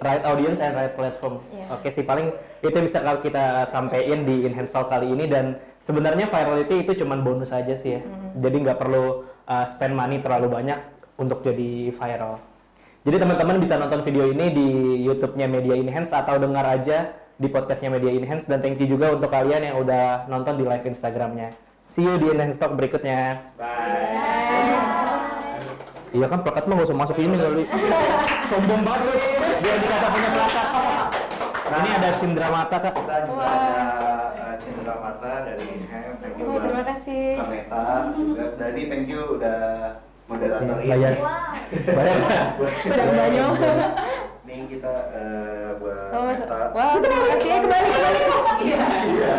[0.05, 1.41] right audience, and right platform.
[1.49, 1.73] Iya.
[1.73, 5.57] Oke sih, paling itu yang bisa kalau kita sampaikan di Enhance Talk kali ini dan
[5.81, 8.01] sebenarnya virality itu cuman bonus aja sih ya.
[8.37, 10.77] Jadi nggak perlu uh, spend money terlalu banyak
[11.17, 12.37] untuk jadi viral.
[13.01, 14.69] Jadi teman-teman bisa nonton video ini di
[15.09, 19.33] YouTube-nya Media Enhance atau dengar aja di podcastnya Media Enhance dan thank you juga untuk
[19.33, 21.57] kalian yang udah nonton di live Instagramnya.
[21.89, 23.49] See you di Enhance Talk berikutnya.
[26.11, 27.63] Iya kan plakat mah gak usah masuk ini kali.
[28.51, 29.13] Sombong banget lu.
[29.63, 30.67] Biar dikata punya plakat.
[31.71, 32.95] Ini ada Cindra Mata kak.
[32.99, 33.75] Kita juga ada
[34.35, 36.19] uh, Cindra Mata dari Enhance.
[36.19, 37.23] Thank you Oh, terima kasih.
[37.39, 38.45] Kak Meta juga.
[38.59, 39.59] Dani thank you udah
[40.27, 41.13] moderator Iya, bayar.
[41.15, 41.23] ini.
[41.23, 41.95] Wow.
[41.95, 42.17] Bayar
[42.91, 43.51] Udah banyak.
[44.51, 46.23] Nih kita eh, buat Oh,
[46.75, 48.21] wah, terima kasih kembali kembali.
[48.67, 49.35] Iya.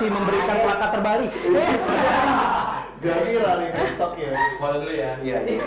[0.00, 1.32] masih memberikan plakat terbalik.
[3.04, 4.32] Gak viral ini stok ya.
[4.56, 5.12] Follow dulu ya.
[5.20, 5.60] Iya, iya.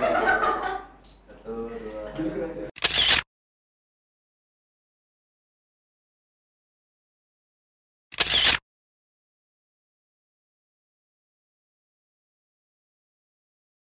[1.29, 2.72] Satu, dua, tiga.